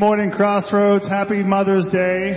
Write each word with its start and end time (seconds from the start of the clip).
morning, 0.00 0.30
Crossroads. 0.30 1.06
Happy 1.06 1.42
Mother's 1.42 1.86
Day. 1.90 2.32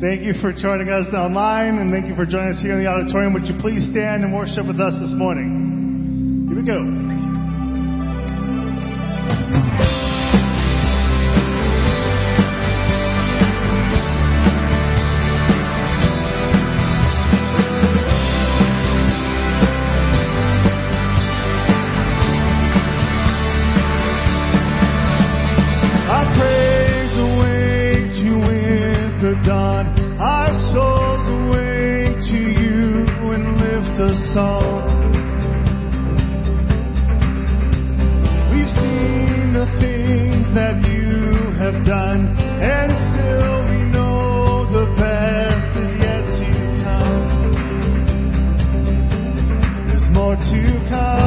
Thank 0.00 0.22
you 0.22 0.34
for 0.42 0.52
joining 0.52 0.88
us 0.88 1.06
online 1.14 1.78
and 1.78 1.92
thank 1.92 2.08
you 2.08 2.16
for 2.16 2.26
joining 2.26 2.54
us 2.54 2.60
here 2.60 2.72
in 2.72 2.82
the 2.82 2.90
auditorium. 2.90 3.32
Would 3.34 3.46
you 3.46 3.54
please 3.60 3.86
stand 3.92 4.24
and 4.24 4.34
worship 4.34 4.66
with 4.66 4.80
us 4.80 4.98
this 4.98 5.14
morning? 5.14 6.48
Here 6.48 6.58
we 6.58 6.66
go. 6.66 7.01
We've 34.34 34.40
seen 38.80 39.52
the 39.52 39.66
things 39.78 40.48
that 40.54 40.80
you 40.88 41.52
have 41.60 41.84
done, 41.84 42.34
and 42.40 42.96
still 43.12 43.60
we 43.68 43.92
know 43.92 44.64
the 44.72 44.86
best 44.96 45.76
is 45.76 46.00
yet 46.00 46.24
to 46.40 46.48
come. 46.82 47.52
There's 49.86 50.08
more 50.12 50.36
to 50.36 50.88
come. 50.88 51.21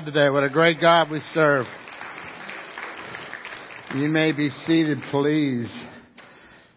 God 0.00 0.06
today. 0.06 0.30
What 0.30 0.44
a 0.44 0.50
great 0.50 0.80
God 0.80 1.10
we 1.10 1.20
serve. 1.34 1.66
You 3.94 4.08
may 4.08 4.32
be 4.32 4.48
seated, 4.66 4.98
please. 5.10 5.70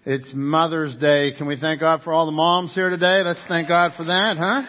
It's 0.06 0.30
Mother's 0.34 0.96
Day. 0.98 1.32
Can 1.38 1.48
we 1.48 1.58
thank 1.60 1.80
God 1.80 2.02
for 2.04 2.12
all 2.12 2.26
the 2.26 2.34
moms 2.34 2.74
here 2.74 2.90
today? 2.90 3.22
Let's 3.24 3.44
thank 3.48 3.68
God 3.68 3.92
for 3.96 4.06
that, 4.06 4.36
huh? 4.38 4.64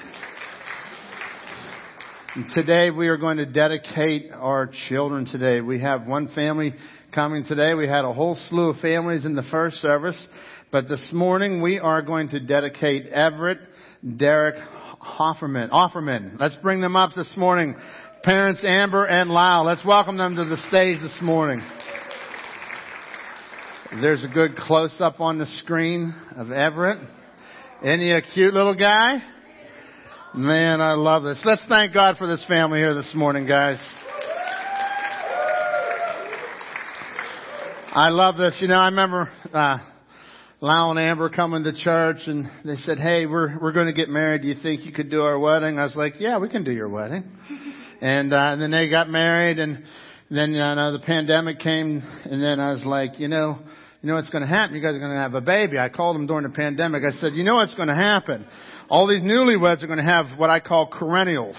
And 2.35 2.47
today 2.55 2.91
we 2.91 3.09
are 3.09 3.17
going 3.17 3.39
to 3.39 3.47
dedicate 3.47 4.31
our 4.33 4.71
children 4.89 5.27
today. 5.27 5.61
We 5.61 5.81
have 5.81 6.07
one 6.07 6.29
family 6.35 6.75
coming 7.15 7.45
today. 7.45 7.75
We 7.75 7.89
had 7.89 8.05
a 8.05 8.13
whole 8.13 8.37
slew 8.49 8.71
of 8.71 8.81
families 8.81 9.25
in 9.25 9.35
the 9.35 9.45
first 9.51 9.77
service. 9.77 10.29
But 10.71 10.89
this 10.89 11.05
morning 11.13 11.63
we 11.63 11.81
are 11.81 12.03
going 12.03 12.29
to 12.31 12.41
dedicate 12.41 13.07
Everett, 13.07 13.59
Derek, 14.17 14.57
Hofferman. 15.05 15.71
Offerman. 15.71 16.41
Let's 16.41 16.57
bring 16.57 16.81
them 16.81 16.97
up 16.97 17.13
this 17.15 17.31
morning. 17.37 17.77
Parents 18.23 18.65
Amber 18.65 19.05
and 19.05 19.31
Lyle. 19.31 19.65
Let's 19.65 19.85
welcome 19.85 20.17
them 20.17 20.37
to 20.37 20.45
the 20.45 20.57
stage 20.69 21.01
this 21.01 21.19
morning. 21.23 21.63
There's 24.01 24.25
a 24.25 24.29
good 24.29 24.57
close 24.57 24.97
up 25.01 25.21
on 25.21 25.39
the 25.39 25.47
screen 25.47 26.15
of 26.37 26.51
Everett. 26.51 26.99
He 27.83 28.11
a 28.11 28.23
cute 28.23 28.55
little 28.55 28.75
guy? 28.75 29.19
Man, 30.35 30.81
I 30.81 30.95
love 30.95 31.23
this. 31.23 31.41
Let's 31.45 31.65
thank 31.69 31.95
God 31.95 32.17
for 32.17 32.27
this 32.27 32.45
family 32.49 32.79
here 32.81 32.95
this 32.95 33.13
morning, 33.15 33.47
guys. 33.47 33.79
I 37.93 38.09
love 38.09 38.37
this. 38.37 38.57
You 38.61 38.67
know, 38.67 38.79
I 38.79 38.87
remember, 38.87 39.31
uh, 39.53 39.79
Lyle 40.65 40.93
and 40.93 40.99
Amber 40.99 41.29
coming 41.29 41.63
to 41.65 41.75
church 41.75 42.21
and 42.27 42.49
they 42.65 42.77
said, 42.77 42.97
Hey, 42.97 43.27
we're, 43.27 43.61
we're 43.61 43.73
going 43.73 43.89
to 43.89 43.93
get 43.93 44.09
married. 44.09 44.41
Do 44.41 44.49
you 44.49 44.55
think 44.63 44.87
you 44.87 44.93
could 44.93 45.11
do 45.11 45.21
our 45.21 45.39
wedding? 45.39 45.79
I 45.79 45.85
was 45.85 45.95
like, 45.95 46.15
Yeah, 46.19 46.39
we 46.39 46.49
can 46.49 46.65
do 46.65 46.73
your 46.73 46.89
wedding. 46.89 47.25
And, 48.01 48.35
uh, 48.35 48.53
and 48.53 48.61
then 48.61 48.71
they 48.73 48.91
got 48.91 49.09
married 49.09 49.59
and 49.59 49.83
then, 50.29 50.51
you 50.53 50.59
know, 50.59 50.93
the 50.93 50.99
pandemic 50.99 51.61
came 51.61 52.03
and 52.25 52.43
then 52.43 52.61
I 52.61 52.73
was 52.73 52.85
like, 52.85 53.19
you 53.19 53.29
know, 53.29 53.61
you 54.03 54.09
know 54.09 54.17
what's 54.17 54.29
going 54.29 54.43
to 54.43 54.49
happen? 54.49 54.77
You 54.77 54.83
guys 54.83 54.95
are 54.95 54.99
going 54.99 55.13
to 55.13 55.17
have 55.17 55.33
a 55.33 55.41
baby. 55.41 55.79
I 55.79 55.89
called 55.89 56.17
them 56.17 56.27
during 56.27 56.43
the 56.43 56.51
pandemic. 56.51 57.03
I 57.03 57.17
said, 57.19 57.33
you 57.33 57.45
know 57.45 57.55
what's 57.55 57.75
going 57.75 57.89
to 57.89 57.95
happen? 57.95 58.45
All 58.91 59.07
these 59.07 59.23
newlyweds 59.23 59.83
are 59.83 59.87
going 59.87 60.01
to 60.01 60.05
have 60.05 60.39
what 60.39 60.51
I 60.51 60.61
call 60.61 60.89
perennials. 60.89 61.57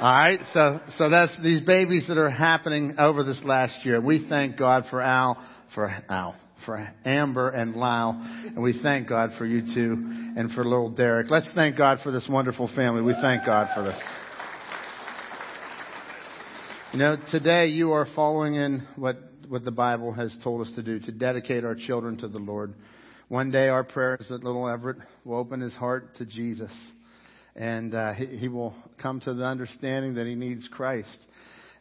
All 0.00 0.12
right, 0.12 0.40
so 0.52 0.80
so 0.98 1.08
that's 1.08 1.34
these 1.42 1.62
babies 1.62 2.06
that 2.08 2.18
are 2.18 2.30
happening 2.30 2.96
over 2.98 3.22
this 3.24 3.40
last 3.44 3.86
year. 3.86 4.00
We 4.00 4.26
thank 4.28 4.58
God 4.58 4.84
for 4.90 5.00
Al, 5.00 5.42
for 5.74 5.88
Al, 6.10 6.36
for 6.68 6.86
Amber 7.06 7.48
and 7.48 7.74
Lyle, 7.76 8.14
and 8.44 8.62
we 8.62 8.78
thank 8.82 9.08
God 9.08 9.30
for 9.38 9.46
you 9.46 9.62
two 9.74 9.94
and 10.36 10.52
for 10.52 10.62
little 10.64 10.90
Derek. 10.90 11.30
Let's 11.30 11.48
thank 11.54 11.78
God 11.78 12.00
for 12.02 12.12
this 12.12 12.28
wonderful 12.28 12.68
family. 12.76 13.00
We 13.00 13.14
thank 13.22 13.46
God 13.46 13.68
for 13.74 13.84
this. 13.84 13.98
You 16.92 16.98
know, 16.98 17.16
today 17.30 17.68
you 17.68 17.92
are 17.92 18.06
following 18.14 18.56
in 18.56 18.86
what 18.96 19.16
what 19.48 19.64
the 19.64 19.70
Bible 19.70 20.12
has 20.12 20.36
told 20.44 20.60
us 20.60 20.70
to 20.74 20.82
do 20.82 21.00
to 21.00 21.10
dedicate 21.10 21.64
our 21.64 21.74
children 21.74 22.18
to 22.18 22.28
the 22.28 22.38
Lord. 22.38 22.74
One 23.28 23.50
day 23.50 23.68
our 23.68 23.82
prayer 23.82 24.18
is 24.20 24.28
that 24.28 24.44
little 24.44 24.68
Everett 24.68 24.98
will 25.24 25.38
open 25.38 25.62
his 25.62 25.72
heart 25.72 26.16
to 26.18 26.26
Jesus 26.26 26.72
and 27.56 27.94
uh, 27.94 28.12
he, 28.12 28.26
he 28.26 28.48
will 28.48 28.74
come 29.00 29.20
to 29.20 29.32
the 29.32 29.44
understanding 29.44 30.16
that 30.16 30.26
he 30.26 30.34
needs 30.34 30.68
Christ. 30.70 31.16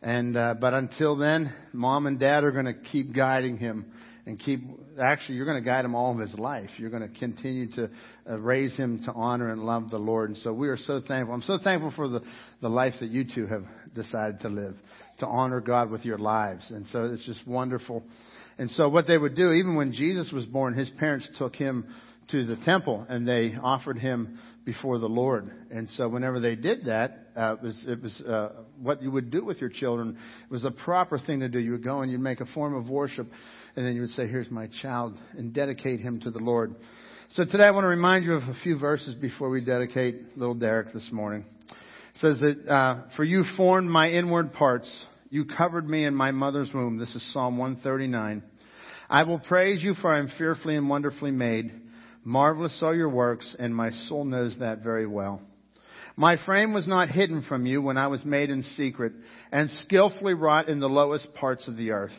And 0.01 0.37
uh, 0.37 0.55
but 0.61 0.73
until 0.73 1.17
then, 1.17 1.53
mom 1.73 2.05
and 2.05 2.17
dad 2.17 2.45
are 2.45 2.53
going 2.53 2.65
to 2.65 2.73
keep 2.89 3.13
guiding 3.13 3.57
him 3.57 3.91
and 4.27 4.37
keep. 4.37 4.61
Actually, 5.01 5.35
you're 5.35 5.45
going 5.45 5.57
to 5.57 5.65
guide 5.65 5.85
him 5.85 5.95
all 5.95 6.11
of 6.13 6.19
his 6.19 6.37
life. 6.37 6.69
You're 6.77 6.89
going 6.89 7.09
to 7.09 7.19
continue 7.19 7.71
to 7.71 7.89
uh, 8.29 8.37
raise 8.37 8.75
him 8.75 9.01
to 9.05 9.13
honor 9.13 9.51
and 9.51 9.63
love 9.63 9.89
the 9.89 9.97
Lord. 9.97 10.29
And 10.29 10.37
so 10.39 10.53
we 10.53 10.67
are 10.67 10.77
so 10.77 11.01
thankful. 11.07 11.33
I'm 11.33 11.41
so 11.41 11.57
thankful 11.63 11.93
for 11.95 12.09
the 12.09 12.21
the 12.61 12.69
life 12.69 12.93
that 12.99 13.09
you 13.09 13.23
two 13.33 13.47
have 13.47 13.63
decided 13.95 14.41
to 14.41 14.49
live, 14.49 14.75
to 15.19 15.25
honor 15.25 15.61
God 15.61 15.89
with 15.89 16.03
your 16.03 16.17
lives. 16.17 16.69
And 16.69 16.85
so 16.87 17.05
it's 17.05 17.25
just 17.25 17.47
wonderful. 17.47 18.03
And 18.57 18.69
so 18.71 18.89
what 18.89 19.07
they 19.07 19.17
would 19.17 19.35
do, 19.35 19.53
even 19.53 19.75
when 19.75 19.93
Jesus 19.93 20.31
was 20.31 20.45
born, 20.45 20.73
his 20.73 20.89
parents 20.89 21.29
took 21.37 21.55
him 21.55 21.87
to 22.31 22.45
the 22.45 22.57
temple 22.57 23.05
and 23.07 23.25
they 23.25 23.55
offered 23.61 23.97
him 23.97 24.39
before 24.65 24.99
the 24.99 25.07
Lord. 25.07 25.49
And 25.71 25.89
so 25.91 26.09
whenever 26.09 26.41
they 26.41 26.55
did 26.55 26.85
that, 26.85 27.26
uh, 27.37 27.53
it 27.53 27.61
was, 27.61 27.85
it 27.87 28.01
was 28.01 28.21
uh, 28.21 28.63
what 28.81 29.01
you 29.01 29.11
would 29.11 29.29
do 29.29 29.45
with 29.45 29.61
your 29.61 29.69
children. 29.69 30.17
It 30.43 30.51
was 30.51 30.63
a 30.63 30.71
proper 30.71 31.19
thing 31.19 31.41
to 31.41 31.49
do. 31.49 31.59
You 31.59 31.73
would 31.73 31.83
go 31.83 32.01
and 32.01 32.11
you'd 32.11 32.19
make 32.19 32.41
a 32.41 32.45
form 32.47 32.73
of 32.73 32.89
worship, 32.89 33.27
and 33.75 33.85
then 33.85 33.93
you 33.93 34.01
would 34.01 34.09
say, 34.11 34.27
"Here's 34.27 34.49
my 34.49 34.67
child," 34.81 35.15
and 35.37 35.53
dedicate 35.53 35.99
him 35.99 36.19
to 36.21 36.31
the 36.31 36.39
Lord. 36.39 36.73
So 37.31 37.43
today 37.45 37.65
I 37.65 37.71
want 37.71 37.83
to 37.83 37.89
remind 37.89 38.25
you 38.25 38.33
of 38.33 38.43
a 38.43 38.55
few 38.63 38.79
verses 38.79 39.13
before 39.13 39.49
we 39.49 39.63
dedicate 39.63 40.37
little 40.37 40.55
Derek 40.55 40.93
this 40.93 41.09
morning. 41.11 41.45
It 41.69 42.19
says 42.19 42.39
that, 42.39 42.67
uh, 42.67 43.09
"For 43.15 43.23
you 43.23 43.43
formed 43.55 43.89
my 43.89 44.09
inward 44.09 44.53
parts; 44.53 45.05
you 45.29 45.45
covered 45.45 45.87
me 45.87 46.05
in 46.05 46.15
my 46.15 46.31
mother's 46.31 46.73
womb." 46.73 46.97
This 46.97 47.13
is 47.13 47.21
Psalm 47.33 47.57
139. 47.57 48.41
I 49.09 49.23
will 49.23 49.39
praise 49.39 49.83
you, 49.83 49.93
for 49.93 50.11
I 50.11 50.17
am 50.19 50.29
fearfully 50.37 50.75
and 50.75 50.89
wonderfully 50.89 51.31
made. 51.31 51.71
Marvelous 52.23 52.81
are 52.81 52.95
your 52.95 53.09
works, 53.09 53.55
and 53.59 53.75
my 53.75 53.91
soul 53.91 54.25
knows 54.25 54.57
that 54.57 54.83
very 54.83 55.05
well. 55.05 55.41
My 56.19 56.35
frame 56.45 56.73
was 56.73 56.87
not 56.87 57.09
hidden 57.09 57.43
from 57.47 57.67
you 57.67 57.79
when 57.79 57.95
I 57.95 58.07
was 58.07 58.25
made 58.25 58.49
in 58.49 58.63
secret 58.63 59.13
and 59.51 59.69
skillfully 59.83 60.33
wrought 60.33 60.67
in 60.67 60.79
the 60.79 60.89
lowest 60.89 61.31
parts 61.35 61.67
of 61.67 61.77
the 61.77 61.91
earth. 61.91 62.17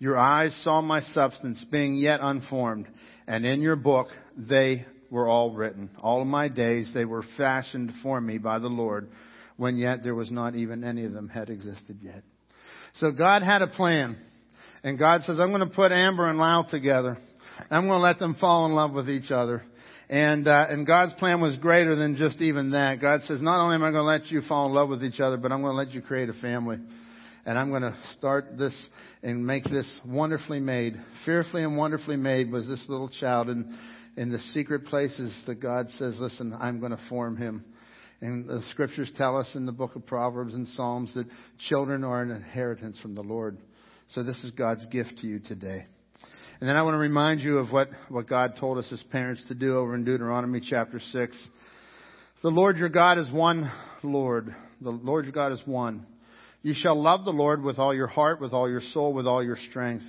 Your 0.00 0.18
eyes 0.18 0.58
saw 0.64 0.80
my 0.80 1.00
substance 1.00 1.64
being 1.70 1.94
yet 1.94 2.18
unformed, 2.20 2.88
and 3.28 3.46
in 3.46 3.60
your 3.60 3.76
book 3.76 4.08
they 4.36 4.84
were 5.10 5.28
all 5.28 5.52
written. 5.52 5.90
All 6.02 6.24
my 6.24 6.48
days 6.48 6.90
they 6.92 7.04
were 7.04 7.22
fashioned 7.36 7.92
for 8.02 8.20
me 8.20 8.38
by 8.38 8.58
the 8.58 8.66
Lord, 8.66 9.08
when 9.56 9.76
yet 9.76 10.02
there 10.02 10.16
was 10.16 10.32
not 10.32 10.56
even 10.56 10.82
any 10.82 11.04
of 11.04 11.12
them 11.12 11.28
had 11.28 11.50
existed 11.50 11.98
yet. 12.02 12.24
So 12.94 13.12
God 13.12 13.42
had 13.42 13.62
a 13.62 13.68
plan, 13.68 14.16
and 14.82 14.98
God 14.98 15.20
says, 15.22 15.38
I'm 15.38 15.50
going 15.50 15.68
to 15.68 15.72
put 15.72 15.92
Amber 15.92 16.28
and 16.28 16.38
Lyle 16.38 16.66
together. 16.68 17.16
I'm 17.70 17.86
going 17.86 17.98
to 17.98 18.02
let 18.02 18.18
them 18.18 18.36
fall 18.40 18.66
in 18.66 18.72
love 18.72 18.92
with 18.92 19.08
each 19.08 19.30
other. 19.30 19.62
And, 20.10 20.46
uh, 20.46 20.66
and 20.68 20.86
God's 20.86 21.14
plan 21.14 21.40
was 21.40 21.56
greater 21.56 21.94
than 21.96 22.16
just 22.16 22.42
even 22.42 22.72
that. 22.72 23.00
God 23.00 23.22
says, 23.22 23.40
not 23.40 23.62
only 23.62 23.76
am 23.76 23.82
I 23.84 23.92
going 23.92 24.02
to 24.02 24.02
let 24.02 24.26
you 24.30 24.42
fall 24.42 24.66
in 24.66 24.74
love 24.74 24.90
with 24.90 25.02
each 25.02 25.20
other, 25.20 25.38
but 25.38 25.52
I'm 25.52 25.62
going 25.62 25.72
to 25.72 25.78
let 25.78 25.92
you 25.92 26.02
create 26.02 26.28
a 26.28 26.34
family. 26.34 26.78
And 27.46 27.58
I'm 27.58 27.70
going 27.70 27.82
to 27.82 27.96
start 28.18 28.58
this 28.58 28.74
and 29.22 29.46
make 29.46 29.64
this 29.64 29.88
wonderfully 30.04 30.60
made. 30.60 31.00
Fearfully 31.24 31.62
and 31.62 31.78
wonderfully 31.78 32.16
made 32.16 32.50
was 32.50 32.66
this 32.66 32.84
little 32.88 33.08
child. 33.08 33.48
And, 33.48 33.72
in 34.16 34.30
the 34.30 34.38
secret 34.52 34.84
places 34.86 35.34
that 35.46 35.60
God 35.60 35.88
says, 35.90 36.16
listen, 36.18 36.56
I'm 36.58 36.80
going 36.80 36.92
to 36.92 37.00
form 37.08 37.36
him. 37.36 37.64
And 38.20 38.48
the 38.48 38.62
scriptures 38.70 39.10
tell 39.16 39.36
us 39.36 39.50
in 39.54 39.64
the 39.64 39.72
book 39.72 39.96
of 39.96 40.04
Proverbs 40.04 40.54
and 40.54 40.68
Psalms 40.68 41.14
that 41.14 41.26
children 41.68 42.04
are 42.04 42.22
an 42.22 42.30
inheritance 42.30 42.98
from 43.00 43.14
the 43.14 43.22
Lord. 43.22 43.56
So 44.08 44.22
this 44.22 44.36
is 44.44 44.50
God's 44.50 44.84
gift 44.86 45.18
to 45.20 45.26
you 45.26 45.38
today. 45.38 45.86
And 46.60 46.68
then 46.68 46.76
I 46.76 46.82
want 46.82 46.92
to 46.92 46.98
remind 46.98 47.40
you 47.40 47.56
of 47.56 47.72
what, 47.72 47.88
what 48.10 48.28
God 48.28 48.56
told 48.60 48.76
us 48.76 48.86
as 48.92 49.02
parents 49.04 49.42
to 49.48 49.54
do 49.54 49.78
over 49.78 49.94
in 49.94 50.04
Deuteronomy 50.04 50.60
chapter 50.60 51.00
6. 51.00 51.48
The 52.42 52.50
Lord 52.50 52.76
your 52.76 52.90
God 52.90 53.16
is 53.16 53.32
one 53.32 53.72
Lord. 54.02 54.54
The 54.82 54.90
Lord 54.90 55.24
your 55.24 55.32
God 55.32 55.52
is 55.52 55.62
one. 55.64 56.04
You 56.60 56.74
shall 56.76 57.00
love 57.00 57.24
the 57.24 57.30
Lord 57.30 57.62
with 57.62 57.78
all 57.78 57.94
your 57.94 58.08
heart, 58.08 58.42
with 58.42 58.52
all 58.52 58.68
your 58.68 58.82
soul, 58.92 59.14
with 59.14 59.26
all 59.26 59.42
your 59.42 59.56
strength. 59.70 60.04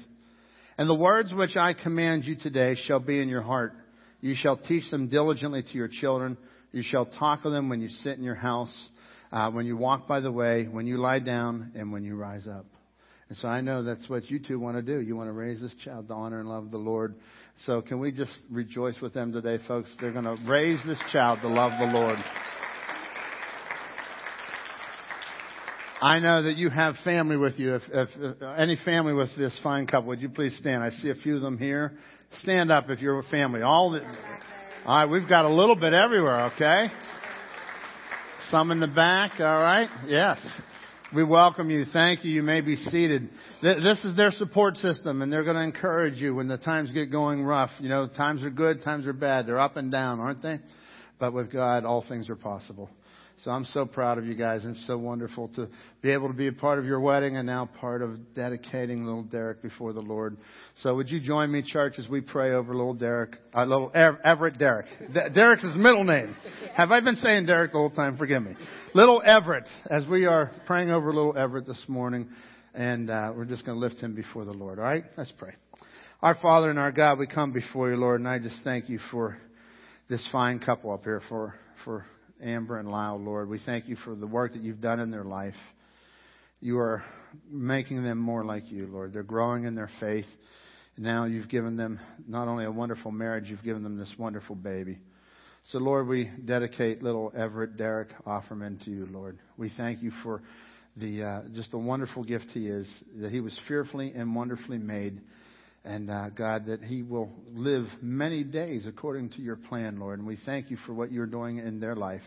And 0.77 0.89
the 0.89 0.95
words 0.95 1.33
which 1.33 1.55
I 1.55 1.73
command 1.73 2.25
you 2.25 2.35
today 2.35 2.75
shall 2.85 2.99
be 2.99 3.21
in 3.21 3.29
your 3.29 3.43
heart. 3.43 3.71
You 4.19 4.35
shall 4.35 4.57
teach 4.57 4.91
them 4.91 5.07
diligently 5.07 5.63
to 5.63 5.73
your 5.73 5.87
children. 5.87 6.37
You 6.73 6.83
shall 6.83 7.05
talk 7.05 7.45
of 7.45 7.53
them 7.53 7.69
when 7.69 7.79
you 7.79 7.87
sit 7.87 8.17
in 8.17 8.25
your 8.25 8.35
house, 8.35 8.89
uh, 9.31 9.51
when 9.51 9.65
you 9.65 9.77
walk 9.77 10.05
by 10.05 10.19
the 10.19 10.33
way, 10.33 10.65
when 10.65 10.85
you 10.85 10.97
lie 10.97 11.19
down, 11.19 11.71
and 11.75 11.93
when 11.93 12.03
you 12.03 12.17
rise 12.17 12.45
up. 12.45 12.65
And 13.31 13.37
so 13.37 13.47
I 13.47 13.61
know 13.61 13.81
that's 13.81 14.09
what 14.09 14.29
you 14.29 14.39
two 14.39 14.59
want 14.59 14.75
to 14.75 14.81
do. 14.81 14.99
You 14.99 15.15
want 15.15 15.29
to 15.29 15.31
raise 15.31 15.61
this 15.61 15.73
child 15.85 16.09
to 16.09 16.13
honor 16.13 16.41
and 16.41 16.49
love 16.49 16.69
the 16.69 16.77
Lord. 16.77 17.15
So 17.65 17.81
can 17.81 18.01
we 18.01 18.11
just 18.11 18.37
rejoice 18.49 18.99
with 18.99 19.13
them 19.13 19.31
today, 19.31 19.57
folks? 19.69 19.89
They're 20.01 20.11
going 20.11 20.25
to 20.25 20.37
raise 20.45 20.83
this 20.85 21.01
child 21.13 21.39
to 21.43 21.47
love 21.47 21.71
the 21.79 21.97
Lord. 21.97 22.17
I 26.01 26.19
know 26.19 26.43
that 26.43 26.57
you 26.57 26.69
have 26.71 26.95
family 27.05 27.37
with 27.37 27.57
you. 27.57 27.75
If, 27.75 27.83
if, 27.93 28.09
if 28.17 28.41
any 28.57 28.77
family 28.83 29.13
with 29.13 29.29
this 29.37 29.57
fine 29.63 29.87
couple, 29.87 30.09
would 30.09 30.21
you 30.21 30.27
please 30.27 30.57
stand? 30.57 30.83
I 30.83 30.89
see 30.89 31.09
a 31.09 31.15
few 31.15 31.37
of 31.37 31.41
them 31.41 31.57
here. 31.57 31.93
Stand 32.41 32.69
up 32.69 32.89
if 32.89 32.99
you're 32.99 33.19
a 33.19 33.23
family. 33.23 33.61
All 33.61 33.91
the, 33.91 34.03
all 34.85 34.93
right, 34.93 35.05
we've 35.05 35.29
got 35.29 35.45
a 35.45 35.53
little 35.53 35.77
bit 35.77 35.93
everywhere. 35.93 36.47
Okay. 36.47 36.87
Some 38.49 38.71
in 38.71 38.81
the 38.81 38.87
back. 38.87 39.39
All 39.39 39.61
right. 39.61 39.87
Yes. 40.05 40.37
We 41.13 41.25
welcome 41.25 41.69
you. 41.69 41.83
Thank 41.91 42.23
you. 42.23 42.31
You 42.31 42.41
may 42.41 42.61
be 42.61 42.77
seated. 42.77 43.27
This 43.61 44.01
is 44.05 44.15
their 44.15 44.31
support 44.31 44.77
system, 44.77 45.21
and 45.21 45.31
they're 45.31 45.43
going 45.43 45.57
to 45.57 45.63
encourage 45.63 46.15
you 46.15 46.33
when 46.33 46.47
the 46.47 46.57
times 46.57 46.89
get 46.93 47.11
going 47.11 47.43
rough. 47.43 47.69
You 47.79 47.89
know, 47.89 48.07
times 48.07 48.45
are 48.45 48.49
good, 48.49 48.81
times 48.81 49.05
are 49.05 49.11
bad. 49.11 49.45
They're 49.45 49.59
up 49.59 49.75
and 49.75 49.91
down, 49.91 50.21
aren't 50.21 50.41
they? 50.41 50.61
But 51.19 51.33
with 51.33 51.51
God, 51.51 51.83
all 51.83 52.05
things 52.07 52.29
are 52.29 52.37
possible. 52.37 52.89
So 53.43 53.49
I'm 53.49 53.65
so 53.65 53.87
proud 53.87 54.19
of 54.19 54.25
you 54.25 54.35
guys, 54.35 54.63
and 54.65 54.75
it's 54.75 54.85
so 54.85 54.99
wonderful 54.99 55.47
to 55.55 55.67
be 56.03 56.11
able 56.11 56.27
to 56.27 56.33
be 56.33 56.47
a 56.47 56.51
part 56.51 56.77
of 56.77 56.85
your 56.85 56.99
wedding 56.99 57.37
and 57.37 57.47
now 57.47 57.67
part 57.79 58.03
of 58.03 58.35
dedicating 58.35 59.03
little 59.03 59.23
Derek 59.23 59.63
before 59.63 59.93
the 59.93 60.01
Lord. 60.01 60.37
So 60.83 60.95
would 60.95 61.09
you 61.09 61.19
join 61.19 61.51
me, 61.51 61.63
church, 61.65 61.95
as 61.97 62.07
we 62.07 62.21
pray 62.21 62.51
over 62.51 62.75
little 62.75 62.93
Derek, 62.93 63.37
uh, 63.55 63.65
little 63.65 63.91
Everett 63.95 64.59
Derek. 64.59 64.85
Derek's 65.33 65.63
his 65.63 65.75
middle 65.75 66.03
name. 66.03 66.35
Have 66.75 66.91
I 66.91 66.99
been 66.99 67.15
saying 67.15 67.47
Derek 67.47 67.71
the 67.71 67.79
whole 67.79 67.89
time? 67.89 68.15
Forgive 68.15 68.43
me. 68.43 68.53
Little 68.93 69.23
Everett, 69.25 69.65
as 69.89 70.05
we 70.05 70.25
are 70.25 70.51
praying 70.67 70.91
over 70.91 71.11
little 71.11 71.35
Everett 71.35 71.65
this 71.65 71.83
morning, 71.87 72.29
and 72.75 73.09
uh, 73.09 73.33
we're 73.35 73.45
just 73.45 73.65
going 73.65 73.75
to 73.75 73.83
lift 73.83 73.99
him 73.99 74.13
before 74.13 74.45
the 74.45 74.53
Lord. 74.53 74.77
All 74.77 74.85
right, 74.85 75.05
let's 75.17 75.33
pray. 75.39 75.53
Our 76.21 76.35
Father 76.35 76.69
and 76.69 76.77
our 76.77 76.91
God, 76.91 77.17
we 77.17 77.25
come 77.25 77.53
before 77.53 77.89
you, 77.89 77.95
Lord, 77.95 78.19
and 78.19 78.29
I 78.29 78.37
just 78.37 78.63
thank 78.63 78.87
you 78.87 78.99
for 79.09 79.35
this 80.09 80.23
fine 80.31 80.59
couple 80.59 80.93
up 80.93 81.05
here, 81.05 81.23
for 81.27 81.55
for 81.83 82.05
Amber 82.41 82.79
and 82.79 82.89
Lyle, 82.89 83.19
Lord. 83.19 83.49
We 83.49 83.59
thank 83.65 83.87
you 83.87 83.95
for 83.95 84.15
the 84.15 84.27
work 84.27 84.53
that 84.53 84.61
you've 84.61 84.81
done 84.81 84.99
in 84.99 85.11
their 85.11 85.23
life. 85.23 85.55
You 86.59 86.79
are 86.79 87.03
making 87.49 88.03
them 88.03 88.17
more 88.17 88.43
like 88.43 88.71
you, 88.71 88.87
Lord. 88.87 89.13
They're 89.13 89.23
growing 89.23 89.65
in 89.65 89.75
their 89.75 89.89
faith. 89.99 90.25
Now 90.97 91.25
you've 91.25 91.49
given 91.49 91.77
them 91.77 91.99
not 92.27 92.47
only 92.47 92.65
a 92.65 92.71
wonderful 92.71 93.11
marriage, 93.11 93.45
you've 93.49 93.63
given 93.63 93.83
them 93.83 93.97
this 93.97 94.13
wonderful 94.17 94.55
baby. 94.55 94.99
So, 95.65 95.77
Lord, 95.77 96.07
we 96.07 96.29
dedicate 96.43 97.03
little 97.03 97.31
Everett 97.35 97.77
Derek 97.77 98.09
Offerman 98.25 98.83
to 98.85 98.91
you, 98.91 99.05
Lord. 99.05 99.37
We 99.57 99.71
thank 99.77 100.01
you 100.01 100.11
for 100.23 100.41
the 100.97 101.23
uh, 101.23 101.41
just 101.53 101.71
the 101.71 101.77
wonderful 101.77 102.23
gift 102.23 102.45
he 102.51 102.67
is, 102.67 102.87
that 103.17 103.31
he 103.31 103.41
was 103.41 103.57
fearfully 103.67 104.11
and 104.15 104.35
wonderfully 104.35 104.79
made. 104.79 105.21
And 105.83 106.11
uh, 106.11 106.29
God, 106.29 106.67
that 106.67 106.83
he 106.83 107.01
will 107.01 107.31
live 107.51 107.87
many 108.01 108.43
days 108.43 108.85
according 108.87 109.31
to 109.31 109.41
your 109.41 109.55
plan, 109.55 109.99
Lord. 109.99 110.19
And 110.19 110.27
we 110.27 110.37
thank 110.45 110.69
you 110.69 110.77
for 110.85 110.93
what 110.93 111.11
you're 111.11 111.25
doing 111.25 111.57
in 111.57 111.79
their 111.79 111.95
life. 111.95 112.21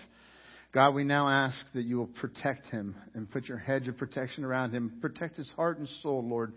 God, 0.72 0.94
we 0.94 1.04
now 1.04 1.28
ask 1.28 1.56
that 1.74 1.84
you 1.84 1.98
will 1.98 2.08
protect 2.08 2.66
him 2.66 2.96
and 3.14 3.30
put 3.30 3.44
your 3.44 3.58
hedge 3.58 3.86
of 3.86 3.96
protection 3.96 4.44
around 4.44 4.72
him. 4.72 4.98
Protect 5.00 5.36
his 5.36 5.48
heart 5.54 5.78
and 5.78 5.88
soul, 6.02 6.28
Lord. 6.28 6.52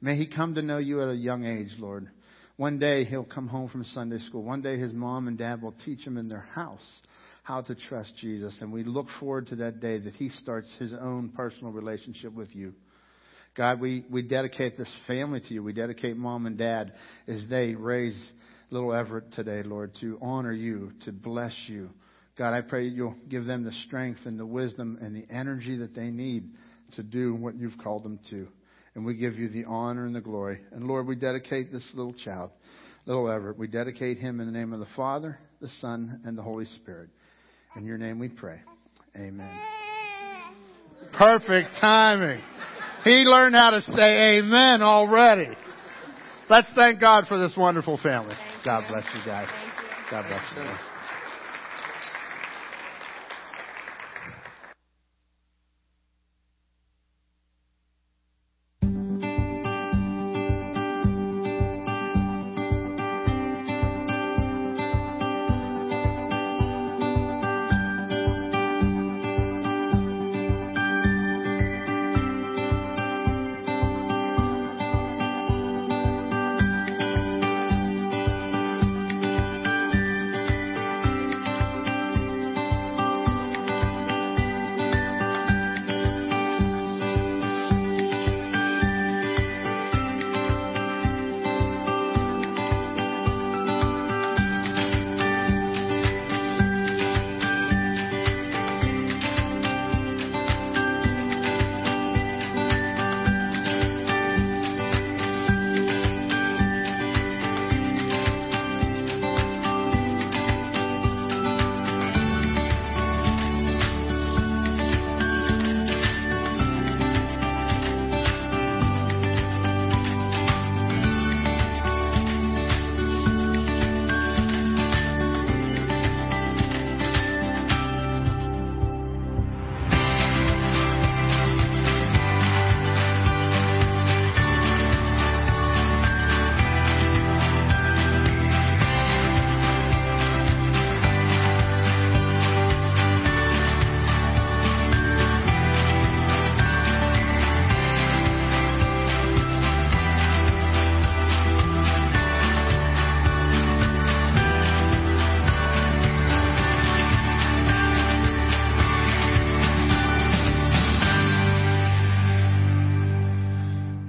May 0.00 0.16
he 0.16 0.28
come 0.28 0.54
to 0.54 0.62
know 0.62 0.78
you 0.78 1.02
at 1.02 1.08
a 1.08 1.16
young 1.16 1.44
age, 1.44 1.74
Lord. 1.76 2.08
One 2.56 2.78
day 2.78 3.04
he'll 3.04 3.24
come 3.24 3.48
home 3.48 3.68
from 3.68 3.82
Sunday 3.84 4.18
school. 4.18 4.44
One 4.44 4.62
day 4.62 4.78
his 4.78 4.92
mom 4.92 5.26
and 5.26 5.36
dad 5.36 5.60
will 5.60 5.74
teach 5.84 6.06
him 6.06 6.16
in 6.16 6.28
their 6.28 6.46
house 6.54 7.00
how 7.42 7.62
to 7.62 7.74
trust 7.74 8.12
Jesus. 8.16 8.54
And 8.60 8.72
we 8.72 8.84
look 8.84 9.06
forward 9.18 9.48
to 9.48 9.56
that 9.56 9.80
day 9.80 9.98
that 9.98 10.14
he 10.14 10.28
starts 10.28 10.72
his 10.78 10.92
own 10.92 11.30
personal 11.30 11.72
relationship 11.72 12.32
with 12.32 12.54
you. 12.54 12.74
God, 13.58 13.80
we, 13.80 14.04
we 14.08 14.22
dedicate 14.22 14.78
this 14.78 14.90
family 15.08 15.40
to 15.40 15.52
you. 15.52 15.64
We 15.64 15.72
dedicate 15.72 16.16
mom 16.16 16.46
and 16.46 16.56
dad 16.56 16.92
as 17.26 17.44
they 17.50 17.74
raise 17.74 18.16
little 18.70 18.94
Everett 18.94 19.32
today, 19.32 19.64
Lord, 19.64 19.96
to 20.00 20.16
honor 20.22 20.52
you, 20.52 20.92
to 21.06 21.12
bless 21.12 21.52
you. 21.66 21.90
God, 22.38 22.54
I 22.54 22.60
pray 22.60 22.86
you'll 22.86 23.16
give 23.28 23.46
them 23.46 23.64
the 23.64 23.72
strength 23.88 24.20
and 24.26 24.38
the 24.38 24.46
wisdom 24.46 24.96
and 25.02 25.16
the 25.16 25.28
energy 25.34 25.76
that 25.78 25.92
they 25.92 26.10
need 26.10 26.50
to 26.94 27.02
do 27.02 27.34
what 27.34 27.56
you've 27.56 27.76
called 27.82 28.04
them 28.04 28.20
to. 28.30 28.46
And 28.94 29.04
we 29.04 29.16
give 29.16 29.34
you 29.34 29.48
the 29.48 29.64
honor 29.64 30.06
and 30.06 30.14
the 30.14 30.20
glory. 30.20 30.60
And 30.70 30.86
Lord, 30.86 31.08
we 31.08 31.16
dedicate 31.16 31.72
this 31.72 31.86
little 31.94 32.14
child, 32.14 32.52
little 33.06 33.28
Everett. 33.28 33.58
We 33.58 33.66
dedicate 33.66 34.18
him 34.18 34.38
in 34.38 34.46
the 34.46 34.56
name 34.56 34.72
of 34.72 34.78
the 34.78 34.86
Father, 34.94 35.36
the 35.60 35.68
Son, 35.80 36.20
and 36.24 36.38
the 36.38 36.42
Holy 36.42 36.66
Spirit. 36.76 37.10
In 37.74 37.84
your 37.84 37.98
name 37.98 38.20
we 38.20 38.28
pray. 38.28 38.60
Amen. 39.16 39.58
Perfect 41.12 41.70
timing. 41.80 42.40
He 43.04 43.24
learned 43.24 43.54
how 43.54 43.70
to 43.70 43.82
say 43.82 44.38
amen 44.38 44.82
already. 44.82 45.56
Let's 46.50 46.68
thank 46.74 47.00
God 47.00 47.26
for 47.26 47.38
this 47.38 47.54
wonderful 47.56 47.98
family. 47.98 48.34
God 48.64 48.88
bless 48.88 49.04
you 49.14 49.20
guys. 49.24 49.48
God 50.10 50.26
bless 50.28 50.42
you. 50.56 50.87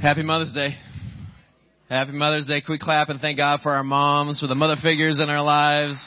Happy 0.09 0.23
Mother's 0.23 0.53
Day. 0.53 0.75
Happy 1.87 2.13
Mother's 2.13 2.47
Day. 2.47 2.63
We 2.67 2.79
clap 2.79 3.09
and 3.09 3.21
thank 3.21 3.37
God 3.37 3.59
for 3.61 3.71
our 3.71 3.83
moms, 3.83 4.39
for 4.39 4.47
the 4.47 4.55
mother 4.55 4.73
figures 4.81 5.19
in 5.21 5.29
our 5.29 5.43
lives? 5.43 6.03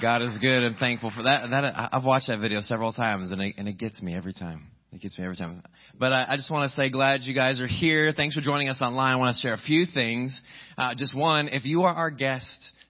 God 0.00 0.22
is 0.22 0.38
good 0.40 0.62
and 0.62 0.78
thankful 0.78 1.10
for 1.14 1.24
that. 1.24 1.50
That 1.50 1.90
I've 1.92 2.04
watched 2.04 2.28
that 2.28 2.40
video 2.40 2.62
several 2.62 2.94
times 2.94 3.30
and 3.30 3.42
it, 3.42 3.56
and 3.58 3.68
it 3.68 3.76
gets 3.76 4.00
me 4.00 4.14
every 4.14 4.32
time. 4.32 4.68
It 4.90 5.02
gets 5.02 5.18
me 5.18 5.24
every 5.26 5.36
time. 5.36 5.62
But 5.98 6.14
I, 6.14 6.28
I 6.30 6.36
just 6.36 6.50
want 6.50 6.70
to 6.70 6.74
say, 6.74 6.88
glad 6.88 7.24
you 7.24 7.34
guys 7.34 7.60
are 7.60 7.66
here. 7.66 8.14
Thanks 8.16 8.34
for 8.34 8.40
joining 8.40 8.70
us 8.70 8.80
online. 8.80 9.12
I 9.12 9.16
want 9.16 9.36
to 9.36 9.46
share 9.46 9.52
a 9.52 9.58
few 9.58 9.84
things. 9.84 10.40
Uh, 10.78 10.94
just 10.94 11.14
one, 11.14 11.48
if 11.48 11.66
you 11.66 11.82
are 11.82 11.94
our 11.94 12.10
guest 12.10 12.48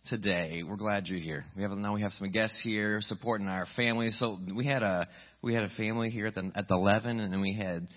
today, 0.09 0.63
we're 0.63 0.77
glad 0.77 1.09
you're 1.09 1.19
here. 1.19 1.43
We 1.57 1.63
have 1.63 1.73
now 1.73 1.95
we 1.95 2.03
have 2.03 2.13
some 2.13 2.31
guests 2.31 2.61
here 2.63 3.01
supporting 3.01 3.49
our 3.49 3.67
families. 3.75 4.17
So 4.21 4.39
we 4.55 4.65
had 4.65 4.85
a 4.85 5.09
we 5.43 5.55
had 5.55 5.65
a 5.65 5.71
family 5.71 6.11
here 6.11 6.27
at 6.27 6.37
the 6.37 6.53
at 6.55 6.69
the 6.69 6.75
eleven, 6.75 7.19
and 7.19 7.33
then 7.33 7.41
we 7.41 7.53
had 7.53 7.89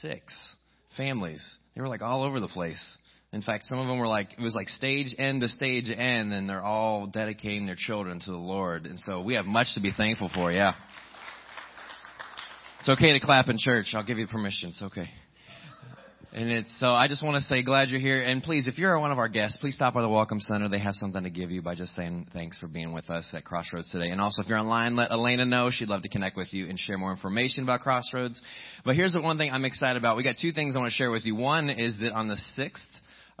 six 0.00 0.34
families. 0.96 1.42
They 1.74 1.80
were 1.80 1.88
like 1.88 2.02
all 2.02 2.24
over 2.24 2.40
the 2.40 2.48
place. 2.48 2.80
In 3.32 3.42
fact, 3.42 3.64
some 3.64 3.78
of 3.78 3.88
them 3.88 3.98
were 3.98 4.06
like, 4.06 4.32
it 4.32 4.40
was 4.40 4.54
like 4.54 4.68
stage 4.68 5.14
end 5.18 5.42
to 5.42 5.48
stage 5.48 5.90
end, 5.90 6.32
and 6.32 6.48
they're 6.48 6.62
all 6.62 7.06
dedicating 7.06 7.66
their 7.66 7.76
children 7.76 8.20
to 8.20 8.30
the 8.30 8.38
Lord. 8.38 8.86
And 8.86 8.98
so 8.98 9.20
we 9.20 9.34
have 9.34 9.44
much 9.44 9.74
to 9.74 9.80
be 9.80 9.92
thankful 9.94 10.30
for, 10.34 10.50
yeah. 10.50 10.74
It's 12.80 12.88
okay 12.88 13.12
to 13.12 13.20
clap 13.20 13.48
in 13.48 13.56
church. 13.58 13.92
I'll 13.92 14.06
give 14.06 14.18
you 14.18 14.26
permission. 14.26 14.70
It's 14.70 14.82
okay. 14.82 15.10
And 16.38 16.52
it's, 16.52 16.72
so 16.78 16.86
I 16.86 17.08
just 17.08 17.24
want 17.24 17.34
to 17.34 17.48
say 17.48 17.64
glad 17.64 17.88
you're 17.88 17.98
here. 17.98 18.22
And 18.22 18.40
please, 18.40 18.68
if 18.68 18.78
you're 18.78 18.96
one 19.00 19.10
of 19.10 19.18
our 19.18 19.28
guests, 19.28 19.58
please 19.60 19.74
stop 19.74 19.94
by 19.94 20.02
the 20.02 20.08
Welcome 20.08 20.38
Center. 20.38 20.68
They 20.68 20.78
have 20.78 20.94
something 20.94 21.24
to 21.24 21.30
give 21.30 21.50
you 21.50 21.62
by 21.62 21.74
just 21.74 21.96
saying 21.96 22.28
thanks 22.32 22.60
for 22.60 22.68
being 22.68 22.92
with 22.92 23.10
us 23.10 23.28
at 23.34 23.44
Crossroads 23.44 23.90
today. 23.90 24.10
And 24.10 24.20
also, 24.20 24.42
if 24.42 24.48
you're 24.48 24.56
online, 24.56 24.94
let 24.94 25.10
Elena 25.10 25.44
know. 25.46 25.70
She'd 25.72 25.88
love 25.88 26.02
to 26.02 26.08
connect 26.08 26.36
with 26.36 26.54
you 26.54 26.68
and 26.68 26.78
share 26.78 26.96
more 26.96 27.10
information 27.10 27.64
about 27.64 27.80
Crossroads. 27.80 28.40
But 28.84 28.94
here's 28.94 29.14
the 29.14 29.20
one 29.20 29.36
thing 29.36 29.50
I'm 29.50 29.64
excited 29.64 29.98
about. 29.98 30.16
We 30.16 30.22
got 30.22 30.36
two 30.40 30.52
things 30.52 30.76
I 30.76 30.78
want 30.78 30.92
to 30.92 30.96
share 30.96 31.10
with 31.10 31.24
you. 31.24 31.34
One 31.34 31.70
is 31.70 31.98
that 31.98 32.12
on 32.12 32.28
the 32.28 32.38
6th, 32.56 32.86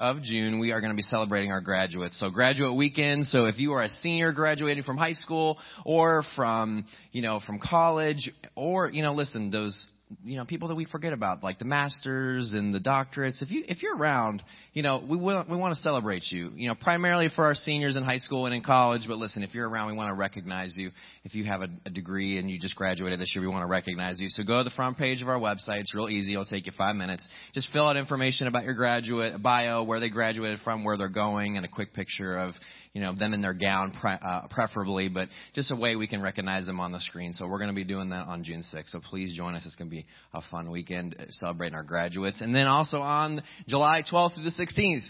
of 0.00 0.22
June, 0.22 0.60
we 0.60 0.70
are 0.70 0.80
going 0.80 0.92
to 0.92 0.96
be 0.96 1.02
celebrating 1.02 1.50
our 1.50 1.60
graduates. 1.60 2.20
So 2.20 2.30
graduate 2.30 2.76
weekend. 2.76 3.26
So 3.26 3.46
if 3.46 3.58
you 3.58 3.72
are 3.72 3.82
a 3.82 3.88
senior 3.88 4.32
graduating 4.32 4.84
from 4.84 4.96
high 4.96 5.12
school 5.12 5.58
or 5.84 6.22
from, 6.36 6.84
you 7.10 7.20
know, 7.20 7.40
from 7.44 7.58
college 7.58 8.30
or, 8.54 8.90
you 8.90 9.02
know, 9.02 9.12
listen, 9.12 9.50
those 9.50 9.90
you 10.24 10.36
know 10.36 10.44
people 10.44 10.68
that 10.68 10.74
we 10.74 10.84
forget 10.84 11.12
about 11.12 11.42
like 11.42 11.58
the 11.58 11.64
masters 11.64 12.52
and 12.54 12.74
the 12.74 12.80
doctorates. 12.80 13.42
If 13.42 13.50
you 13.50 13.64
if 13.68 13.82
you're 13.82 13.96
around 13.96 14.42
you 14.72 14.82
know 14.82 15.04
we 15.06 15.16
will, 15.16 15.44
we 15.48 15.56
want 15.56 15.74
to 15.74 15.80
celebrate 15.80 16.24
you 16.30 16.52
you 16.54 16.68
know 16.68 16.74
primarily 16.74 17.28
for 17.34 17.44
our 17.44 17.54
seniors 17.54 17.96
in 17.96 18.04
high 18.04 18.18
school 18.18 18.46
and 18.46 18.54
in 18.54 18.62
college. 18.62 19.02
But 19.06 19.18
listen 19.18 19.42
if 19.42 19.54
you're 19.54 19.68
around 19.68 19.90
we 19.90 19.96
want 19.96 20.10
to 20.10 20.14
recognize 20.14 20.74
you. 20.76 20.90
If 21.24 21.34
you 21.34 21.44
have 21.44 21.60
a, 21.60 21.68
a 21.86 21.90
degree 21.90 22.38
and 22.38 22.50
you 22.50 22.58
just 22.58 22.76
graduated 22.76 23.20
this 23.20 23.32
year 23.34 23.42
we 23.42 23.48
want 23.48 23.62
to 23.62 23.70
recognize 23.70 24.20
you. 24.20 24.28
So 24.30 24.42
go 24.42 24.58
to 24.58 24.64
the 24.64 24.74
front 24.74 24.96
page 24.96 25.22
of 25.22 25.28
our 25.28 25.38
website. 25.38 25.80
It's 25.80 25.94
real 25.94 26.08
easy. 26.08 26.32
It'll 26.32 26.44
take 26.44 26.66
you 26.66 26.72
five 26.76 26.96
minutes. 26.96 27.28
Just 27.52 27.70
fill 27.72 27.86
out 27.86 27.96
information 27.96 28.46
about 28.46 28.64
your 28.64 28.74
graduate 28.74 29.42
bio 29.42 29.82
where 29.82 30.00
they 30.00 30.10
graduated 30.10 30.60
from 30.60 30.84
where 30.84 30.96
they're 30.96 31.08
going 31.08 31.56
and 31.56 31.64
a 31.64 31.68
quick 31.68 31.92
picture 31.92 32.38
of 32.38 32.54
you 32.92 33.00
know, 33.00 33.14
them 33.14 33.34
in 33.34 33.42
their 33.42 33.54
gown, 33.54 33.92
pre- 33.92 34.18
uh, 34.20 34.48
preferably, 34.50 35.08
but 35.08 35.28
just 35.54 35.70
a 35.70 35.76
way 35.76 35.96
we 35.96 36.06
can 36.06 36.22
recognize 36.22 36.66
them 36.66 36.80
on 36.80 36.92
the 36.92 37.00
screen. 37.00 37.32
So 37.32 37.46
we're 37.48 37.58
going 37.58 37.70
to 37.70 37.74
be 37.74 37.84
doing 37.84 38.10
that 38.10 38.26
on 38.26 38.44
June 38.44 38.62
6th. 38.62 38.88
So 38.90 39.00
please 39.00 39.36
join 39.36 39.54
us. 39.54 39.64
It's 39.66 39.76
going 39.76 39.90
to 39.90 39.96
be 39.96 40.06
a 40.32 40.40
fun 40.50 40.70
weekend 40.70 41.16
uh, 41.18 41.24
celebrating 41.30 41.76
our 41.76 41.84
graduates. 41.84 42.40
And 42.40 42.54
then 42.54 42.66
also 42.66 42.98
on 42.98 43.42
July 43.66 44.02
12th 44.10 44.34
through 44.34 44.44
the 44.44 44.50
16th, 44.50 45.04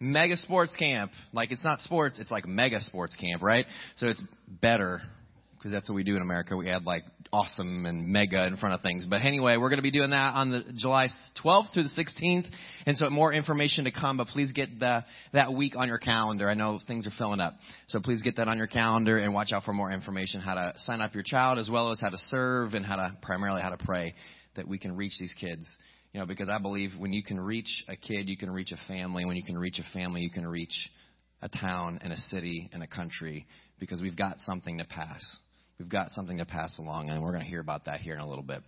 mega 0.00 0.36
sports 0.36 0.74
camp. 0.76 1.12
Like 1.32 1.50
it's 1.52 1.64
not 1.64 1.80
sports, 1.80 2.18
it's 2.18 2.30
like 2.30 2.46
mega 2.46 2.80
sports 2.80 3.16
camp, 3.16 3.42
right? 3.42 3.66
So 3.96 4.08
it's 4.08 4.22
better 4.48 5.00
because 5.64 5.72
that's 5.72 5.88
what 5.88 5.94
we 5.94 6.04
do 6.04 6.14
in 6.14 6.20
America. 6.20 6.54
We 6.58 6.68
add 6.68 6.84
like 6.84 7.04
awesome 7.32 7.86
and 7.86 8.06
mega 8.08 8.46
in 8.46 8.58
front 8.58 8.74
of 8.74 8.82
things. 8.82 9.06
But 9.06 9.22
anyway, 9.24 9.56
we're 9.56 9.70
going 9.70 9.78
to 9.78 9.82
be 9.82 9.90
doing 9.90 10.10
that 10.10 10.34
on 10.34 10.50
the 10.50 10.62
July 10.76 11.08
12th 11.42 11.72
through 11.72 11.84
the 11.84 12.04
16th. 12.04 12.44
And 12.84 12.98
so 12.98 13.08
more 13.08 13.32
information 13.32 13.84
to 13.84 13.90
come, 13.90 14.18
but 14.18 14.26
please 14.26 14.52
get 14.52 14.78
the, 14.78 15.06
that 15.32 15.54
week 15.54 15.72
on 15.74 15.88
your 15.88 15.96
calendar. 15.96 16.50
I 16.50 16.52
know 16.52 16.78
things 16.86 17.06
are 17.06 17.12
filling 17.16 17.40
up. 17.40 17.54
So 17.86 17.98
please 17.98 18.20
get 18.22 18.36
that 18.36 18.46
on 18.46 18.58
your 18.58 18.66
calendar 18.66 19.16
and 19.16 19.32
watch 19.32 19.52
out 19.54 19.64
for 19.64 19.72
more 19.72 19.90
information, 19.90 20.42
how 20.42 20.52
to 20.52 20.74
sign 20.76 21.00
up 21.00 21.14
your 21.14 21.24
child 21.24 21.58
as 21.58 21.70
well 21.72 21.92
as 21.92 22.00
how 22.02 22.10
to 22.10 22.18
serve 22.18 22.74
and 22.74 22.84
how 22.84 22.96
to, 22.96 23.16
primarily 23.22 23.62
how 23.62 23.70
to 23.70 23.82
pray 23.82 24.14
that 24.56 24.68
we 24.68 24.78
can 24.78 24.94
reach 24.94 25.14
these 25.18 25.34
kids. 25.40 25.66
You 26.12 26.20
know, 26.20 26.26
because 26.26 26.50
I 26.50 26.58
believe 26.58 26.90
when 26.98 27.14
you 27.14 27.24
can 27.24 27.40
reach 27.40 27.84
a 27.88 27.96
kid, 27.96 28.28
you 28.28 28.36
can 28.36 28.50
reach 28.50 28.70
a 28.70 28.86
family. 28.86 29.24
When 29.24 29.36
you 29.36 29.42
can 29.42 29.56
reach 29.56 29.78
a 29.78 29.98
family, 29.98 30.20
you 30.20 30.30
can 30.30 30.46
reach 30.46 30.76
a 31.40 31.48
town 31.48 32.00
and 32.02 32.12
a 32.12 32.18
city 32.18 32.68
and 32.74 32.82
a 32.82 32.86
country 32.86 33.46
because 33.80 34.02
we've 34.02 34.16
got 34.16 34.38
something 34.40 34.76
to 34.76 34.84
pass. 34.84 35.22
We've 35.78 35.88
got 35.88 36.10
something 36.10 36.38
to 36.38 36.44
pass 36.44 36.78
along, 36.78 37.10
and 37.10 37.22
we're 37.22 37.32
going 37.32 37.42
to 37.42 37.48
hear 37.48 37.60
about 37.60 37.86
that 37.86 38.00
here 38.00 38.14
in 38.14 38.20
a 38.20 38.28
little 38.28 38.44
bit. 38.44 38.62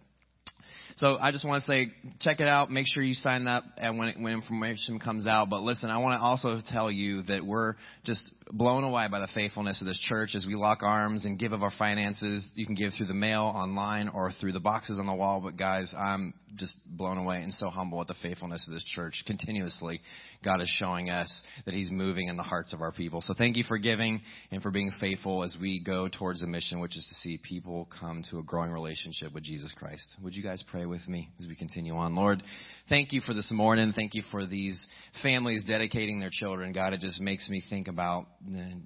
So 0.97 1.19
I 1.19 1.31
just 1.31 1.47
want 1.47 1.63
to 1.63 1.67
say, 1.67 1.89
check 2.21 2.41
it 2.41 2.49
out. 2.49 2.71
Make 2.71 2.87
sure 2.93 3.03
you 3.03 3.15
sign 3.15 3.47
up 3.47 3.65
and 3.77 3.99
when, 3.99 4.23
when 4.23 4.33
information 4.33 4.99
comes 4.99 5.27
out. 5.27 5.51
But 5.51 5.61
listen, 5.63 5.91
I 5.91 5.99
want 5.99 6.19
to 6.19 6.25
also 6.25 6.59
tell 6.73 6.91
you 6.91 7.23
that 7.25 7.45
we're 7.45 7.75
just 8.05 8.23
blown 8.51 8.85
away 8.85 9.09
by 9.11 9.19
the 9.19 9.29
faithfulness 9.35 9.81
of 9.81 9.87
this 9.87 9.99
church 9.99 10.35
as 10.35 10.47
we 10.47 10.55
lock 10.55 10.83
arms 10.83 11.25
and 11.25 11.39
give 11.39 11.53
of 11.53 11.63
our 11.63 11.73
finances. 11.79 12.49
You 12.55 12.67
can 12.67 12.75
give 12.75 12.93
through 12.97 13.07
the 13.07 13.15
mail, 13.15 13.43
online, 13.43 14.09
or 14.09 14.31
through 14.41 14.53
the 14.53 14.61
boxes 14.61 14.99
on 14.99 15.07
the 15.07 15.15
wall. 15.15 15.41
But 15.43 15.57
guys, 15.57 15.93
I'm 15.97 16.35
just 16.55 16.77
blown 16.87 17.19
away 17.19 17.43
and 17.43 17.53
so 17.53 17.69
humble 17.69 18.01
at 18.01 18.07
the 18.07 18.15
faithfulness 18.23 18.67
of 18.69 18.75
this 18.75 18.85
church. 18.85 19.25
Continuously, 19.27 20.01
God 20.45 20.61
is 20.61 20.69
showing 20.79 21.11
us 21.11 21.43
that 21.65 21.75
He's 21.75 21.91
moving 21.91 22.29
in 22.29 22.37
the 22.37 22.43
hearts 22.43 22.73
of 22.73 22.81
our 22.81 22.93
people. 22.93 23.21
So 23.21 23.35
thank 23.37 23.57
you 23.57 23.65
for 23.67 23.79
giving 23.79 24.23
and 24.51 24.63
for 24.63 24.71
being 24.71 24.93
faithful 25.01 25.43
as 25.43 25.57
we 25.61 25.83
go 25.83 26.09
towards 26.09 26.41
the 26.41 26.47
mission, 26.47 26.81
which 26.81 26.97
is 26.97 27.07
to 27.09 27.15
see 27.17 27.39
people 27.43 27.89
come 28.01 28.23
to 28.31 28.39
a 28.39 28.43
growing 28.43 28.71
relationship 28.71 29.33
with 29.35 29.43
Jesus 29.43 29.73
Christ. 29.77 30.05
Would 30.23 30.35
you 30.35 30.43
guys 30.43 30.65
pray 30.71 30.87
with 30.87 31.07
me 31.09 31.31
as 31.41 31.47
we 31.47 31.57
continue 31.57 31.95
on? 31.95 32.15
Lord, 32.15 32.43
thank 32.89 33.13
you 33.13 33.21
for 33.21 33.35
this 33.35 33.51
morning. 33.51 33.93
Thank 33.95 34.15
you 34.15 34.23
for 34.31 34.47
these 34.47 34.87
families 35.23 35.65
dedicating 35.65 36.21
their 36.21 36.31
children. 36.33 36.73
God, 36.73 36.93
it 36.93 37.01
just 37.01 37.21
makes 37.21 37.49
me 37.49 37.63
think 37.69 37.89
about 37.89 38.27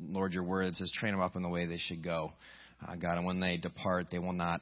Lord, 0.09 0.33
your 0.33 0.45
word 0.45 0.75
says, 0.77 0.93
train 0.93 1.13
them 1.13 1.21
up 1.21 1.37
in 1.37 1.43
the 1.43 1.49
way 1.49 1.67
they 1.67 1.79
should 1.79 2.03
go. 2.03 2.33
Uh, 2.87 2.97
God, 2.97 3.19
and 3.19 3.27
when 3.27 3.41
they 3.41 3.57
depart, 3.57 4.07
they 4.11 4.19
will 4.19 4.33
not, 4.33 4.61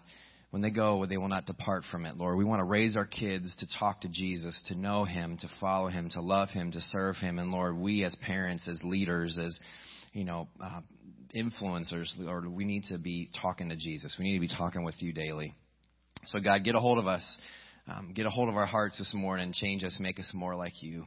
when 0.50 0.62
they 0.62 0.70
go, 0.70 1.06
they 1.06 1.16
will 1.16 1.28
not 1.28 1.46
depart 1.46 1.84
from 1.90 2.04
it. 2.04 2.16
Lord, 2.16 2.36
we 2.36 2.44
want 2.44 2.60
to 2.60 2.64
raise 2.64 2.96
our 2.96 3.06
kids 3.06 3.54
to 3.60 3.78
talk 3.78 4.00
to 4.00 4.08
Jesus, 4.08 4.60
to 4.68 4.74
know 4.78 5.04
Him, 5.04 5.36
to 5.40 5.48
follow 5.60 5.88
Him, 5.88 6.10
to 6.10 6.20
love 6.20 6.48
Him, 6.48 6.72
to 6.72 6.80
serve 6.80 7.16
Him. 7.16 7.38
And 7.38 7.52
Lord, 7.52 7.76
we 7.76 8.04
as 8.04 8.16
parents, 8.16 8.68
as 8.68 8.82
leaders, 8.82 9.38
as, 9.38 9.58
you 10.12 10.24
know, 10.24 10.48
uh, 10.62 10.80
influencers, 11.34 12.12
Lord, 12.18 12.46
we 12.48 12.64
need 12.64 12.84
to 12.84 12.98
be 12.98 13.30
talking 13.40 13.68
to 13.68 13.76
Jesus. 13.76 14.16
We 14.18 14.24
need 14.24 14.34
to 14.34 14.40
be 14.40 14.48
talking 14.48 14.82
with 14.82 14.96
you 14.98 15.12
daily. 15.12 15.54
So, 16.24 16.40
God, 16.40 16.64
get 16.64 16.74
a 16.74 16.80
hold 16.80 16.98
of 16.98 17.06
us. 17.06 17.38
Um, 17.86 18.12
get 18.14 18.26
a 18.26 18.30
hold 18.30 18.48
of 18.48 18.56
our 18.56 18.66
hearts 18.66 18.98
this 18.98 19.14
morning. 19.14 19.52
Change 19.54 19.84
us. 19.84 19.96
Make 20.00 20.18
us 20.18 20.30
more 20.34 20.54
like 20.54 20.82
you. 20.82 21.04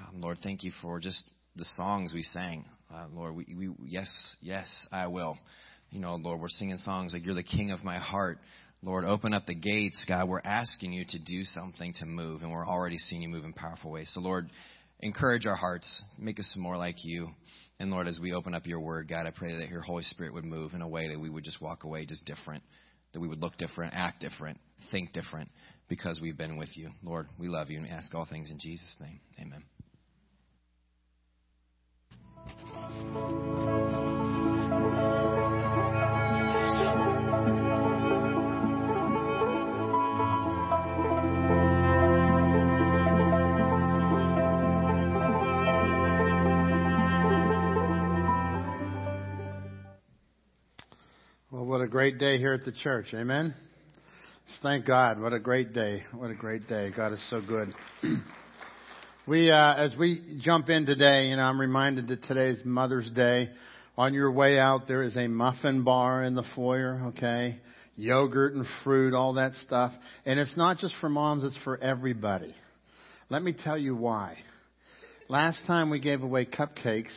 Um, 0.00 0.20
Lord, 0.20 0.38
thank 0.42 0.62
you 0.62 0.72
for 0.82 0.98
just 0.98 1.22
the 1.56 1.64
songs 1.64 2.12
we 2.12 2.22
sang. 2.22 2.64
Uh, 2.92 3.06
Lord, 3.12 3.34
we, 3.34 3.46
we, 3.56 3.70
yes, 3.84 4.36
yes, 4.40 4.86
I 4.90 5.08
will. 5.08 5.36
You 5.90 6.00
know, 6.00 6.16
Lord, 6.16 6.40
we're 6.40 6.48
singing 6.48 6.76
songs 6.78 7.12
like 7.12 7.24
You're 7.24 7.34
the 7.34 7.42
King 7.42 7.70
of 7.70 7.84
my 7.84 7.98
heart. 7.98 8.38
Lord, 8.82 9.04
open 9.04 9.34
up 9.34 9.46
the 9.46 9.54
gates, 9.54 10.04
God. 10.08 10.28
We're 10.28 10.40
asking 10.44 10.92
you 10.92 11.04
to 11.08 11.18
do 11.18 11.42
something 11.44 11.92
to 11.98 12.06
move, 12.06 12.42
and 12.42 12.52
we're 12.52 12.66
already 12.66 12.98
seeing 12.98 13.22
you 13.22 13.28
move 13.28 13.44
in 13.44 13.52
powerful 13.52 13.90
ways. 13.90 14.10
So, 14.14 14.20
Lord, 14.20 14.48
encourage 15.00 15.46
our 15.46 15.56
hearts, 15.56 16.02
make 16.18 16.38
us 16.38 16.54
more 16.56 16.76
like 16.76 16.96
you. 17.04 17.28
And 17.80 17.90
Lord, 17.90 18.08
as 18.08 18.18
we 18.20 18.32
open 18.32 18.54
up 18.54 18.66
your 18.66 18.80
word, 18.80 19.08
God, 19.08 19.26
I 19.26 19.30
pray 19.30 19.56
that 19.58 19.68
your 19.68 19.82
Holy 19.82 20.02
Spirit 20.02 20.34
would 20.34 20.44
move 20.44 20.74
in 20.74 20.82
a 20.82 20.88
way 20.88 21.08
that 21.08 21.20
we 21.20 21.30
would 21.30 21.44
just 21.44 21.60
walk 21.60 21.84
away 21.84 22.06
just 22.06 22.24
different, 22.24 22.62
that 23.12 23.20
we 23.20 23.28
would 23.28 23.40
look 23.40 23.56
different, 23.56 23.94
act 23.94 24.20
different, 24.20 24.58
think 24.90 25.12
different, 25.12 25.48
because 25.88 26.20
we've 26.22 26.38
been 26.38 26.56
with 26.56 26.76
you. 26.76 26.90
Lord, 27.02 27.26
we 27.38 27.48
love 27.48 27.70
you 27.70 27.78
and 27.78 27.88
ask 27.88 28.14
all 28.14 28.26
things 28.26 28.50
in 28.50 28.58
Jesus' 28.58 28.96
name. 29.00 29.20
Amen. 29.40 29.64
Great 51.88 52.18
day 52.18 52.38
here 52.38 52.52
at 52.52 52.64
the 52.64 52.70
church. 52.70 53.06
Amen. 53.12 53.54
Thank 54.62 54.86
God. 54.86 55.20
What 55.20 55.32
a 55.32 55.40
great 55.40 55.72
day. 55.72 56.04
What 56.12 56.30
a 56.30 56.34
great 56.34 56.68
day. 56.68 56.92
God 56.96 57.12
is 57.12 57.30
so 57.30 57.40
good. 57.40 57.74
We, 59.28 59.50
uh, 59.50 59.74
as 59.74 59.94
we 59.94 60.38
jump 60.40 60.70
in 60.70 60.86
today, 60.86 61.28
you 61.28 61.36
know, 61.36 61.42
I'm 61.42 61.60
reminded 61.60 62.08
that 62.08 62.22
today 62.22 62.48
is 62.48 62.64
Mother's 62.64 63.10
Day. 63.10 63.50
On 63.98 64.14
your 64.14 64.32
way 64.32 64.58
out, 64.58 64.88
there 64.88 65.02
is 65.02 65.18
a 65.18 65.28
muffin 65.28 65.84
bar 65.84 66.22
in 66.22 66.34
the 66.34 66.44
foyer, 66.54 67.08
okay? 67.08 67.58
Yogurt 67.94 68.54
and 68.54 68.64
fruit, 68.82 69.12
all 69.12 69.34
that 69.34 69.52
stuff. 69.66 69.92
And 70.24 70.40
it's 70.40 70.56
not 70.56 70.78
just 70.78 70.94
for 71.02 71.10
moms, 71.10 71.44
it's 71.44 71.62
for 71.62 71.76
everybody. 71.76 72.54
Let 73.28 73.42
me 73.42 73.52
tell 73.52 73.76
you 73.76 73.94
why. 73.94 74.38
Last 75.28 75.60
time 75.66 75.90
we 75.90 76.00
gave 76.00 76.22
away 76.22 76.46
cupcakes, 76.46 77.12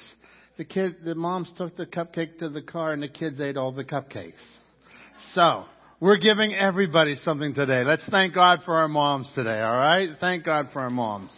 the 0.58 0.66
kid, 0.66 0.98
the 1.06 1.16
moms 1.16 1.50
took 1.58 1.78
the 1.78 1.88
cupcake 1.88 2.40
to 2.40 2.50
the 2.50 2.62
car 2.62 2.92
and 2.92 3.02
the 3.02 3.08
kids 3.08 3.40
ate 3.40 3.56
all 3.56 3.72
the 3.72 3.86
cupcakes. 3.86 4.34
So, 5.34 5.64
We're 6.02 6.18
giving 6.18 6.56
everybody 6.56 7.16
something 7.24 7.54
today. 7.54 7.84
Let's 7.84 8.08
thank 8.10 8.34
God 8.34 8.62
for 8.66 8.74
our 8.74 8.88
moms 8.88 9.32
today, 9.36 9.62
alright? 9.62 10.10
Thank 10.20 10.44
God 10.44 10.70
for 10.74 10.80
our 10.80 10.90
moms. 10.90 11.30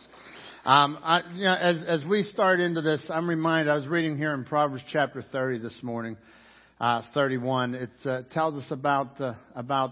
Um, 0.66 0.98
I, 1.04 1.24
you 1.34 1.44
know, 1.44 1.54
as, 1.54 1.84
as 1.86 2.06
we 2.06 2.24
start 2.24 2.62
into 2.62 2.82
this, 2.82 3.06
I'm 3.10 3.28
reminded, 3.28 3.70
I 3.70 3.76
was 3.76 3.86
reading 3.86 4.16
here 4.16 4.34
in 4.34 4.46
Proverbs 4.46 4.82
chapter 4.94 5.22
30 5.22 5.58
this 5.58 5.78
morning, 5.82 6.16
uh, 6.80 7.02
31. 7.14 7.76
It 7.76 7.90
uh, 8.06 8.22
tells 8.32 8.56
us 8.56 8.72
about, 8.72 9.20
uh, 9.20 9.34
about 9.56 9.92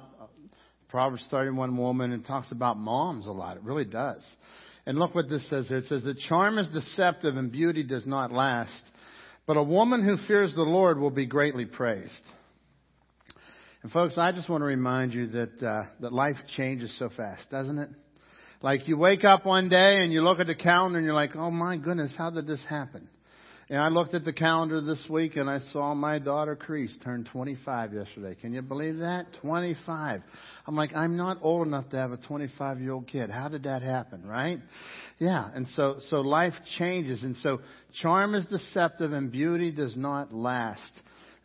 Proverbs 0.88 1.28
31 1.30 1.76
woman 1.76 2.14
and 2.14 2.26
talks 2.26 2.50
about 2.54 2.78
moms 2.78 3.28
a 3.28 3.32
lot. 3.32 3.58
It 3.58 3.64
really 3.64 3.84
does. 3.84 4.24
And 4.86 4.98
look 4.98 5.14
what 5.14 5.28
this 5.28 5.46
says 5.50 5.68
here. 5.68 5.80
It 5.80 5.88
says, 5.88 6.06
the 6.06 6.16
charm 6.30 6.58
is 6.58 6.70
deceptive 6.70 7.36
and 7.36 7.52
beauty 7.52 7.84
does 7.84 8.08
not 8.08 8.32
last, 8.32 8.82
but 9.46 9.58
a 9.58 9.64
woman 9.64 10.06
who 10.06 10.26
fears 10.26 10.56
the 10.56 10.62
Lord 10.62 10.98
will 10.98 11.12
be 11.12 11.26
greatly 11.26 11.66
praised. 11.66 12.14
And 13.84 13.92
folks, 13.92 14.18
I 14.18 14.32
just 14.32 14.48
want 14.48 14.62
to 14.62 14.68
remind 14.68 15.14
you 15.14 15.28
that, 15.28 15.62
uh, 15.62 15.84
that 16.00 16.14
life 16.14 16.38
changes 16.56 16.98
so 16.98 17.10
fast, 17.10 17.50
doesn't 17.50 17.78
it? 17.78 17.90
Like 18.62 18.88
you 18.88 18.98
wake 18.98 19.24
up 19.24 19.46
one 19.46 19.70
day 19.70 19.98
and 20.02 20.14
you 20.14 20.22
look 20.22 20.40
at 20.40 20.48
the 20.48 20.56
calendar 20.56 21.00
and 21.00 21.06
you're 21.06 21.16
like, 21.16 21.36
oh 21.36 21.50
my 21.50 21.78
goodness, 21.78 22.14
how 22.16 22.30
did 22.30 22.46
this 22.46 22.64
happen? 22.70 23.10
And 23.72 23.80
I 23.80 23.88
looked 23.88 24.14
at 24.14 24.26
the 24.26 24.34
calendar 24.34 24.82
this 24.82 25.04
week 25.10 25.38
and 25.38 25.50
I 25.50 25.60
saw 25.72 25.96
my 25.96 26.20
daughter 26.20 26.58
Crease 26.58 26.94
turn 27.04 27.26
25 27.32 27.94
yesterday. 27.94 28.36
Can 28.36 28.54
you 28.54 28.62
believe 28.62 28.98
that? 28.98 29.28
25. 29.42 30.22
I'm 30.68 30.76
like, 30.76 30.94
I'm 30.94 31.16
not 31.16 31.38
old 31.42 31.66
enough 31.66 31.90
to 31.92 31.96
have 31.96 32.12
a 32.12 32.18
25 32.18 32.82
year 32.82 32.92
old 32.92 33.08
kid. 33.08 33.30
How 33.30 33.48
did 33.48 33.64
that 33.64 33.82
happen, 33.82 34.28
right? 34.28 34.60
Yeah. 35.20 35.50
And 35.56 35.68
so, 35.70 35.96
so 36.10 36.18
life 36.18 36.54
changes. 36.78 37.24
And 37.24 37.38
so 37.38 37.62
charm 38.02 38.36
is 38.36 38.46
deceptive 38.46 39.14
and 39.14 39.32
beauty 39.32 39.72
does 39.72 39.96
not 39.96 40.34
last. 40.34 40.92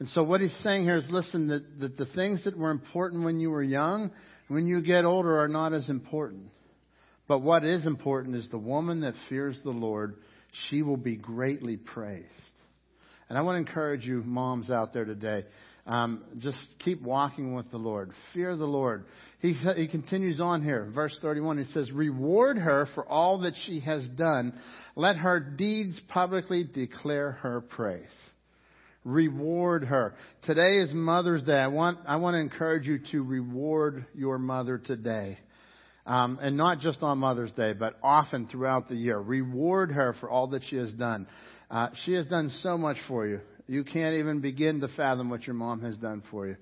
And 0.00 0.08
so 0.08 0.24
what 0.24 0.40
he's 0.40 0.56
saying 0.64 0.82
here 0.82 0.96
is 0.96 1.08
listen, 1.08 1.48
that, 1.48 1.80
that 1.80 1.96
the 1.96 2.06
things 2.06 2.44
that 2.44 2.58
were 2.58 2.72
important 2.72 3.24
when 3.24 3.38
you 3.38 3.50
were 3.50 3.62
young, 3.62 4.10
when 4.48 4.66
you 4.66 4.82
get 4.82 5.04
older 5.04 5.38
are 5.38 5.48
not 5.48 5.72
as 5.72 5.88
important. 5.88 6.48
But 7.28 7.40
what 7.40 7.64
is 7.64 7.86
important 7.86 8.36
is 8.36 8.48
the 8.48 8.58
woman 8.58 9.00
that 9.00 9.14
fears 9.28 9.58
the 9.64 9.70
Lord 9.70 10.16
she 10.68 10.82
will 10.82 10.96
be 10.96 11.16
greatly 11.16 11.76
praised. 11.76 12.26
And 13.28 13.36
I 13.36 13.42
want 13.42 13.56
to 13.56 13.68
encourage 13.68 14.06
you, 14.06 14.22
moms 14.22 14.70
out 14.70 14.94
there 14.94 15.04
today, 15.04 15.44
um, 15.84 16.22
just 16.38 16.58
keep 16.84 17.02
walking 17.02 17.54
with 17.54 17.68
the 17.72 17.76
Lord. 17.76 18.12
Fear 18.32 18.56
the 18.56 18.66
Lord. 18.66 19.04
He, 19.40 19.52
he 19.52 19.88
continues 19.88 20.40
on 20.40 20.62
here, 20.62 20.90
verse 20.94 21.16
31. 21.20 21.58
He 21.58 21.72
says, 21.72 21.90
Reward 21.90 22.56
her 22.56 22.86
for 22.94 23.04
all 23.04 23.40
that 23.40 23.54
she 23.64 23.80
has 23.80 24.06
done. 24.10 24.58
Let 24.94 25.16
her 25.16 25.40
deeds 25.40 26.00
publicly 26.08 26.64
declare 26.72 27.32
her 27.32 27.60
praise. 27.60 28.04
Reward 29.04 29.84
her. 29.84 30.14
Today 30.44 30.78
is 30.78 30.90
Mother's 30.92 31.42
Day. 31.42 31.58
I 31.58 31.68
want, 31.68 31.98
I 32.06 32.16
want 32.16 32.34
to 32.34 32.40
encourage 32.40 32.86
you 32.86 33.00
to 33.12 33.22
reward 33.22 34.06
your 34.14 34.38
mother 34.38 34.78
today. 34.78 35.38
Um, 36.06 36.38
and 36.40 36.56
not 36.56 36.78
just 36.78 37.02
on 37.02 37.18
Mother's 37.18 37.50
Day, 37.52 37.72
but 37.72 37.96
often 38.02 38.46
throughout 38.46 38.88
the 38.88 38.94
year. 38.94 39.18
Reward 39.18 39.90
her 39.90 40.14
for 40.20 40.30
all 40.30 40.46
that 40.48 40.62
she 40.68 40.76
has 40.76 40.92
done. 40.92 41.26
Uh, 41.68 41.88
she 42.04 42.12
has 42.12 42.26
done 42.28 42.48
so 42.62 42.78
much 42.78 42.96
for 43.08 43.26
you. 43.26 43.40
You 43.66 43.82
can't 43.82 44.14
even 44.14 44.40
begin 44.40 44.80
to 44.80 44.88
fathom 44.96 45.28
what 45.28 45.46
your 45.46 45.54
mom 45.54 45.80
has 45.82 45.96
done 45.96 46.22
for 46.30 46.46
you. 46.46 46.56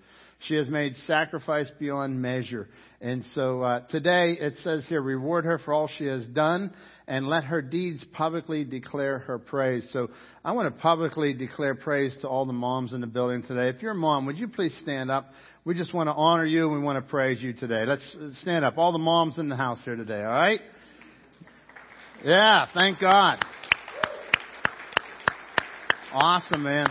She 0.46 0.54
has 0.56 0.68
made 0.68 0.94
sacrifice 1.06 1.70
beyond 1.78 2.20
measure. 2.20 2.68
And 3.00 3.24
so 3.34 3.62
uh, 3.62 3.80
today 3.88 4.36
it 4.38 4.54
says 4.58 4.84
here, 4.88 5.00
reward 5.00 5.44
her 5.44 5.58
for 5.58 5.72
all 5.72 5.88
she 5.88 6.04
has 6.04 6.26
done 6.26 6.72
and 7.06 7.26
let 7.26 7.44
her 7.44 7.62
deeds 7.62 8.04
publicly 8.12 8.64
declare 8.64 9.20
her 9.20 9.38
praise. 9.38 9.88
So 9.92 10.10
I 10.44 10.52
want 10.52 10.74
to 10.74 10.80
publicly 10.82 11.32
declare 11.32 11.74
praise 11.74 12.14
to 12.20 12.28
all 12.28 12.44
the 12.44 12.52
moms 12.52 12.92
in 12.92 13.00
the 13.00 13.06
building 13.06 13.42
today. 13.42 13.68
If 13.68 13.82
you're 13.82 13.92
a 13.92 13.96
mom, 13.96 14.26
would 14.26 14.36
you 14.36 14.48
please 14.48 14.76
stand 14.82 15.10
up? 15.10 15.30
We 15.64 15.74
just 15.74 15.94
want 15.94 16.08
to 16.08 16.14
honor 16.14 16.46
you 16.46 16.66
and 16.66 16.78
we 16.78 16.82
want 16.82 17.02
to 17.02 17.10
praise 17.10 17.40
you 17.40 17.54
today. 17.54 17.86
Let's 17.86 18.16
stand 18.40 18.64
up. 18.64 18.76
All 18.76 18.92
the 18.92 18.98
moms 18.98 19.38
in 19.38 19.48
the 19.48 19.56
house 19.56 19.80
here 19.84 19.96
today, 19.96 20.22
all 20.22 20.32
right? 20.32 20.60
Yeah, 22.22 22.66
thank 22.74 23.00
God. 23.00 23.38
Awesome, 26.12 26.62
man 26.62 26.86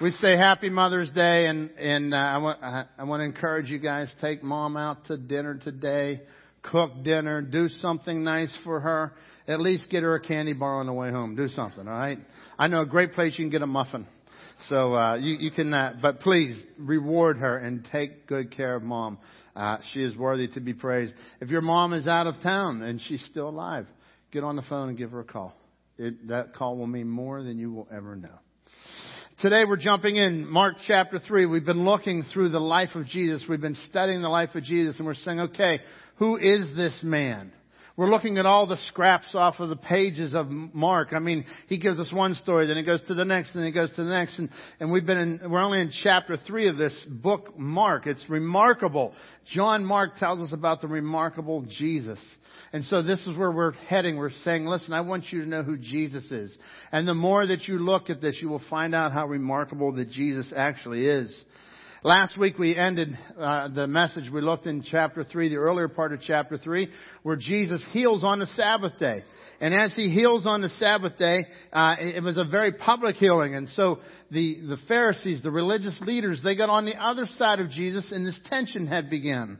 we 0.00 0.12
say 0.12 0.36
Happy 0.36 0.70
Mother's 0.70 1.10
Day, 1.10 1.46
and 1.46 1.70
and 1.72 2.14
uh, 2.14 2.16
I 2.16 2.38
want 2.38 2.62
I 2.62 3.04
want 3.04 3.20
to 3.20 3.24
encourage 3.24 3.68
you 3.68 3.78
guys 3.78 4.12
take 4.20 4.42
mom 4.42 4.76
out 4.76 5.04
to 5.06 5.18
dinner 5.18 5.60
today, 5.62 6.22
cook 6.62 7.02
dinner, 7.04 7.42
do 7.42 7.68
something 7.68 8.24
nice 8.24 8.56
for 8.64 8.80
her. 8.80 9.12
At 9.46 9.60
least 9.60 9.90
get 9.90 10.02
her 10.02 10.14
a 10.14 10.20
candy 10.20 10.54
bar 10.54 10.76
on 10.76 10.86
the 10.86 10.92
way 10.94 11.10
home. 11.10 11.36
Do 11.36 11.48
something, 11.48 11.86
all 11.86 11.92
right? 11.92 12.18
I 12.58 12.68
know 12.68 12.80
a 12.80 12.86
great 12.86 13.12
place 13.12 13.38
you 13.38 13.44
can 13.44 13.50
get 13.50 13.62
a 13.62 13.66
muffin. 13.66 14.06
So 14.68 14.94
uh, 14.94 15.16
you 15.16 15.36
you 15.36 15.50
can, 15.50 15.72
uh, 15.74 15.94
but 16.00 16.20
please 16.20 16.58
reward 16.78 17.36
her 17.38 17.58
and 17.58 17.86
take 17.92 18.26
good 18.26 18.56
care 18.56 18.76
of 18.76 18.82
mom. 18.82 19.18
Uh, 19.54 19.78
she 19.92 20.00
is 20.02 20.16
worthy 20.16 20.48
to 20.48 20.60
be 20.60 20.72
praised. 20.72 21.12
If 21.42 21.50
your 21.50 21.62
mom 21.62 21.92
is 21.92 22.06
out 22.06 22.26
of 22.26 22.40
town 22.42 22.80
and 22.80 23.00
she's 23.02 23.24
still 23.26 23.48
alive, 23.50 23.86
get 24.32 24.44
on 24.44 24.56
the 24.56 24.62
phone 24.62 24.88
and 24.88 24.96
give 24.96 25.10
her 25.10 25.20
a 25.20 25.24
call. 25.24 25.54
It, 25.98 26.28
that 26.28 26.54
call 26.54 26.78
will 26.78 26.86
mean 26.86 27.10
more 27.10 27.42
than 27.42 27.58
you 27.58 27.70
will 27.70 27.88
ever 27.92 28.16
know. 28.16 28.38
Today 29.40 29.62
we're 29.66 29.78
jumping 29.78 30.16
in 30.16 30.46
Mark 30.46 30.74
chapter 30.86 31.18
3. 31.18 31.46
We've 31.46 31.64
been 31.64 31.86
looking 31.86 32.24
through 32.24 32.50
the 32.50 32.60
life 32.60 32.90
of 32.94 33.06
Jesus. 33.06 33.42
We've 33.48 33.58
been 33.58 33.78
studying 33.88 34.20
the 34.20 34.28
life 34.28 34.54
of 34.54 34.62
Jesus 34.62 34.96
and 34.98 35.06
we're 35.06 35.14
saying, 35.14 35.40
okay, 35.40 35.80
who 36.16 36.36
is 36.36 36.76
this 36.76 37.00
man? 37.02 37.50
We're 38.00 38.08
looking 38.08 38.38
at 38.38 38.46
all 38.46 38.66
the 38.66 38.78
scraps 38.86 39.26
off 39.34 39.56
of 39.58 39.68
the 39.68 39.76
pages 39.76 40.32
of 40.32 40.48
Mark. 40.48 41.08
I 41.12 41.18
mean, 41.18 41.44
he 41.68 41.76
gives 41.76 41.98
us 41.98 42.10
one 42.10 42.34
story, 42.34 42.66
then 42.66 42.78
he 42.78 42.82
goes 42.82 43.02
to 43.08 43.14
the 43.14 43.26
next, 43.26 43.52
then 43.52 43.66
he 43.66 43.72
goes 43.72 43.90
to 43.90 44.02
the 44.02 44.08
next, 44.08 44.38
and, 44.38 44.48
and 44.80 44.90
we've 44.90 45.04
been 45.04 45.18
in, 45.18 45.50
we're 45.50 45.60
only 45.60 45.82
in 45.82 45.92
chapter 46.02 46.38
three 46.38 46.68
of 46.68 46.78
this 46.78 46.98
book, 47.06 47.58
Mark. 47.58 48.06
It's 48.06 48.24
remarkable. 48.26 49.12
John 49.52 49.84
Mark 49.84 50.16
tells 50.16 50.40
us 50.40 50.54
about 50.54 50.80
the 50.80 50.88
remarkable 50.88 51.66
Jesus. 51.68 52.18
And 52.72 52.86
so 52.86 53.02
this 53.02 53.20
is 53.26 53.36
where 53.36 53.52
we're 53.52 53.72
heading. 53.72 54.16
We're 54.16 54.30
saying, 54.44 54.64
listen, 54.64 54.94
I 54.94 55.02
want 55.02 55.26
you 55.30 55.42
to 55.42 55.46
know 55.46 55.62
who 55.62 55.76
Jesus 55.76 56.24
is. 56.30 56.56
And 56.92 57.06
the 57.06 57.12
more 57.12 57.46
that 57.46 57.68
you 57.68 57.80
look 57.80 58.08
at 58.08 58.22
this, 58.22 58.38
you 58.40 58.48
will 58.48 58.62
find 58.70 58.94
out 58.94 59.12
how 59.12 59.26
remarkable 59.26 59.92
that 59.96 60.08
Jesus 60.08 60.54
actually 60.56 61.04
is. 61.04 61.44
Last 62.02 62.38
week 62.38 62.56
we 62.58 62.74
ended 62.76 63.10
uh, 63.38 63.68
the 63.68 63.86
message. 63.86 64.30
We 64.32 64.40
looked 64.40 64.64
in 64.64 64.82
chapter 64.82 65.22
three, 65.22 65.50
the 65.50 65.56
earlier 65.56 65.86
part 65.86 66.14
of 66.14 66.20
chapter 66.22 66.56
three, 66.56 66.88
where 67.24 67.36
Jesus 67.36 67.84
heals 67.92 68.24
on 68.24 68.38
the 68.38 68.46
Sabbath 68.46 68.98
day. 68.98 69.22
And 69.60 69.74
as 69.74 69.92
he 69.94 70.08
heals 70.08 70.46
on 70.46 70.62
the 70.62 70.70
Sabbath 70.70 71.18
day, 71.18 71.44
uh, 71.70 71.96
it 71.98 72.22
was 72.22 72.38
a 72.38 72.44
very 72.44 72.72
public 72.72 73.16
healing. 73.16 73.54
And 73.54 73.68
so 73.68 73.98
the 74.30 74.62
the 74.66 74.78
Pharisees, 74.88 75.42
the 75.42 75.50
religious 75.50 76.00
leaders, 76.00 76.40
they 76.42 76.56
got 76.56 76.70
on 76.70 76.86
the 76.86 76.96
other 76.96 77.26
side 77.36 77.60
of 77.60 77.68
Jesus, 77.68 78.10
and 78.10 78.26
this 78.26 78.40
tension 78.48 78.86
had 78.86 79.10
begun. 79.10 79.58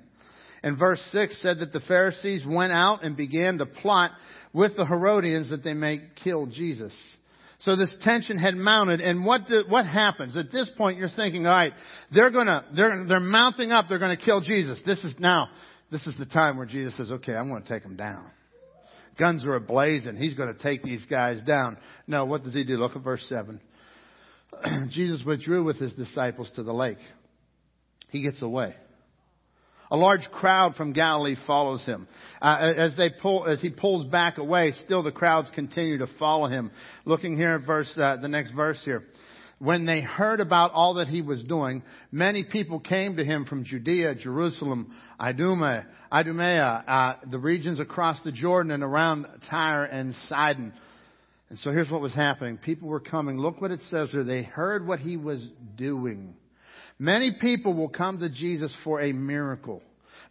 And 0.62 0.78
verse 0.78 1.00
6 1.12 1.42
said 1.42 1.58
that 1.58 1.74
the 1.74 1.80
Pharisees 1.80 2.44
went 2.46 2.72
out 2.72 3.04
and 3.04 3.18
began 3.18 3.58
to 3.58 3.66
plot 3.66 4.12
with 4.54 4.78
the 4.78 4.86
Herodians 4.86 5.50
that 5.50 5.62
they 5.62 5.74
may 5.74 6.00
kill 6.24 6.46
Jesus. 6.46 6.92
So 7.60 7.76
this 7.76 7.92
tension 8.02 8.38
had 8.38 8.54
mounted, 8.56 9.00
and 9.00 9.24
what 9.24 9.46
the, 9.46 9.64
what 9.68 9.84
happens 9.84 10.34
at 10.34 10.50
this 10.50 10.70
point? 10.78 10.98
You're 10.98 11.10
thinking, 11.14 11.46
all 11.46 11.52
right, 11.52 11.74
they're 12.12 12.30
gonna 12.30 12.64
they're 12.74 13.04
they're 13.06 13.20
mounting 13.20 13.70
up. 13.70 13.86
They're 13.88 13.98
gonna 13.98 14.16
kill 14.16 14.40
Jesus. 14.40 14.80
This 14.86 15.04
is 15.04 15.14
now 15.18 15.50
this 15.90 16.06
is 16.06 16.16
the 16.18 16.26
time 16.26 16.56
where 16.56 16.66
Jesus 16.66 16.96
says, 16.96 17.10
okay, 17.10 17.34
I'm 17.34 17.50
to 17.62 17.68
take 17.68 17.82
them 17.82 17.96
down. 17.96 18.30
Guns 19.18 19.44
are 19.44 19.58
ablazing. 19.58 20.16
He's 20.16 20.34
to 20.54 20.62
take 20.62 20.82
these 20.82 21.04
guys 21.04 21.42
down. 21.42 21.76
No, 22.06 22.24
what 22.24 22.44
does 22.44 22.54
he 22.54 22.64
do? 22.64 22.78
Look 22.78 22.96
at 22.96 23.02
verse 23.02 23.24
seven. 23.28 23.60
Jesus 24.90 25.22
withdrew 25.24 25.64
with 25.64 25.78
his 25.78 25.92
disciples 25.94 26.50
to 26.56 26.62
the 26.62 26.72
lake. 26.72 26.98
He 28.08 28.22
gets 28.22 28.40
away. 28.40 28.74
A 29.92 29.96
large 29.96 30.28
crowd 30.32 30.76
from 30.76 30.92
Galilee 30.92 31.36
follows 31.46 31.84
him. 31.84 32.06
Uh, 32.40 32.72
as 32.76 32.96
they 32.96 33.10
pull, 33.10 33.46
as 33.46 33.60
he 33.60 33.70
pulls 33.70 34.06
back 34.06 34.38
away, 34.38 34.72
still 34.84 35.02
the 35.02 35.10
crowds 35.10 35.50
continue 35.52 35.98
to 35.98 36.06
follow 36.18 36.46
him. 36.46 36.70
Looking 37.04 37.36
here 37.36 37.54
at 37.54 37.66
verse, 37.66 37.92
uh, 37.96 38.16
the 38.16 38.28
next 38.28 38.52
verse 38.52 38.80
here. 38.84 39.04
When 39.58 39.84
they 39.84 40.00
heard 40.00 40.40
about 40.40 40.72
all 40.72 40.94
that 40.94 41.08
he 41.08 41.20
was 41.20 41.42
doing, 41.42 41.82
many 42.10 42.44
people 42.44 42.80
came 42.80 43.16
to 43.16 43.24
him 43.24 43.44
from 43.44 43.64
Judea, 43.64 44.14
Jerusalem, 44.14 44.90
Idumea, 45.20 45.86
Idumea, 46.10 46.64
uh, 46.86 47.16
the 47.30 47.38
regions 47.38 47.78
across 47.78 48.18
the 48.22 48.32
Jordan 48.32 48.72
and 48.72 48.82
around 48.82 49.26
Tyre 49.50 49.84
and 49.84 50.14
Sidon. 50.28 50.72
And 51.50 51.58
so 51.58 51.72
here's 51.72 51.90
what 51.90 52.00
was 52.00 52.14
happening. 52.14 52.56
People 52.56 52.88
were 52.88 53.00
coming. 53.00 53.38
Look 53.38 53.60
what 53.60 53.70
it 53.70 53.80
says 53.90 54.10
here. 54.12 54.24
They 54.24 54.44
heard 54.44 54.86
what 54.86 55.00
he 55.00 55.16
was 55.18 55.46
doing. 55.76 56.34
Many 57.00 57.34
people 57.40 57.72
will 57.72 57.88
come 57.88 58.18
to 58.18 58.28
Jesus 58.28 58.70
for 58.84 59.00
a 59.00 59.12
miracle. 59.12 59.82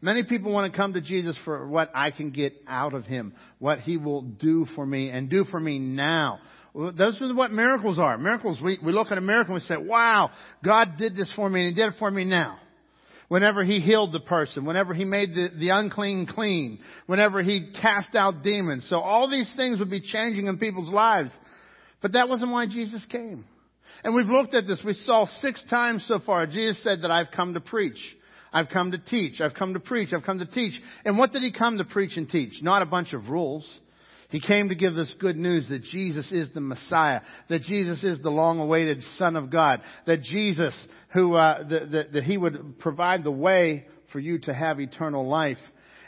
Many 0.01 0.23
people 0.23 0.53
want 0.53 0.71
to 0.71 0.77
come 0.77 0.93
to 0.93 1.01
Jesus 1.01 1.35
for 1.43 1.67
what 1.67 1.89
I 1.95 2.11
can 2.11 2.29
get 2.29 2.53
out 2.67 2.93
of 2.93 3.05
Him, 3.05 3.33
what 3.57 3.79
He 3.79 3.97
will 3.97 4.21
do 4.21 4.67
for 4.75 4.85
me 4.85 5.09
and 5.09 5.31
do 5.31 5.45
for 5.45 5.59
me 5.59 5.79
now. 5.79 6.39
Those 6.75 7.19
are 7.21 7.33
what 7.33 7.51
miracles 7.51 7.97
are. 7.97 8.19
Miracles, 8.19 8.59
we, 8.63 8.77
we 8.85 8.93
look 8.93 9.07
at 9.09 9.17
a 9.17 9.21
miracle 9.21 9.55
and 9.55 9.63
we 9.63 9.67
say, 9.67 9.81
wow, 9.81 10.29
God 10.63 10.93
did 10.99 11.15
this 11.15 11.31
for 11.35 11.49
me 11.49 11.65
and 11.65 11.75
He 11.75 11.81
did 11.81 11.93
it 11.93 11.97
for 11.97 12.11
me 12.11 12.23
now. 12.23 12.59
Whenever 13.29 13.63
He 13.63 13.79
healed 13.79 14.13
the 14.13 14.19
person, 14.19 14.63
whenever 14.63 14.93
He 14.93 15.05
made 15.05 15.31
the, 15.31 15.49
the 15.59 15.69
unclean 15.69 16.27
clean, 16.27 16.79
whenever 17.07 17.41
He 17.41 17.73
cast 17.81 18.13
out 18.13 18.43
demons. 18.43 18.87
So 18.89 18.99
all 18.99 19.27
these 19.27 19.51
things 19.57 19.79
would 19.79 19.89
be 19.89 20.01
changing 20.01 20.45
in 20.45 20.59
people's 20.59 20.93
lives. 20.93 21.35
But 21.99 22.13
that 22.13 22.29
wasn't 22.29 22.51
why 22.51 22.67
Jesus 22.67 23.03
came. 23.09 23.43
And 24.03 24.15
we've 24.15 24.27
looked 24.27 24.53
at 24.53 24.67
this. 24.67 24.81
We 24.85 24.93
saw 24.93 25.25
six 25.41 25.63
times 25.69 26.05
so 26.07 26.19
far. 26.19 26.45
Jesus 26.45 26.81
said 26.83 27.01
that 27.01 27.11
I've 27.11 27.31
come 27.31 27.53
to 27.53 27.59
preach. 27.59 27.99
I've 28.51 28.69
come 28.69 28.91
to 28.91 28.97
teach. 28.97 29.41
I've 29.41 29.53
come 29.53 29.73
to 29.73 29.79
preach. 29.79 30.13
I've 30.13 30.23
come 30.23 30.39
to 30.39 30.45
teach. 30.45 30.79
And 31.05 31.17
what 31.17 31.31
did 31.31 31.43
he 31.43 31.51
come 31.51 31.77
to 31.77 31.85
preach 31.85 32.17
and 32.17 32.29
teach? 32.29 32.61
Not 32.61 32.81
a 32.81 32.85
bunch 32.85 33.13
of 33.13 33.29
rules. 33.29 33.67
He 34.29 34.39
came 34.39 34.69
to 34.69 34.75
give 34.75 34.93
us 34.93 35.13
good 35.19 35.37
news 35.37 35.67
that 35.69 35.83
Jesus 35.83 36.31
is 36.31 36.49
the 36.53 36.61
Messiah, 36.61 37.21
that 37.49 37.63
Jesus 37.63 38.03
is 38.03 38.21
the 38.21 38.29
long-awaited 38.29 39.01
Son 39.17 39.35
of 39.35 39.49
God, 39.49 39.81
that 40.05 40.21
Jesus, 40.21 40.73
who 41.13 41.33
uh, 41.33 41.67
that, 41.67 41.91
that, 41.91 42.13
that 42.13 42.23
He 42.23 42.37
would 42.37 42.77
provide 42.79 43.23
the 43.23 43.31
way 43.31 43.87
for 44.13 44.19
you 44.19 44.37
to 44.39 44.53
have 44.53 44.79
eternal 44.79 45.27
life. 45.27 45.57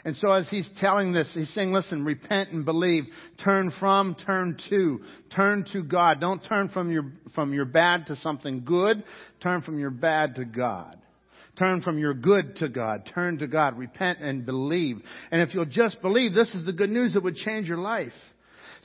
And 0.04 0.16
so 0.16 0.32
as 0.32 0.48
he's 0.48 0.68
telling 0.80 1.12
this, 1.12 1.30
he's 1.32 1.52
saying, 1.54 1.72
listen, 1.72 2.04
repent 2.04 2.50
and 2.50 2.64
believe. 2.64 3.04
Turn 3.44 3.72
from, 3.78 4.16
turn 4.26 4.58
to. 4.68 5.00
Turn 5.34 5.64
to 5.72 5.82
God. 5.82 6.20
Don't 6.20 6.40
turn 6.44 6.68
from 6.70 6.90
your, 6.90 7.04
from 7.34 7.52
your 7.52 7.66
bad 7.66 8.06
to 8.06 8.16
something 8.16 8.64
good. 8.64 9.04
Turn 9.40 9.62
from 9.62 9.78
your 9.78 9.90
bad 9.90 10.34
to 10.36 10.44
God. 10.44 10.98
Turn 11.58 11.82
from 11.82 11.98
your 11.98 12.14
good 12.14 12.56
to 12.56 12.68
God. 12.68 13.08
Turn 13.14 13.38
to 13.38 13.46
God. 13.46 13.78
Repent 13.78 14.20
and 14.20 14.44
believe. 14.44 14.96
And 15.30 15.40
if 15.40 15.54
you'll 15.54 15.66
just 15.66 16.00
believe, 16.02 16.34
this 16.34 16.50
is 16.54 16.64
the 16.64 16.72
good 16.72 16.90
news 16.90 17.12
that 17.12 17.22
would 17.22 17.36
change 17.36 17.68
your 17.68 17.78
life. 17.78 18.12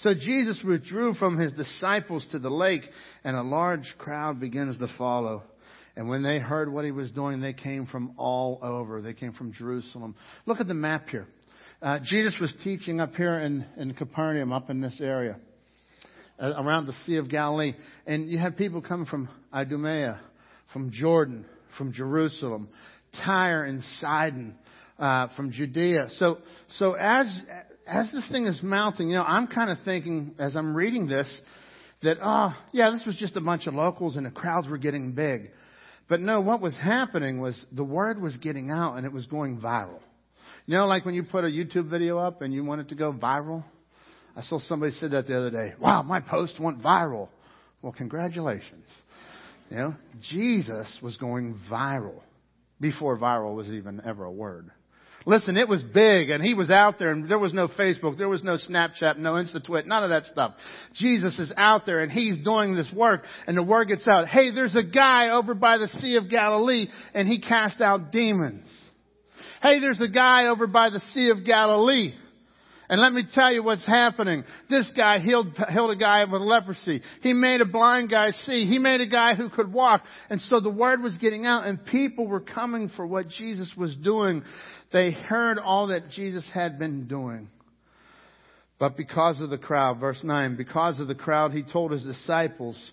So 0.01 0.13
Jesus 0.13 0.61
withdrew 0.63 1.15
from 1.15 1.39
his 1.39 1.53
disciples 1.53 2.27
to 2.31 2.37
the 2.37 2.51
lake 2.51 2.83
and 3.23 3.35
a 3.35 3.41
large 3.41 3.95
crowd 3.97 4.39
begins 4.39 4.77
to 4.77 4.87
follow. 4.97 5.43
And 5.97 6.07
when 6.07 6.21
they 6.21 6.37
heard 6.37 6.71
what 6.71 6.85
he 6.85 6.91
was 6.91 7.09
doing, 7.09 7.41
they 7.41 7.53
came 7.53 7.87
from 7.87 8.13
all 8.17 8.59
over. 8.61 9.01
They 9.01 9.15
came 9.15 9.33
from 9.33 9.51
Jerusalem. 9.51 10.13
Look 10.45 10.59
at 10.59 10.67
the 10.67 10.75
map 10.75 11.09
here. 11.09 11.27
Uh, 11.81 11.97
Jesus 12.03 12.35
was 12.39 12.53
teaching 12.63 13.01
up 13.01 13.15
here 13.15 13.39
in, 13.39 13.65
in 13.77 13.95
Capernaum, 13.95 14.51
up 14.51 14.69
in 14.69 14.79
this 14.79 14.95
area, 14.99 15.37
uh, 16.39 16.53
around 16.63 16.85
the 16.85 16.93
Sea 17.07 17.15
of 17.15 17.31
Galilee. 17.31 17.73
And 18.05 18.29
you 18.29 18.37
had 18.37 18.57
people 18.57 18.79
coming 18.79 19.07
from 19.07 19.27
Idumea, 19.51 20.19
from 20.71 20.91
Jordan, 20.93 21.45
from 21.79 21.91
Jerusalem, 21.93 22.69
Tyre 23.25 23.65
and 23.65 23.81
Sidon, 23.99 24.53
uh, 24.99 25.29
from 25.35 25.51
Judea. 25.51 26.09
So, 26.17 26.37
so 26.77 26.93
as, 26.93 27.25
as 27.87 28.11
this 28.11 28.29
thing 28.29 28.45
is 28.45 28.59
mounting, 28.61 29.09
you 29.09 29.15
know, 29.15 29.23
I'm 29.23 29.47
kind 29.47 29.71
of 29.71 29.79
thinking, 29.83 30.35
as 30.37 30.55
I'm 30.55 30.75
reading 30.75 31.07
this, 31.07 31.35
that, 32.03 32.17
oh, 32.21 32.53
yeah, 32.71 32.91
this 32.91 33.03
was 33.03 33.17
just 33.17 33.35
a 33.35 33.41
bunch 33.41 33.65
of 33.65 33.73
locals 33.73 34.15
and 34.15 34.27
the 34.27 34.31
crowds 34.31 34.67
were 34.67 34.77
getting 34.77 35.13
big. 35.13 35.49
But 36.09 36.21
no, 36.21 36.41
what 36.41 36.61
was 36.61 36.75
happening 36.75 37.41
was 37.41 37.65
the 37.71 37.83
word 37.83 38.21
was 38.21 38.35
getting 38.37 38.69
out 38.71 38.95
and 38.95 39.05
it 39.05 39.11
was 39.11 39.25
going 39.27 39.59
viral. 39.59 39.99
You 40.65 40.75
know, 40.75 40.87
like 40.87 41.05
when 41.05 41.15
you 41.15 41.23
put 41.23 41.43
a 41.43 41.47
YouTube 41.47 41.89
video 41.89 42.17
up 42.17 42.41
and 42.41 42.53
you 42.53 42.63
want 42.63 42.81
it 42.81 42.89
to 42.89 42.95
go 42.95 43.11
viral? 43.11 43.63
I 44.35 44.41
saw 44.43 44.59
somebody 44.59 44.93
said 44.93 45.11
that 45.11 45.27
the 45.27 45.37
other 45.37 45.51
day. 45.51 45.73
Wow, 45.79 46.03
my 46.03 46.21
post 46.21 46.59
went 46.59 46.81
viral. 46.81 47.29
Well, 47.81 47.91
congratulations. 47.91 48.87
You 49.69 49.77
know, 49.77 49.95
Jesus 50.21 50.87
was 51.01 51.17
going 51.17 51.59
viral 51.69 52.21
before 52.79 53.17
viral 53.17 53.55
was 53.55 53.67
even 53.67 54.01
ever 54.05 54.25
a 54.25 54.31
word. 54.31 54.71
Listen, 55.27 55.57
it 55.57 55.67
was 55.67 55.83
big 55.83 56.29
and 56.29 56.41
he 56.41 56.53
was 56.53 56.71
out 56.71 56.99
there 56.99 57.11
and 57.11 57.29
there 57.29 57.37
was 57.37 57.53
no 57.53 57.67
Facebook, 57.67 58.17
there 58.17 58.29
was 58.29 58.43
no 58.43 58.55
Snapchat, 58.55 59.17
no 59.17 59.33
InstaTwit, 59.33 59.85
none 59.85 60.01
of 60.01 60.09
that 60.09 60.23
stuff. 60.23 60.53
Jesus 60.93 61.37
is 61.37 61.51
out 61.57 61.85
there 61.85 61.99
and 61.99 62.09
he's 62.09 62.41
doing 62.45 62.75
this 62.75 62.89
work 62.95 63.25
and 63.45 63.57
the 63.57 63.61
word 63.61 63.89
gets 63.89 64.07
out. 64.07 64.29
Hey, 64.29 64.51
there's 64.51 64.77
a 64.77 64.83
guy 64.83 65.31
over 65.31 65.53
by 65.53 65.79
the 65.79 65.89
Sea 65.97 66.15
of 66.15 66.29
Galilee 66.29 66.87
and 67.13 67.27
he 67.27 67.41
cast 67.41 67.81
out 67.81 68.13
demons. 68.13 68.67
Hey, 69.61 69.81
there's 69.81 69.99
a 69.99 70.07
guy 70.07 70.45
over 70.47 70.65
by 70.65 70.91
the 70.91 71.01
Sea 71.11 71.29
of 71.31 71.45
Galilee 71.45 72.13
and 72.89 73.01
let 73.01 73.11
me 73.11 73.23
tell 73.33 73.51
you 73.51 73.63
what's 73.63 73.85
happening. 73.85 74.43
This 74.69 74.91
guy 74.95 75.19
healed, 75.19 75.47
healed 75.69 75.91
a 75.91 75.95
guy 75.95 76.23
with 76.23 76.41
leprosy. 76.41 77.01
He 77.21 77.33
made 77.33 77.59
a 77.59 77.65
blind 77.65 78.09
guy 78.09 78.31
see. 78.31 78.65
He 78.65 78.79
made 78.79 79.01
a 79.01 79.07
guy 79.07 79.35
who 79.35 79.49
could 79.49 79.71
walk. 79.71 80.03
And 80.29 80.39
so 80.41 80.61
the 80.61 80.69
word 80.69 81.01
was 81.01 81.17
getting 81.17 81.45
out 81.45 81.67
and 81.67 81.85
people 81.85 82.27
were 82.27 82.39
coming 82.39 82.89
for 82.95 83.05
what 83.05 83.27
Jesus 83.27 83.71
was 83.75 83.95
doing. 83.97 84.43
They 84.93 85.11
heard 85.11 85.59
all 85.59 85.87
that 85.87 86.09
Jesus 86.11 86.45
had 86.53 86.79
been 86.79 87.07
doing. 87.07 87.49
But 88.79 88.95
because 88.95 89.41
of 89.41 89.49
the 89.49 89.57
crowd, 89.57 89.99
verse 89.99 90.19
9, 90.23 90.55
because 90.55 90.99
of 90.99 91.07
the 91.07 91.15
crowd, 91.15 91.51
he 91.51 91.63
told 91.63 91.91
his 91.91 92.03
disciples 92.03 92.91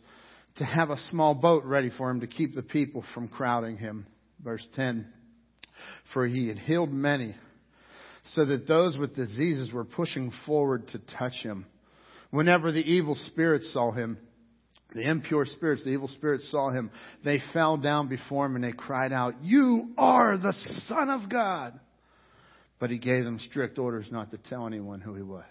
to 0.56 0.64
have 0.64 0.90
a 0.90 0.96
small 1.10 1.34
boat 1.34 1.64
ready 1.64 1.90
for 1.96 2.10
him 2.10 2.20
to 2.20 2.26
keep 2.26 2.54
the 2.54 2.62
people 2.62 3.04
from 3.12 3.28
crowding 3.28 3.76
him. 3.76 4.06
Verse 4.42 4.66
10, 4.74 5.06
for 6.12 6.26
he 6.26 6.48
had 6.48 6.58
healed 6.58 6.92
many 6.92 7.34
so 8.32 8.44
that 8.44 8.66
those 8.66 8.96
with 8.96 9.14
diseases 9.14 9.72
were 9.72 9.84
pushing 9.84 10.32
forward 10.46 10.88
to 10.88 10.98
touch 11.18 11.34
him. 11.42 11.66
Whenever 12.30 12.72
the 12.72 12.80
evil 12.80 13.14
spirits 13.14 13.70
saw 13.72 13.92
him, 13.92 14.18
the 14.94 15.08
impure 15.08 15.44
spirits, 15.44 15.84
the 15.84 15.90
evil 15.90 16.08
spirits 16.08 16.50
saw 16.50 16.70
him, 16.70 16.90
they 17.24 17.40
fell 17.52 17.76
down 17.76 18.08
before 18.08 18.46
him 18.46 18.54
and 18.54 18.64
they 18.64 18.72
cried 18.72 19.12
out, 19.12 19.34
You 19.42 19.90
are 19.98 20.38
the 20.38 20.54
Son 20.86 21.10
of 21.10 21.28
God! 21.28 21.78
But 22.78 22.90
he 22.90 22.98
gave 22.98 23.24
them 23.24 23.38
strict 23.38 23.78
orders 23.78 24.08
not 24.10 24.30
to 24.30 24.38
tell 24.38 24.66
anyone 24.66 25.00
who 25.00 25.14
he 25.14 25.22
was. 25.22 25.44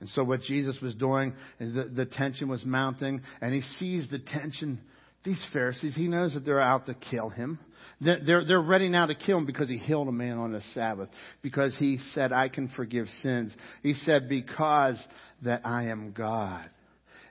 And 0.00 0.08
so 0.10 0.22
what 0.22 0.42
Jesus 0.42 0.80
was 0.80 0.94
doing, 0.94 1.34
the, 1.58 1.90
the 1.92 2.06
tension 2.06 2.48
was 2.48 2.64
mounting, 2.64 3.20
and 3.40 3.52
he 3.52 3.62
sees 3.78 4.08
the 4.10 4.20
tension 4.20 4.80
these 5.28 5.44
Pharisees, 5.52 5.94
he 5.94 6.08
knows 6.08 6.32
that 6.32 6.46
they're 6.46 6.60
out 6.60 6.86
to 6.86 6.94
kill 6.94 7.28
him. 7.28 7.58
They're, 8.00 8.44
they're 8.46 8.62
ready 8.62 8.88
now 8.88 9.04
to 9.04 9.14
kill 9.14 9.36
him 9.36 9.44
because 9.44 9.68
he 9.68 9.76
healed 9.76 10.08
a 10.08 10.12
man 10.12 10.38
on 10.38 10.52
the 10.52 10.62
Sabbath. 10.72 11.10
Because 11.42 11.74
he 11.78 11.98
said, 12.14 12.32
I 12.32 12.48
can 12.48 12.68
forgive 12.68 13.08
sins. 13.22 13.52
He 13.82 13.92
said, 13.92 14.30
because 14.30 14.98
that 15.42 15.66
I 15.66 15.88
am 15.88 16.12
God. 16.12 16.70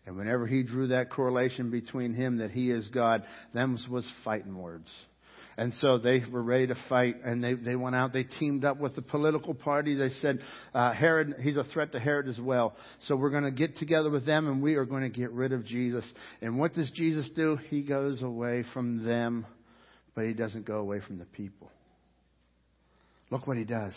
And 0.06 0.16
whenever 0.16 0.46
he 0.46 0.62
drew 0.62 0.88
that 0.88 1.10
correlation 1.10 1.72
between 1.72 2.14
him 2.14 2.38
that 2.38 2.52
he 2.52 2.70
is 2.70 2.88
God, 2.90 3.24
them 3.54 3.78
was 3.90 4.08
fighting 4.24 4.56
words. 4.56 4.90
And 5.60 5.74
so 5.82 5.98
they 5.98 6.22
were 6.32 6.44
ready 6.44 6.68
to 6.68 6.76
fight, 6.88 7.16
and 7.24 7.44
they, 7.44 7.56
they 7.56 7.76
went 7.76 7.96
out. 7.96 8.14
They 8.14 8.26
teamed 8.26 8.64
up 8.64 8.78
with 8.78 8.96
the 8.96 9.02
political 9.02 9.56
party. 9.56 9.96
They 9.96 10.10
said, 10.22 10.40
uh, 10.72 10.94
Herod, 10.94 11.34
he's 11.42 11.58
a 11.58 11.64
threat 11.64 11.94
to 11.94 12.00
Herod 12.00 12.28
as 12.28 12.40
well. 12.40 12.76
So 13.08 13.16
we're 13.16 13.32
going 13.32 13.44
to 13.44 13.52
get 13.52 13.76
together 13.78 14.12
with 14.12 14.24
them, 14.24 14.48
and 14.48 14.62
we 14.62 14.76
are 14.76 14.86
going 14.86 15.02
to 15.02 15.10
get 15.10 15.32
rid 15.32 15.54
of 15.54 15.66
Jesus. 15.66 16.06
And 16.42 16.60
what 16.60 16.74
does 16.74 16.92
Jesus 16.94 17.28
do? 17.36 17.58
He 17.70 17.82
goes 17.82 18.22
away 18.22 18.66
from 18.72 19.04
them, 19.04 19.48
but 20.14 20.26
he 20.26 20.34
doesn't 20.34 20.68
go 20.68 20.76
away 20.76 21.02
from 21.06 21.18
the 21.18 21.26
people. 21.26 21.72
Look 23.32 23.48
what 23.48 23.58
he 23.58 23.66
does. 23.66 23.94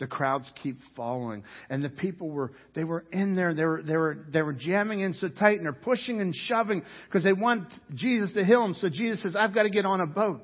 The 0.00 0.08
crowds 0.08 0.50
keep 0.60 0.78
following. 0.96 1.44
And 1.70 1.84
the 1.84 1.88
people 1.88 2.30
were, 2.30 2.50
they 2.74 2.82
were 2.84 3.04
in 3.12 3.36
there, 3.36 3.54
they 3.54 3.64
were, 3.64 3.82
they 3.82 3.96
were, 3.96 4.18
they 4.30 4.42
were 4.42 4.52
jamming 4.52 5.00
in 5.00 5.14
so 5.14 5.28
tight 5.28 5.56
and 5.56 5.64
they're 5.64 5.72
pushing 5.72 6.20
and 6.20 6.34
shoving 6.34 6.82
because 7.06 7.22
they 7.22 7.32
want 7.32 7.72
Jesus 7.94 8.32
to 8.32 8.44
heal 8.44 8.62
them. 8.62 8.74
So 8.74 8.88
Jesus 8.90 9.22
says, 9.22 9.36
I've 9.36 9.54
got 9.54 9.62
to 9.62 9.70
get 9.70 9.86
on 9.86 10.00
a 10.00 10.06
boat. 10.06 10.42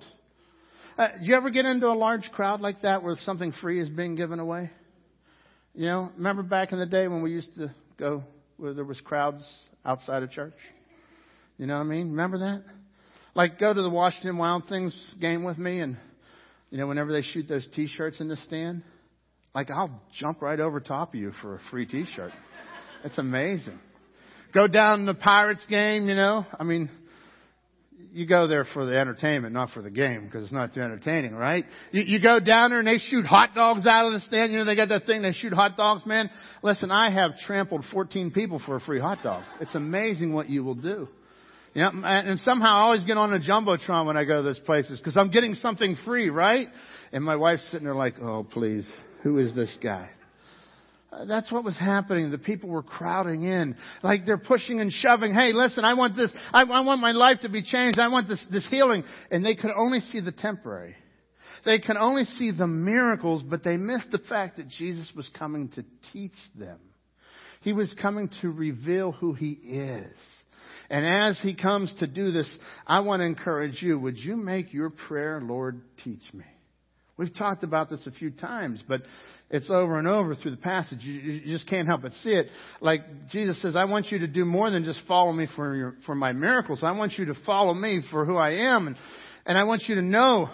Uh, 0.99 1.09
do 1.19 1.25
you 1.25 1.35
ever 1.35 1.51
get 1.51 1.65
into 1.65 1.87
a 1.87 1.95
large 1.95 2.31
crowd 2.33 2.61
like 2.61 2.83
that 2.83 3.03
where 3.03 3.17
something 3.23 3.53
free 3.61 3.81
is 3.81 3.89
being 3.89 4.15
given 4.15 4.39
away? 4.39 4.71
You 5.75 5.87
know, 5.87 6.11
remember 6.17 6.43
back 6.43 6.73
in 6.73 6.79
the 6.79 6.87
day 6.87 7.09
when 7.09 7.23
we 7.23 7.31
used 7.31 7.55
to 7.57 7.75
go 7.99 8.25
where 8.59 8.75
there 8.75 8.85
was 8.85 9.01
crowds 9.01 9.43
outside 9.85 10.23
of 10.23 10.31
church? 10.31 10.55
You 11.57 11.67
know 11.67 11.79
what 11.79 11.87
I 11.87 11.89
mean? 11.89 12.11
Remember 12.11 12.39
that? 12.39 12.63
Like 13.35 13.59
go 13.59 13.73
to 13.73 13.83
the 13.83 13.91
Washington 13.91 14.37
Wild 14.37 14.65
Things 14.69 14.95
game 15.21 15.45
with 15.45 15.57
me 15.57 15.81
and 15.81 15.97
you 16.71 16.79
know, 16.79 16.87
whenever 16.87 17.13
they 17.13 17.21
shoot 17.21 17.47
those 17.49 17.67
t-shirts 17.75 18.21
in 18.21 18.29
the 18.29 18.37
stand, 18.39 18.83
like 19.55 19.71
I'll 19.71 20.01
jump 20.19 20.41
right 20.41 20.59
over 20.59 20.81
top 20.81 21.15
of 21.15 21.21
you 21.21 21.33
for 21.43 21.57
a 21.57 21.61
free 21.71 21.85
t-shirt. 21.85 22.33
It's 23.05 23.19
amazing. 23.19 23.79
Go 24.55 24.67
down 24.69 25.05
the 25.05 25.15
Pirates 25.15 25.67
game, 25.69 26.09
you 26.09 26.15
know, 26.15 26.47
I 26.59 26.65
mean, 26.65 26.91
you 28.13 28.27
go 28.27 28.47
there 28.47 28.65
for 28.65 28.85
the 28.85 28.99
entertainment, 28.99 29.53
not 29.53 29.71
for 29.71 29.83
the 29.83 29.91
game, 29.91 30.25
because 30.25 30.45
it's 30.45 30.53
not 30.53 30.75
too 30.75 30.81
entertaining, 30.81 31.35
right? 31.35 31.65
You, 31.91 32.03
you 32.03 32.23
go 32.23 32.41
down 32.41 32.71
there 32.71 32.79
and 32.79 32.89
they 32.89 32.99
shoot 32.99 33.25
hot 33.25 33.55
dogs 33.55 33.87
out 33.87 34.07
of 34.07 34.13
the 34.13 34.21
stand. 34.21 34.53
You 34.53 34.59
know, 34.59 34.65
they 34.65 34.77
got 34.77 34.89
that 34.89 35.07
thing, 35.07 35.23
they 35.23 35.33
shoot 35.33 35.53
hot 35.53 35.77
dogs, 35.77 36.05
man. 36.07 36.31
Listen, 36.63 36.91
I 36.91 37.11
have 37.11 37.39
trampled 37.47 37.85
14 37.93 38.31
people 38.31 38.61
for 38.65 38.77
a 38.77 38.81
free 38.81 39.01
hot 39.01 39.19
dog. 39.23 39.45
It's 39.61 39.75
amazing 39.75 40.33
what 40.33 40.49
you 40.49 40.65
will 40.65 40.75
do. 40.75 41.09
Yeah, 41.75 41.91
and 41.93 42.39
somehow 42.41 42.69
I 42.69 42.81
always 42.83 43.05
get 43.05 43.17
on 43.17 43.33
a 43.33 43.39
jumbotron 43.39 44.07
when 44.07 44.17
I 44.17 44.25
go 44.25 44.37
to 44.37 44.43
those 44.43 44.59
places 44.59 44.99
because 44.99 45.17
I'm 45.17 45.31
getting 45.31 45.55
something 45.55 45.97
free, 46.05 46.29
right? 46.29 46.69
And 47.13 47.25
my 47.25 47.37
wife's 47.37 47.65
sitting 47.71 47.87
there 47.87 47.95
like, 47.95 48.21
"Oh, 48.21 48.45
please, 48.45 48.91
who 49.23 49.39
is 49.39 49.55
this 49.55 49.75
guy?" 49.83 50.11
That's 51.27 51.53
what 51.53 51.63
was 51.63 51.77
happening. 51.77 52.31
The 52.31 52.39
people 52.39 52.71
were 52.71 52.83
crowding 52.83 53.43
in. 53.43 53.77
Like 54.03 54.25
they're 54.25 54.39
pushing 54.39 54.81
and 54.81 54.91
shoving. 54.91 55.35
Hey, 55.35 55.53
listen, 55.53 55.85
I 55.85 55.95
want 55.95 56.17
this. 56.17 56.31
I, 56.53 56.63
I 56.63 56.81
want 56.81 57.01
my 57.01 57.13
life 57.13 57.41
to 57.43 57.51
be 57.51 57.63
changed. 57.63 57.99
I 57.99 58.09
want 58.09 58.29
this, 58.29 58.45
this 58.51 58.67
healing. 58.71 59.05
And 59.31 59.45
they 59.45 59.55
could 59.55 59.73
only 59.77 60.01
see 60.01 60.21
the 60.21 60.33
temporary. 60.33 60.97
They 61.65 61.79
could 61.79 61.97
only 61.97 62.25
see 62.25 62.51
the 62.51 62.67
miracles, 62.67 63.43
but 63.43 63.63
they 63.63 63.77
missed 63.77 64.11
the 64.11 64.19
fact 64.19 64.57
that 64.57 64.69
Jesus 64.69 65.13
was 65.15 65.29
coming 65.39 65.69
to 65.71 65.85
teach 66.13 66.33
them. 66.59 66.81
He 67.61 67.73
was 67.73 67.95
coming 68.01 68.31
to 68.41 68.51
reveal 68.51 69.13
who 69.13 69.35
He 69.35 69.51
is. 69.51 70.17
And 70.91 71.07
as 71.07 71.39
He 71.41 71.55
comes 71.55 71.95
to 72.01 72.07
do 72.07 72.33
this, 72.33 72.51
I 72.87 73.01
want 73.01 73.21
to 73.21 73.27
encourage 73.27 73.83
you, 73.83 73.99
would 73.99 74.19
you 74.19 74.37
make 74.37 74.73
your 74.73 74.91
prayer, 74.91 75.41
Lord, 75.41 75.81
teach 76.03 76.23
me? 76.33 76.45
We've 77.17 77.35
talked 77.35 77.63
about 77.63 77.91
this 77.91 78.07
a 78.07 78.11
few 78.11 78.31
times, 78.31 78.83
but 78.89 79.03
it's 79.51 79.69
over 79.69 79.99
and 79.99 80.09
over 80.09 80.35
through 80.35 80.53
the 80.53 80.57
passage. 80.57 81.01
You, 81.03 81.13
you, 81.13 81.53
just 81.53 81.69
can't 81.69 81.87
help 81.87 82.03
but 82.03 82.13
see 82.15 82.31
it. 82.31 82.47
Like 82.81 83.03
Jesus 83.31 83.61
says, 83.61 83.77
I 83.77 83.85
want 83.85 84.07
you 84.11 84.21
to 84.21 84.27
do 84.27 84.47
more 84.47 84.71
than 84.71 84.85
just 84.85 85.01
follow 85.07 85.33
me 85.33 85.47
for 85.55 85.77
your, 85.77 85.95
for 86.07 86.15
my 86.15 86.33
miracles. 86.33 86.81
I 86.83 86.93
want 86.93 87.13
you 87.19 87.27
to 87.27 87.35
follow 87.45 87.75
me 87.75 88.03
for 88.11 88.25
who 88.25 88.37
I 88.37 88.75
am. 88.75 88.87
And, 88.87 88.97
and 89.45 89.59
I 89.59 89.65
want 89.65 89.83
you 89.89 89.97
to 89.97 90.03
know 90.03 90.49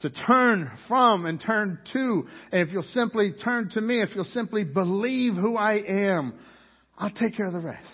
to 0.00 0.08
turn 0.08 0.70
from 0.88 1.26
and 1.26 1.38
turn 1.38 1.78
to. 1.92 2.26
And 2.50 2.66
if 2.66 2.72
you'll 2.72 2.82
simply 2.82 3.34
turn 3.44 3.68
to 3.74 3.80
me, 3.82 4.00
if 4.00 4.10
you'll 4.14 4.24
simply 4.24 4.64
believe 4.64 5.34
who 5.34 5.56
I 5.56 5.74
am, 5.86 6.32
I'll 6.96 7.10
take 7.10 7.36
care 7.36 7.46
of 7.46 7.52
the 7.52 7.60
rest. 7.60 7.86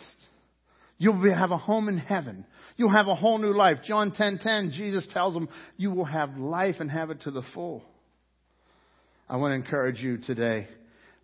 You'll 0.99 1.21
be, 1.21 1.31
have 1.31 1.51
a 1.51 1.59
home 1.59 1.89
in 1.89 1.99
heaven. 1.99 2.47
You'll 2.77 2.93
have 2.93 3.09
a 3.09 3.15
whole 3.15 3.39
new 3.39 3.53
life. 3.53 3.79
John 3.85 4.13
10:10, 4.13 4.17
10, 4.17 4.39
10, 4.39 4.71
Jesus 4.73 5.07
tells 5.13 5.35
them, 5.35 5.49
you 5.77 5.91
will 5.91 6.05
have 6.05 6.39
life 6.39 6.77
and 6.79 6.91
have 6.91 7.11
it 7.11 7.23
to 7.23 7.31
the 7.31 7.43
full. 7.53 7.83
I 9.29 9.37
want 9.37 9.53
to 9.53 9.55
encourage 9.57 10.01
you 10.01 10.19
today. 10.19 10.69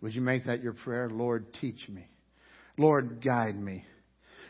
Would 0.01 0.13
you 0.13 0.21
make 0.21 0.45
that 0.45 0.61
your 0.61 0.73
prayer? 0.73 1.09
Lord, 1.09 1.53
teach 1.61 1.87
me. 1.87 2.05
Lord, 2.77 3.23
guide 3.23 3.57
me. 3.57 3.85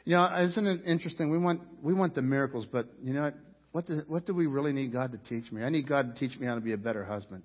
You 0.06 0.16
know, 0.16 0.44
isn't 0.44 0.68
it 0.68 0.82
interesting? 0.86 1.30
We 1.30 1.38
want 1.38 1.62
we 1.82 1.94
want 1.94 2.16
the 2.16 2.22
miracles, 2.22 2.66
but 2.70 2.88
you 3.04 3.14
know 3.14 3.22
what? 3.22 3.36
What 3.72 3.88
do, 3.88 4.02
what 4.08 4.26
do 4.26 4.34
we 4.36 4.46
really 4.46 4.72
need 4.72 4.94
God 4.94 5.12
to 5.14 5.18
teach 5.18 5.52
me? 5.52 5.64
I 5.64 5.70
need 5.70 5.88
God 5.88 6.14
to 6.14 6.20
teach 6.20 6.40
me 6.40 6.46
how 6.46 6.56
to 6.56 6.62
be 6.62 6.74
a 6.74 6.78
better 6.78 7.04
husband. 7.04 7.42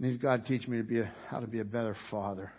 I 0.00 0.06
need 0.06 0.22
God 0.22 0.44
to 0.44 0.58
teach 0.58 0.66
me 0.66 0.78
to 0.78 0.82
be 0.82 1.00
a, 1.00 1.12
how 1.28 1.40
to 1.40 1.46
be 1.46 1.60
a 1.60 1.64
better 1.64 1.94
father. 2.10 2.50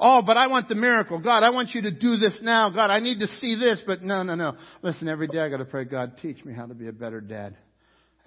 Oh, 0.00 0.22
but 0.24 0.36
I 0.36 0.46
want 0.46 0.68
the 0.68 0.76
miracle. 0.76 1.18
God, 1.20 1.42
I 1.42 1.50
want 1.50 1.70
you 1.74 1.82
to 1.82 1.90
do 1.90 2.16
this 2.16 2.38
now. 2.40 2.70
God, 2.70 2.90
I 2.90 3.00
need 3.00 3.18
to 3.18 3.26
see 3.26 3.56
this, 3.56 3.82
but 3.86 4.02
no, 4.02 4.22
no, 4.22 4.34
no. 4.34 4.56
Listen, 4.82 5.08
every 5.08 5.26
day 5.26 5.40
I 5.40 5.48
gotta 5.50 5.64
pray, 5.64 5.84
God, 5.84 6.18
teach 6.22 6.44
me 6.44 6.54
how 6.54 6.66
to 6.66 6.74
be 6.74 6.88
a 6.88 6.92
better 6.92 7.20
dad. 7.20 7.56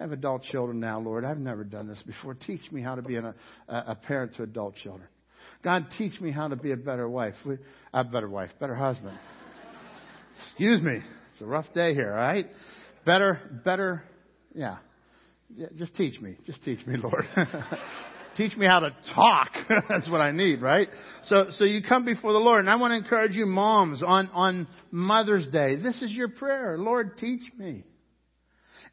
I 0.02 0.06
have 0.06 0.10
adult 0.10 0.42
children 0.42 0.80
now, 0.80 0.98
Lord. 0.98 1.24
I've 1.24 1.38
never 1.38 1.62
done 1.62 1.86
this 1.86 2.02
before. 2.04 2.34
Teach 2.34 2.72
me 2.72 2.82
how 2.82 2.96
to 2.96 3.02
be 3.02 3.14
an, 3.14 3.26
a, 3.26 3.34
a 3.68 3.94
parent 3.94 4.34
to 4.34 4.42
adult 4.42 4.74
children. 4.74 5.06
God, 5.62 5.86
teach 5.96 6.20
me 6.20 6.32
how 6.32 6.48
to 6.48 6.56
be 6.56 6.72
a 6.72 6.76
better 6.76 7.08
wife. 7.08 7.34
A 7.94 8.02
better 8.02 8.28
wife, 8.28 8.50
better 8.58 8.74
husband. 8.74 9.16
Excuse 10.44 10.82
me. 10.82 10.98
It's 11.30 11.40
a 11.40 11.46
rough 11.46 11.72
day 11.72 11.94
here, 11.94 12.10
all 12.10 12.16
right? 12.16 12.46
Better, 13.06 13.60
better, 13.64 14.02
yeah. 14.56 14.78
yeah 15.54 15.68
just 15.78 15.94
teach 15.94 16.20
me. 16.20 16.36
Just 16.46 16.64
teach 16.64 16.84
me, 16.84 16.96
Lord. 16.96 17.22
teach 18.36 18.56
me 18.56 18.66
how 18.66 18.80
to 18.80 18.90
talk. 19.14 19.52
That's 19.88 20.10
what 20.10 20.20
I 20.20 20.32
need, 20.32 20.62
right? 20.62 20.88
So, 21.26 21.46
so 21.50 21.62
you 21.62 21.80
come 21.88 22.04
before 22.04 22.32
the 22.32 22.40
Lord, 22.40 22.58
and 22.58 22.68
I 22.68 22.74
want 22.74 22.90
to 22.90 22.96
encourage 22.96 23.36
you, 23.36 23.46
moms, 23.46 24.02
on 24.02 24.28
on 24.30 24.66
Mother's 24.90 25.46
Day. 25.46 25.76
This 25.76 26.02
is 26.02 26.10
your 26.10 26.28
prayer, 26.28 26.76
Lord, 26.76 27.18
teach 27.18 27.42
me. 27.56 27.84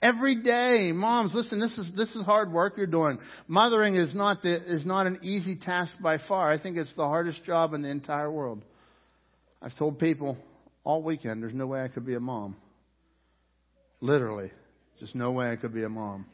Every 0.02 0.42
day, 0.42 0.92
moms, 0.94 1.34
listen, 1.34 1.60
this 1.60 1.78
is, 1.78 1.92
this 1.96 2.16
is 2.16 2.26
hard 2.26 2.54
work 2.54 2.76
you're 2.78 2.88
doing. 2.88 3.20
Mothering 3.48 3.96
is 3.96 4.16
not 4.16 4.42
the, 4.42 4.56
is 4.56 4.86
not 4.86 5.08
an 5.08 5.20
easy 5.24 5.58
task 5.58 5.94
by 6.02 6.18
far. 6.26 6.50
I 6.50 6.58
think 6.58 6.78
it's 6.78 6.94
the 6.96 7.04
hardest 7.04 7.44
job 7.44 7.74
in 7.74 7.82
the 7.82 7.90
entire 7.90 8.32
world. 8.32 8.64
I've 9.62 9.78
told 9.78 10.00
people 10.00 10.38
all 10.86 11.04
weekend 11.04 11.44
there's 11.44 11.54
no 11.54 11.68
way 11.68 11.84
I 11.84 11.90
could 11.90 12.06
be 12.06 12.16
a 12.16 12.20
mom. 12.20 12.56
Literally. 14.00 14.52
Just 15.02 15.16
no 15.16 15.32
way 15.32 15.50
I 15.52 15.58
could 15.58 15.74
be 15.74 15.84
a 15.84 15.90
mom. 15.90 16.26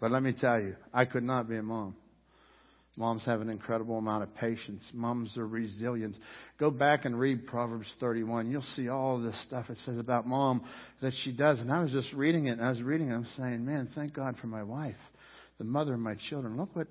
But 0.00 0.10
let 0.10 0.22
me 0.22 0.32
tell 0.32 0.58
you, 0.60 0.76
I 0.92 1.04
could 1.04 1.24
not 1.24 1.48
be 1.48 1.56
a 1.56 1.62
mom. 1.62 1.96
Moms 2.98 3.22
have 3.26 3.40
an 3.40 3.48
incredible 3.48 3.96
amount 3.96 4.24
of 4.24 4.34
patience. 4.34 4.82
Moms 4.92 5.36
are 5.36 5.46
resilient. 5.46 6.16
Go 6.58 6.68
back 6.72 7.04
and 7.04 7.16
read 7.16 7.46
Proverbs 7.46 7.86
31. 8.00 8.50
You'll 8.50 8.60
see 8.74 8.88
all 8.88 9.22
this 9.22 9.40
stuff 9.46 9.70
it 9.70 9.78
says 9.84 10.00
about 10.00 10.26
mom 10.26 10.64
that 11.00 11.12
she 11.22 11.32
does. 11.32 11.60
And 11.60 11.70
I 11.70 11.80
was 11.80 11.92
just 11.92 12.12
reading 12.12 12.46
it, 12.46 12.58
and 12.58 12.60
I 12.60 12.70
was 12.70 12.82
reading 12.82 13.10
it, 13.10 13.14
I'm 13.14 13.28
saying, 13.36 13.64
man, 13.64 13.88
thank 13.94 14.14
God 14.14 14.34
for 14.40 14.48
my 14.48 14.64
wife, 14.64 14.96
the 15.58 15.64
mother 15.64 15.94
of 15.94 16.00
my 16.00 16.16
children. 16.28 16.56
Look 16.56 16.74
what, 16.74 16.88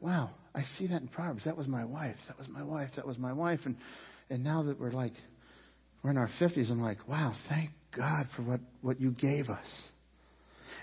wow, 0.00 0.30
I 0.54 0.62
see 0.78 0.86
that 0.86 1.02
in 1.02 1.08
Proverbs. 1.08 1.44
That 1.44 1.58
was 1.58 1.68
my 1.68 1.84
wife. 1.84 2.16
That 2.28 2.38
was 2.38 2.48
my 2.48 2.62
wife. 2.62 2.88
That 2.96 3.06
was 3.06 3.18
my 3.18 3.34
wife. 3.34 3.60
And, 3.66 3.76
and 4.30 4.42
now 4.42 4.62
that 4.62 4.80
we're 4.80 4.92
like, 4.92 5.12
we're 6.02 6.12
in 6.12 6.16
our 6.16 6.30
50s, 6.40 6.70
I'm 6.70 6.80
like, 6.80 7.06
wow, 7.06 7.34
thank 7.50 7.68
God 7.94 8.28
for 8.34 8.42
what, 8.42 8.60
what 8.80 8.98
you 8.98 9.10
gave 9.10 9.50
us 9.50 9.66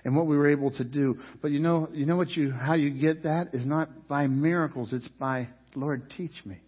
and 0.07 0.15
what 0.15 0.25
we 0.25 0.37
were 0.37 0.49
able 0.49 0.71
to 0.71 0.85
do. 0.85 1.17
But 1.41 1.51
you 1.51 1.59
know, 1.59 1.89
you 1.91 2.05
know 2.05 2.15
what 2.15 2.29
you, 2.29 2.49
how 2.49 2.75
you 2.75 2.91
get 2.91 3.23
that 3.23 3.49
is 3.51 3.65
not 3.65 4.07
by 4.07 4.27
miracles. 4.27 4.93
It's 4.93 5.07
by, 5.19 5.49
Lord, 5.75 6.09
teach 6.15 6.31
me. 6.45 6.61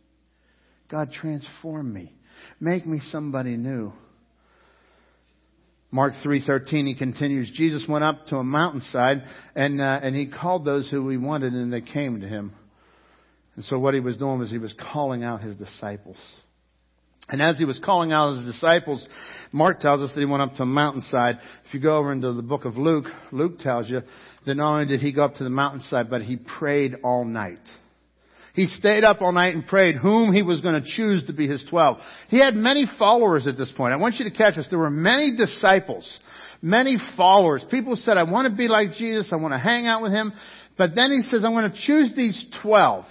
God, 0.92 1.14
transform 1.14 1.94
me. 1.94 2.12
Make 2.60 2.86
me 2.86 3.00
somebody 3.12 3.56
new. 3.56 3.94
Mark 5.90 6.16
3:13 6.24 6.88
he 6.88 6.96
continues 6.96 7.50
Jesus 7.56 7.84
went 7.88 8.04
up 8.04 8.28
to 8.28 8.36
a 8.36 8.44
mountainside 8.44 9.24
and 9.56 9.82
uh, 9.82 10.00
and 10.04 10.16
he 10.16 10.28
called 10.28 10.66
those 10.66 10.90
who 10.92 11.10
he 11.10 11.18
wanted 11.18 11.54
and 11.54 11.72
they 11.72 11.82
came 11.82 12.20
to 12.20 12.28
him. 12.28 12.52
And 13.56 13.64
so 13.66 13.80
what 13.80 13.94
he 13.94 14.02
was 14.02 14.18
doing 14.18 14.38
was 14.40 14.52
he 14.52 14.58
was 14.58 14.76
calling 14.94 15.24
out 15.24 15.42
his 15.42 15.56
disciples. 15.56 16.18
And 17.32 17.42
as 17.42 17.58
he 17.58 17.66
was 17.66 17.80
calling 17.84 18.12
out 18.12 18.38
his 18.38 18.46
disciples, 18.46 19.08
Mark 19.52 19.80
tells 19.80 20.02
us 20.02 20.12
that 20.14 20.20
he 20.20 20.26
went 20.26 20.42
up 20.42 20.56
to 20.56 20.64
a 20.64 20.66
mountainside. 20.66 21.36
If 21.68 21.74
you 21.74 21.80
go 21.80 21.98
over 21.98 22.12
into 22.12 22.34
the 22.34 22.42
book 22.42 22.66
of 22.66 22.76
Luke, 22.76 23.06
Luke 23.32 23.60
tells 23.60 23.88
you 23.88 24.02
that 24.46 24.56
not 24.56 24.74
only 24.74 24.88
did 24.88 25.00
he 25.00 25.14
go 25.14 25.26
up 25.26 25.36
to 25.36 25.44
the 25.44 25.50
mountainside, 25.50 26.10
but 26.10 26.24
he 26.24 26.38
prayed 26.38 26.96
all 27.04 27.26
night. 27.26 27.60
He 28.56 28.66
stayed 28.66 29.04
up 29.04 29.22
all 29.22 29.32
night 29.32 29.54
and 29.54 29.66
prayed 29.66 29.96
whom 29.96 30.34
he 30.34 30.42
was 30.42 30.62
going 30.62 30.82
to 30.82 30.88
choose 30.88 31.24
to 31.28 31.34
be 31.34 31.48
his 31.48 31.64
twelve. 31.70 31.98
He 32.30 32.40
had 32.40 32.56
many 32.56 32.88
followers 32.98 33.46
at 33.46 33.58
this 33.58 33.72
point. 33.78 33.94
I 33.94 33.98
want 33.98 34.16
you 34.16 34.26
to 34.30 34.36
catch 34.36 34.56
this. 34.56 34.66
There 34.70 34.80
were 34.80 34.90
many 34.90 35.38
disciples, 35.38 36.20
many 36.62 36.98
followers. 37.16 37.64
People 37.70 37.96
said, 37.96 38.18
I 38.18 38.24
want 38.24 38.52
to 38.52 38.58
be 38.58 38.68
like 38.68 38.94
Jesus. 38.94 39.30
I 39.32 39.36
want 39.36 39.54
to 39.54 39.60
hang 39.60 39.86
out 39.86 40.02
with 40.02 40.12
him. 40.12 40.34
But 40.78 40.96
then 40.96 41.12
he 41.12 41.22
says, 41.30 41.46
I'm 41.46 41.54
going 41.54 41.72
to 41.72 41.78
choose 41.78 42.12
these 42.16 42.44
twelve. 42.62 43.06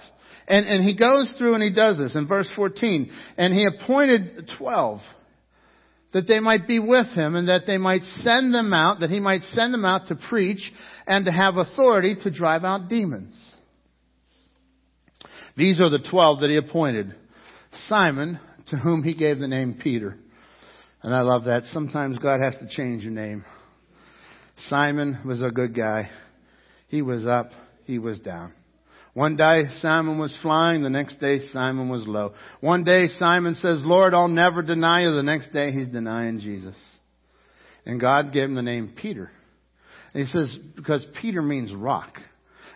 And, 0.49 0.67
and 0.67 0.83
he 0.83 0.97
goes 0.97 1.33
through 1.37 1.53
and 1.53 1.63
he 1.63 1.71
does 1.71 1.99
this 1.99 2.15
in 2.15 2.27
verse 2.27 2.51
14. 2.55 3.11
And 3.37 3.53
he 3.53 3.65
appointed 3.65 4.49
12 4.57 4.99
that 6.11 6.27
they 6.27 6.39
might 6.39 6.67
be 6.67 6.79
with 6.79 7.05
him 7.13 7.35
and 7.35 7.47
that 7.47 7.67
they 7.67 7.77
might 7.77 8.01
send 8.01 8.51
them 8.51 8.73
out, 8.73 9.01
that 9.01 9.11
he 9.11 9.19
might 9.19 9.41
send 9.53 9.71
them 9.71 9.85
out 9.85 10.07
to 10.07 10.15
preach 10.27 10.71
and 11.05 11.25
to 11.25 11.31
have 11.31 11.57
authority 11.57 12.15
to 12.23 12.31
drive 12.31 12.63
out 12.63 12.89
demons. 12.89 13.39
These 15.55 15.79
are 15.79 15.91
the 15.91 16.03
12 16.09 16.39
that 16.39 16.49
he 16.49 16.57
appointed. 16.57 17.13
Simon, 17.87 18.39
to 18.69 18.77
whom 18.77 19.03
he 19.03 19.13
gave 19.13 19.37
the 19.37 19.47
name 19.47 19.79
Peter. 19.83 20.17
And 21.03 21.13
I 21.13 21.21
love 21.21 21.43
that. 21.43 21.65
Sometimes 21.65 22.17
God 22.17 22.39
has 22.41 22.57
to 22.57 22.67
change 22.67 23.03
your 23.03 23.13
name. 23.13 23.45
Simon 24.67 25.19
was 25.25 25.41
a 25.43 25.51
good 25.51 25.75
guy. 25.75 26.09
He 26.87 27.03
was 27.03 27.27
up, 27.27 27.51
he 27.85 27.99
was 27.99 28.19
down. 28.19 28.53
One 29.19 29.35
day 29.35 29.63
Simon 29.81 30.17
was 30.17 30.33
flying, 30.41 30.81
the 30.81 30.89
next 30.89 31.19
day 31.19 31.39
Simon 31.51 31.89
was 31.89 32.07
low. 32.07 32.35
One 32.61 32.85
day 32.85 33.09
Simon 33.19 33.55
says, 33.55 33.81
Lord, 33.83 34.13
I'll 34.13 34.29
never 34.29 34.61
deny 34.61 35.01
you. 35.01 35.11
The 35.11 35.23
next 35.23 35.51
day 35.51 35.73
he's 35.73 35.89
denying 35.89 36.39
Jesus. 36.39 36.75
And 37.85 37.99
God 37.99 38.31
gave 38.31 38.45
him 38.45 38.55
the 38.55 38.61
name 38.61 38.93
Peter. 38.95 39.29
And 40.13 40.25
he 40.25 40.31
says, 40.31 40.57
because 40.73 41.05
Peter 41.21 41.41
means 41.41 41.73
rock. 41.73 42.13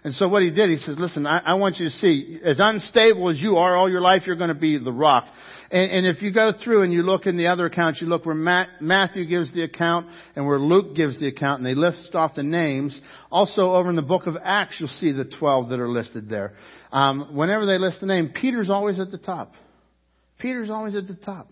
And 0.04 0.14
so 0.16 0.28
what 0.28 0.44
he 0.44 0.52
did, 0.52 0.70
he 0.70 0.80
says, 0.80 0.98
listen, 1.00 1.26
I, 1.26 1.38
I, 1.38 1.54
want 1.54 1.78
you 1.78 1.86
to 1.86 1.92
see, 1.92 2.38
as 2.44 2.58
unstable 2.60 3.30
as 3.30 3.40
you 3.40 3.56
are 3.56 3.78
all 3.78 3.90
your 3.90 4.02
life, 4.02 4.24
you're 4.26 4.36
going 4.36 4.50
to 4.50 4.54
be 4.54 4.78
the 4.78 4.92
rock. 4.92 5.24
And, 5.74 5.92
and 5.92 6.06
if 6.06 6.22
you 6.22 6.32
go 6.32 6.52
through 6.64 6.84
and 6.84 6.94
you 6.94 7.02
look 7.02 7.26
in 7.26 7.36
the 7.36 7.48
other 7.48 7.66
accounts, 7.66 8.00
you 8.00 8.06
look 8.06 8.28
where 8.28 8.36
Matt, 8.36 8.80
Matthew 8.80 9.26
gives 9.26 9.52
the 9.56 9.64
account 9.64 10.08
and 10.36 10.46
where 10.46 10.60
Luke 10.60 10.96
gives 10.96 11.20
the 11.20 11.28
account, 11.28 11.62
and 11.62 11.66
they 11.66 11.74
list 11.74 12.14
off 12.14 12.36
the 12.36 12.44
names. 12.44 13.00
Also 13.32 13.72
over 13.74 13.90
in 13.90 13.96
the 13.96 14.04
book 14.04 14.28
of 14.28 14.36
Acts, 14.44 14.76
you'll 14.80 14.88
see 14.88 15.12
the 15.12 15.26
12 15.26 15.70
that 15.70 15.80
are 15.80 15.90
listed 15.90 16.30
there. 16.30 16.54
Um, 16.92 17.36
whenever 17.36 17.66
they 17.66 17.80
list 17.80 18.02
the 18.02 18.06
name, 18.06 18.34
Peter's 18.40 18.70
always 18.70 19.00
at 19.00 19.10
the 19.10 19.18
top. 19.18 19.54
Peter's 20.38 20.70
always 20.70 20.96
at 20.96 21.08
the 21.08 21.16
top. 21.16 21.50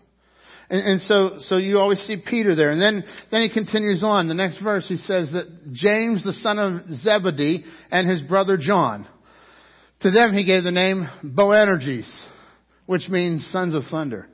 And, 0.70 0.80
and 0.80 1.00
so, 1.00 1.38
so 1.40 1.56
you 1.56 1.80
always 1.80 1.98
see 2.06 2.22
Peter 2.24 2.54
there. 2.54 2.70
And 2.70 2.80
then, 2.80 3.02
then 3.32 3.40
he 3.40 3.52
continues 3.52 4.04
on. 4.04 4.28
The 4.28 4.34
next 4.34 4.62
verse 4.62 4.86
he 4.86 4.98
says 4.98 5.32
that 5.32 5.72
James, 5.72 6.22
the 6.22 6.32
son 6.34 6.60
of 6.60 6.88
Zebedee, 6.98 7.64
and 7.90 8.08
his 8.08 8.22
brother 8.22 8.56
John. 8.56 9.08
To 10.02 10.12
them 10.12 10.32
he 10.32 10.44
gave 10.44 10.62
the 10.62 10.70
name 10.70 11.08
Boanerges, 11.24 12.08
which 12.86 13.08
means 13.08 13.46
sons 13.52 13.74
of 13.74 13.84
thunder. 13.90 14.28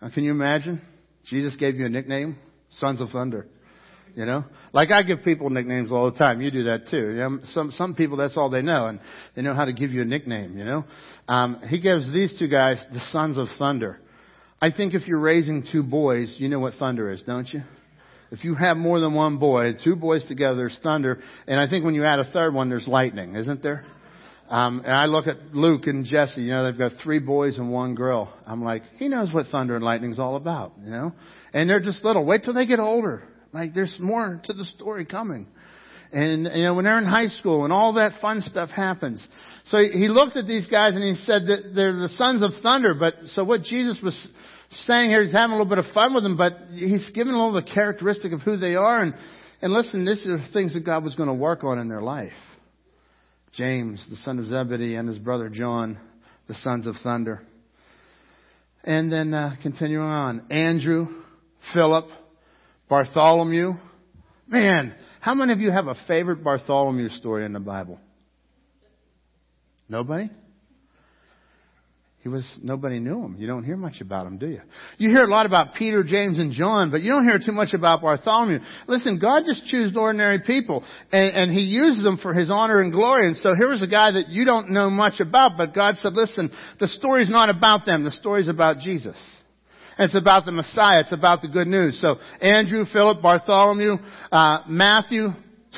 Now 0.00 0.10
can 0.10 0.24
you 0.24 0.30
imagine? 0.30 0.82
Jesus 1.26 1.56
gave 1.56 1.76
you 1.76 1.86
a 1.86 1.88
nickname? 1.88 2.36
Sons 2.70 3.00
of 3.00 3.10
thunder. 3.10 3.46
You 4.14 4.26
know? 4.26 4.44
Like 4.72 4.90
I 4.90 5.02
give 5.02 5.22
people 5.24 5.48
nicknames 5.50 5.90
all 5.90 6.10
the 6.10 6.18
time. 6.18 6.40
You 6.40 6.50
do 6.50 6.64
that 6.64 6.88
too. 6.90 7.10
You 7.10 7.16
know, 7.16 7.38
some, 7.50 7.70
some 7.72 7.94
people 7.94 8.16
that's 8.16 8.36
all 8.36 8.50
they 8.50 8.62
know 8.62 8.86
and 8.86 9.00
they 9.34 9.42
know 9.42 9.54
how 9.54 9.64
to 9.64 9.72
give 9.72 9.90
you 9.90 10.02
a 10.02 10.04
nickname, 10.04 10.58
you 10.58 10.64
know? 10.64 10.84
Um, 11.28 11.62
he 11.68 11.80
gives 11.80 12.12
these 12.12 12.36
two 12.38 12.48
guys 12.48 12.84
the 12.92 13.00
sons 13.10 13.38
of 13.38 13.48
thunder. 13.58 14.00
I 14.60 14.70
think 14.70 14.94
if 14.94 15.08
you're 15.08 15.20
raising 15.20 15.64
two 15.70 15.82
boys, 15.82 16.36
you 16.38 16.48
know 16.48 16.60
what 16.60 16.74
thunder 16.74 17.10
is, 17.10 17.22
don't 17.22 17.48
you? 17.48 17.62
If 18.30 18.44
you 18.44 18.54
have 18.54 18.76
more 18.76 19.00
than 19.00 19.12
one 19.12 19.38
boy, 19.38 19.72
two 19.84 19.96
boys 19.96 20.24
together, 20.26 20.56
there's 20.56 20.78
thunder. 20.82 21.18
And 21.46 21.60
I 21.60 21.68
think 21.68 21.84
when 21.84 21.94
you 21.94 22.04
add 22.04 22.18
a 22.18 22.30
third 22.32 22.54
one, 22.54 22.68
there's 22.68 22.88
lightning, 22.88 23.34
isn't 23.34 23.62
there? 23.62 23.84
Um, 24.52 24.82
and 24.84 24.92
I 24.92 25.06
look 25.06 25.26
at 25.26 25.54
Luke 25.54 25.86
and 25.86 26.04
Jesse, 26.04 26.42
you 26.42 26.50
know, 26.50 26.64
they've 26.64 26.78
got 26.78 26.92
three 27.02 27.20
boys 27.20 27.56
and 27.56 27.72
one 27.72 27.94
girl. 27.94 28.30
I'm 28.46 28.62
like, 28.62 28.82
he 28.98 29.08
knows 29.08 29.32
what 29.32 29.46
thunder 29.46 29.74
and 29.76 29.82
lightning's 29.82 30.18
all 30.18 30.36
about, 30.36 30.74
you 30.84 30.90
know? 30.90 31.12
And 31.54 31.70
they're 31.70 31.80
just 31.80 32.04
little. 32.04 32.26
Wait 32.26 32.42
till 32.44 32.52
they 32.52 32.66
get 32.66 32.78
older. 32.78 33.22
Like, 33.54 33.72
there's 33.72 33.96
more 33.98 34.42
to 34.44 34.52
the 34.52 34.66
story 34.66 35.06
coming. 35.06 35.46
And, 36.12 36.44
you 36.54 36.64
know, 36.64 36.74
when 36.74 36.84
they're 36.84 36.98
in 36.98 37.06
high 37.06 37.28
school 37.28 37.64
and 37.64 37.72
all 37.72 37.94
that 37.94 38.20
fun 38.20 38.42
stuff 38.42 38.68
happens. 38.68 39.26
So 39.68 39.78
he 39.78 40.08
looked 40.08 40.36
at 40.36 40.46
these 40.46 40.66
guys 40.66 40.94
and 40.96 41.02
he 41.02 41.14
said 41.24 41.46
that 41.46 41.72
they're 41.74 41.94
the 41.94 42.10
sons 42.10 42.42
of 42.42 42.50
thunder. 42.62 42.92
But, 42.92 43.14
so 43.28 43.44
what 43.44 43.62
Jesus 43.62 44.00
was 44.02 44.28
saying 44.70 45.08
here, 45.08 45.22
he's 45.24 45.32
having 45.32 45.54
a 45.54 45.56
little 45.56 45.74
bit 45.74 45.78
of 45.78 45.94
fun 45.94 46.12
with 46.12 46.24
them, 46.24 46.36
but 46.36 46.52
he's 46.74 47.08
giving 47.14 47.32
a 47.32 47.36
little 47.42 47.54
the 47.54 47.62
characteristic 47.62 48.32
of 48.32 48.42
who 48.42 48.58
they 48.58 48.74
are. 48.74 49.00
And, 49.00 49.14
And 49.62 49.72
listen, 49.72 50.04
these 50.04 50.26
are 50.26 50.44
things 50.52 50.74
that 50.74 50.84
God 50.84 51.04
was 51.04 51.14
going 51.14 51.28
to 51.28 51.34
work 51.34 51.64
on 51.64 51.78
in 51.78 51.88
their 51.88 52.02
life. 52.02 52.32
James, 53.52 54.04
the 54.08 54.16
son 54.16 54.38
of 54.38 54.46
Zebedee, 54.46 54.94
and 54.94 55.08
his 55.08 55.18
brother 55.18 55.48
John, 55.48 55.98
the 56.48 56.54
sons 56.54 56.86
of 56.86 56.96
thunder. 57.02 57.42
And 58.82 59.12
then 59.12 59.34
uh, 59.34 59.56
continuing 59.62 60.04
on, 60.04 60.46
Andrew, 60.50 61.06
Philip, 61.74 62.06
Bartholomew. 62.88 63.72
Man, 64.48 64.94
how 65.20 65.34
many 65.34 65.52
of 65.52 65.60
you 65.60 65.70
have 65.70 65.86
a 65.86 65.94
favorite 66.08 66.42
Bartholomew 66.42 67.10
story 67.10 67.44
in 67.44 67.52
the 67.52 67.60
Bible? 67.60 68.00
Nobody? 69.88 70.30
He 72.22 72.28
was, 72.28 72.46
nobody 72.62 73.00
knew 73.00 73.20
him. 73.20 73.34
You 73.36 73.48
don't 73.48 73.64
hear 73.64 73.76
much 73.76 74.00
about 74.00 74.28
him, 74.28 74.38
do 74.38 74.46
you? 74.46 74.60
You 74.96 75.10
hear 75.10 75.24
a 75.24 75.28
lot 75.28 75.44
about 75.44 75.74
Peter, 75.74 76.04
James, 76.04 76.38
and 76.38 76.52
John, 76.52 76.92
but 76.92 77.02
you 77.02 77.10
don't 77.10 77.24
hear 77.24 77.40
too 77.44 77.50
much 77.50 77.74
about 77.74 78.00
Bartholomew. 78.00 78.60
Listen, 78.86 79.18
God 79.18 79.42
just 79.44 79.66
chose 79.66 79.92
ordinary 79.96 80.38
people, 80.38 80.84
and, 81.10 81.34
and 81.34 81.50
He 81.50 81.62
uses 81.62 82.04
them 82.04 82.18
for 82.22 82.32
His 82.32 82.48
honor 82.48 82.80
and 82.80 82.92
glory. 82.92 83.26
And 83.26 83.36
so 83.38 83.56
here 83.56 83.68
was 83.68 83.82
a 83.82 83.88
guy 83.88 84.12
that 84.12 84.28
you 84.28 84.44
don't 84.44 84.70
know 84.70 84.88
much 84.88 85.18
about, 85.18 85.56
but 85.56 85.74
God 85.74 85.96
said, 85.96 86.12
listen, 86.12 86.52
the 86.78 86.86
story's 86.86 87.28
not 87.28 87.48
about 87.48 87.86
them. 87.86 88.04
The 88.04 88.12
story's 88.12 88.48
about 88.48 88.78
Jesus. 88.78 89.16
And 89.98 90.04
it's 90.06 90.18
about 90.18 90.44
the 90.44 90.52
Messiah. 90.52 91.00
It's 91.00 91.12
about 91.12 91.42
the 91.42 91.48
good 91.48 91.66
news. 91.66 92.00
So 92.00 92.16
Andrew, 92.40 92.84
Philip, 92.92 93.20
Bartholomew, 93.20 93.96
uh, 94.30 94.58
Matthew, 94.68 95.30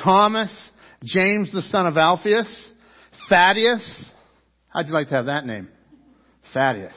Thomas, 0.03 0.55
James, 1.03 1.51
the 1.51 1.63
son 1.63 1.87
of 1.87 1.97
Alphaeus, 1.97 2.71
Thaddeus. 3.29 4.11
How'd 4.69 4.87
you 4.87 4.93
like 4.93 5.07
to 5.07 5.15
have 5.15 5.25
that 5.25 5.45
name? 5.47 5.69
Thaddeus. 6.55 6.95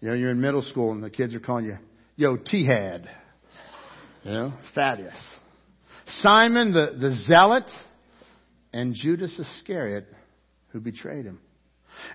You 0.00 0.08
know, 0.08 0.14
you're 0.14 0.30
in 0.30 0.40
middle 0.40 0.62
school 0.62 0.92
and 0.92 1.02
the 1.02 1.10
kids 1.10 1.34
are 1.34 1.40
calling 1.40 1.66
you, 1.66 1.76
yo, 2.16 2.36
T-Had. 2.36 3.10
You 4.24 4.32
know, 4.32 4.54
Thaddeus. 4.74 5.14
Simon 6.20 6.72
the, 6.72 6.96
the 6.98 7.10
zealot 7.26 7.64
and 8.72 8.94
Judas 8.94 9.36
Iscariot 9.38 10.06
who 10.68 10.80
betrayed 10.80 11.24
him. 11.24 11.40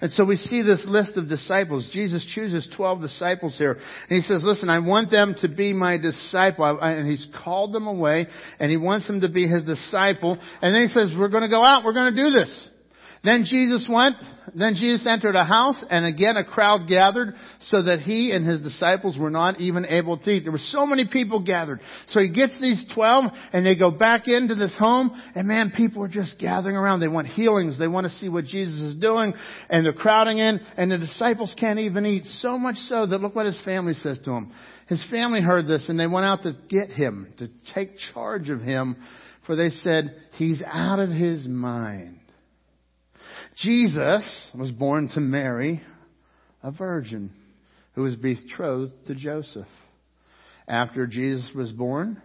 And 0.01 0.09
so 0.11 0.25
we 0.25 0.37
see 0.37 0.63
this 0.63 0.83
list 0.85 1.17
of 1.17 1.29
disciples. 1.29 1.87
Jesus 1.93 2.25
chooses 2.33 2.67
12 2.75 3.01
disciples 3.01 3.55
here. 3.57 3.73
And 3.73 4.21
he 4.21 4.21
says, 4.21 4.41
listen, 4.43 4.69
I 4.69 4.79
want 4.79 5.11
them 5.11 5.35
to 5.41 5.47
be 5.47 5.73
my 5.73 5.97
disciple. 5.97 6.79
And 6.81 7.07
he's 7.07 7.27
called 7.43 7.73
them 7.73 7.87
away 7.87 8.27
and 8.59 8.71
he 8.71 8.77
wants 8.77 9.05
them 9.05 9.21
to 9.21 9.29
be 9.29 9.47
his 9.47 9.63
disciple. 9.65 10.37
And 10.61 10.75
then 10.75 10.87
he 10.87 10.87
says, 10.87 11.11
we're 11.17 11.29
going 11.29 11.43
to 11.43 11.49
go 11.49 11.63
out. 11.63 11.83
We're 11.83 11.93
going 11.93 12.15
to 12.15 12.23
do 12.23 12.31
this. 12.31 12.69
Then 13.27 13.43
Jesus 13.43 13.85
went, 13.89 14.15
then 14.55 14.75
Jesus 14.75 15.05
entered 15.05 15.35
a 15.35 15.43
house, 15.43 15.83
and 15.89 16.05
again 16.05 16.37
a 16.37 16.45
crowd 16.45 16.87
gathered, 16.87 17.33
so 17.59 17.83
that 17.83 17.99
he 17.99 18.31
and 18.31 18.47
his 18.47 18.61
disciples 18.61 19.17
were 19.17 19.29
not 19.29 19.59
even 19.59 19.85
able 19.85 20.17
to 20.17 20.29
eat. 20.29 20.43
There 20.43 20.53
were 20.53 20.59
so 20.59 20.85
many 20.85 21.05
people 21.11 21.43
gathered. 21.43 21.81
So 22.11 22.21
he 22.21 22.29
gets 22.31 22.57
these 22.61 22.85
twelve, 22.95 23.25
and 23.51 23.65
they 23.65 23.77
go 23.77 23.91
back 23.91 24.29
into 24.29 24.55
this 24.55 24.73
home, 24.79 25.11
and 25.35 25.45
man, 25.45 25.73
people 25.75 26.03
are 26.03 26.07
just 26.07 26.39
gathering 26.39 26.77
around. 26.77 27.01
They 27.01 27.09
want 27.09 27.27
healings. 27.27 27.77
They 27.77 27.89
want 27.89 28.07
to 28.07 28.13
see 28.13 28.29
what 28.29 28.45
Jesus 28.45 28.79
is 28.79 28.95
doing, 28.95 29.33
and 29.69 29.85
they're 29.85 29.91
crowding 29.91 30.37
in, 30.37 30.61
and 30.77 30.89
the 30.89 30.97
disciples 30.97 31.53
can't 31.59 31.79
even 31.79 32.05
eat. 32.05 32.23
So 32.39 32.57
much 32.57 32.77
so 32.87 33.05
that 33.07 33.19
look 33.19 33.35
what 33.35 33.45
his 33.45 33.59
family 33.65 33.95
says 33.95 34.19
to 34.23 34.31
him. 34.31 34.53
His 34.87 35.05
family 35.11 35.41
heard 35.41 35.67
this, 35.67 35.89
and 35.89 35.99
they 35.99 36.07
went 36.07 36.25
out 36.25 36.43
to 36.43 36.55
get 36.69 36.91
him, 36.91 37.33
to 37.39 37.49
take 37.75 37.97
charge 38.13 38.47
of 38.47 38.61
him, 38.61 38.95
for 39.45 39.57
they 39.57 39.71
said, 39.83 40.15
he's 40.37 40.63
out 40.65 40.99
of 40.99 41.09
his 41.09 41.45
mind. 41.45 42.21
Jesus 43.57 44.51
was 44.57 44.71
born 44.71 45.09
to 45.15 45.19
Mary, 45.19 45.81
a 46.61 46.71
virgin, 46.71 47.31
who 47.93 48.03
was 48.03 48.15
betrothed 48.15 48.93
to 49.07 49.15
Joseph. 49.15 49.67
After 50.67 51.07
Jesus 51.07 51.49
was 51.55 51.71
born, 51.71 52.21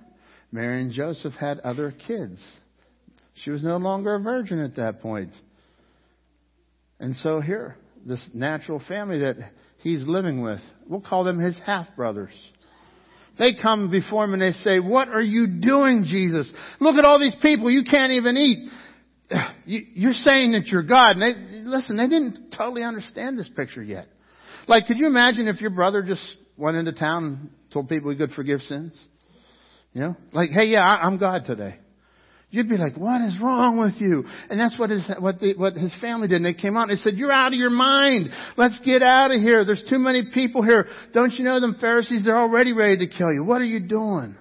Mary 0.50 0.82
and 0.82 0.92
Joseph 0.92 1.32
had 1.34 1.58
other 1.60 1.94
kids. 2.06 2.42
She 3.34 3.50
was 3.50 3.62
no 3.62 3.78
longer 3.78 4.14
a 4.14 4.20
virgin 4.20 4.60
at 4.60 4.76
that 4.76 5.00
point. 5.00 5.30
And 7.00 7.16
so 7.16 7.40
here, 7.40 7.76
this 8.06 8.22
natural 8.34 8.82
family 8.86 9.20
that 9.20 9.36
he's 9.78 10.06
living 10.06 10.42
with, 10.42 10.60
we'll 10.86 11.00
call 11.00 11.24
them 11.24 11.38
his 11.38 11.58
half 11.64 11.86
brothers. 11.96 12.32
They 13.38 13.54
come 13.60 13.90
before 13.90 14.24
him 14.24 14.34
and 14.34 14.42
they 14.42 14.52
say, 14.52 14.78
What 14.78 15.08
are 15.08 15.22
you 15.22 15.60
doing, 15.62 16.04
Jesus? 16.06 16.52
Look 16.80 16.96
at 16.96 17.06
all 17.06 17.18
these 17.18 17.34
people. 17.40 17.70
You 17.70 17.84
can't 17.90 18.12
even 18.12 18.36
eat 18.36 18.68
you're 19.64 20.12
saying 20.12 20.52
that 20.52 20.66
you're 20.66 20.82
God. 20.82 21.16
And 21.16 21.22
they, 21.22 21.68
listen, 21.68 21.96
they 21.96 22.08
didn't 22.08 22.52
totally 22.56 22.82
understand 22.82 23.38
this 23.38 23.50
picture 23.54 23.82
yet. 23.82 24.06
Like, 24.66 24.86
could 24.86 24.98
you 24.98 25.06
imagine 25.06 25.48
if 25.48 25.60
your 25.60 25.70
brother 25.70 26.02
just 26.02 26.36
went 26.56 26.76
into 26.76 26.92
town 26.92 27.24
and 27.24 27.50
told 27.72 27.88
people 27.88 28.10
he 28.10 28.16
could 28.16 28.32
forgive 28.32 28.60
sins? 28.62 29.00
You 29.92 30.00
know, 30.00 30.16
like, 30.32 30.50
hey, 30.50 30.66
yeah, 30.66 30.80
I, 30.80 31.04
I'm 31.06 31.18
God 31.18 31.44
today. 31.44 31.76
You'd 32.50 32.68
be 32.68 32.76
like, 32.76 32.96
what 32.96 33.22
is 33.22 33.38
wrong 33.40 33.78
with 33.78 33.94
you? 33.98 34.24
And 34.50 34.60
that's 34.60 34.78
what 34.78 34.90
his, 34.90 35.10
what, 35.18 35.40
the, 35.40 35.54
what 35.56 35.72
his 35.72 35.94
family 36.02 36.28
did. 36.28 36.36
And 36.36 36.44
they 36.44 36.52
came 36.52 36.76
out 36.76 36.90
and 36.90 36.98
they 36.98 37.00
said, 37.02 37.14
you're 37.14 37.32
out 37.32 37.54
of 37.54 37.58
your 37.58 37.70
mind. 37.70 38.28
Let's 38.58 38.78
get 38.84 39.02
out 39.02 39.30
of 39.30 39.40
here. 39.40 39.64
There's 39.64 39.84
too 39.88 39.98
many 39.98 40.24
people 40.34 40.62
here. 40.62 40.86
Don't 41.14 41.32
you 41.32 41.44
know 41.44 41.60
them 41.60 41.76
Pharisees? 41.80 42.24
They're 42.24 42.36
already 42.36 42.74
ready 42.74 43.06
to 43.06 43.16
kill 43.16 43.32
you. 43.32 43.42
What 43.42 43.62
are 43.62 43.66
you 43.66 43.80
doing? 43.80 44.36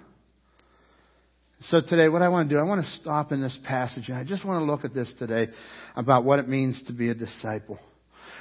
So 1.66 1.80
today, 1.80 2.10
what 2.10 2.24
I 2.24 2.30
want 2.30 2.50
to 2.50 2.56
do, 2.56 2.60
I 2.60 2.64
want 2.64 2.84
to 2.84 2.92
stop 2.94 3.32
in 3.32 3.40
this 3.40 3.56
passage 3.64 4.10
and 4.10 4.18
I 4.18 4.24
just 4.24 4.44
want 4.44 4.62
to 4.62 4.66
look 4.66 4.84
at 4.84 4.96
this 4.96 5.12
today 5.20 5.50
about 5.96 6.24
what 6.24 6.40
it 6.40 6.50
means 6.50 6.82
to 6.88 6.94
be 6.94 7.10
a 7.10 7.14
disciple. 7.14 7.78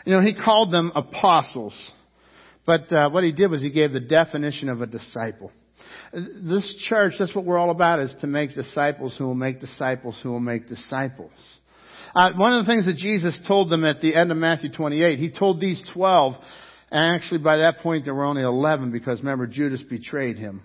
You 0.06 0.14
know, 0.14 0.22
he 0.22 0.34
called 0.34 0.72
them 0.72 0.90
apostles, 0.94 1.74
but 2.64 2.90
uh, 2.90 3.10
what 3.10 3.22
he 3.22 3.32
did 3.32 3.50
was 3.50 3.60
he 3.60 3.70
gave 3.70 3.92
the 3.92 4.00
definition 4.00 4.70
of 4.70 4.80
a 4.80 4.86
disciple. 4.86 5.52
This 6.14 6.74
church, 6.88 7.12
that's 7.18 7.34
what 7.34 7.44
we're 7.44 7.58
all 7.58 7.70
about, 7.70 8.00
is 8.00 8.14
to 8.22 8.26
make 8.26 8.54
disciples 8.54 9.14
who 9.18 9.26
will 9.26 9.34
make 9.34 9.60
disciples 9.60 10.18
who 10.22 10.30
will 10.30 10.40
make 10.40 10.66
disciples. 10.66 11.32
Uh, 12.14 12.32
one 12.36 12.54
of 12.54 12.64
the 12.64 12.72
things 12.72 12.86
that 12.86 12.96
Jesus 12.96 13.38
told 13.46 13.68
them 13.68 13.84
at 13.84 14.00
the 14.00 14.14
end 14.14 14.30
of 14.30 14.38
Matthew 14.38 14.72
28, 14.72 15.18
he 15.18 15.30
told 15.30 15.60
these 15.60 15.82
12, 15.92 16.36
and 16.90 17.16
actually 17.16 17.42
by 17.42 17.58
that 17.58 17.78
point 17.78 18.06
there 18.06 18.14
were 18.14 18.24
only 18.24 18.42
11 18.42 18.92
because 18.92 19.18
remember 19.18 19.46
Judas 19.46 19.82
betrayed 19.82 20.38
him. 20.38 20.62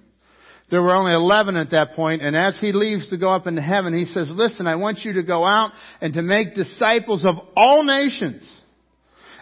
There 0.70 0.82
were 0.82 0.95
only 0.95 1.13
11 1.13 1.55
at 1.57 1.72
that 1.72 1.93
point, 1.93 2.24
and 2.24 2.36
as 2.36 2.57
he 2.59 2.72
leaves 2.72 3.09
to 3.11 3.18
go 3.18 3.30
up 3.30 3.45
into 3.45 3.61
heaven, 3.61 3.95
he 3.95 4.05
says, 4.05 4.32
listen, 4.32 4.66
I 4.66 4.76
want 4.76 4.99
you 5.03 5.13
to 5.13 5.24
go 5.24 5.45
out 5.45 5.72
and 6.01 6.13
to 6.16 6.24
make 6.24 6.55
disciples 6.55 7.24
of 7.24 7.36
all 7.55 7.84
nations. 7.84 8.43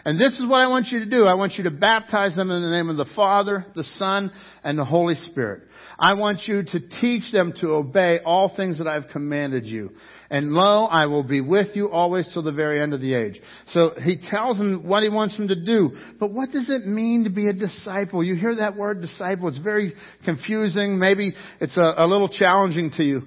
And 0.06 0.20
this 0.20 0.34
is 0.34 0.46
what 0.46 0.60
I 0.60 0.68
want 0.68 0.88
you 0.88 0.98
to 1.00 1.06
do. 1.06 1.24
I 1.24 1.34
want 1.34 1.54
you 1.54 1.64
to 1.64 1.70
baptize 1.70 2.36
them 2.36 2.50
in 2.50 2.62
the 2.62 2.68
name 2.68 2.90
of 2.90 2.98
the 2.98 3.06
Father, 3.16 3.64
the 3.74 3.84
Son, 3.94 4.30
and 4.62 4.78
the 4.78 4.84
Holy 4.84 5.14
Spirit. 5.14 5.62
I 5.98 6.12
want 6.12 6.40
you 6.46 6.62
to 6.62 6.88
teach 7.00 7.32
them 7.32 7.54
to 7.62 7.68
obey 7.68 8.18
all 8.22 8.54
things 8.54 8.76
that 8.78 8.86
I've 8.86 9.08
commanded 9.10 9.64
you. 9.64 9.92
And 10.28 10.52
lo, 10.52 10.84
I 10.84 11.06
will 11.06 11.22
be 11.22 11.40
with 11.40 11.68
you 11.74 11.90
always 11.90 12.28
till 12.34 12.42
the 12.42 12.52
very 12.52 12.82
end 12.82 12.92
of 12.92 13.00
the 13.00 13.14
age. 13.14 13.40
So 13.68 13.92
he 14.02 14.18
tells 14.30 14.58
them 14.58 14.86
what 14.86 15.02
he 15.02 15.08
wants 15.08 15.38
them 15.38 15.48
to 15.48 15.64
do. 15.64 15.96
But 16.20 16.32
what 16.32 16.50
does 16.50 16.68
it 16.68 16.86
mean 16.86 17.24
to 17.24 17.30
be 17.30 17.48
a 17.48 17.54
disciple? 17.54 18.22
You 18.22 18.34
hear 18.34 18.56
that 18.56 18.76
word 18.76 19.00
disciple. 19.00 19.48
It's 19.48 19.58
very 19.58 19.94
confusing. 20.26 20.98
Maybe 20.98 21.32
it's 21.60 21.78
a, 21.78 21.94
a 21.96 22.06
little 22.06 22.28
challenging 22.28 22.90
to 22.98 23.04
you. 23.04 23.22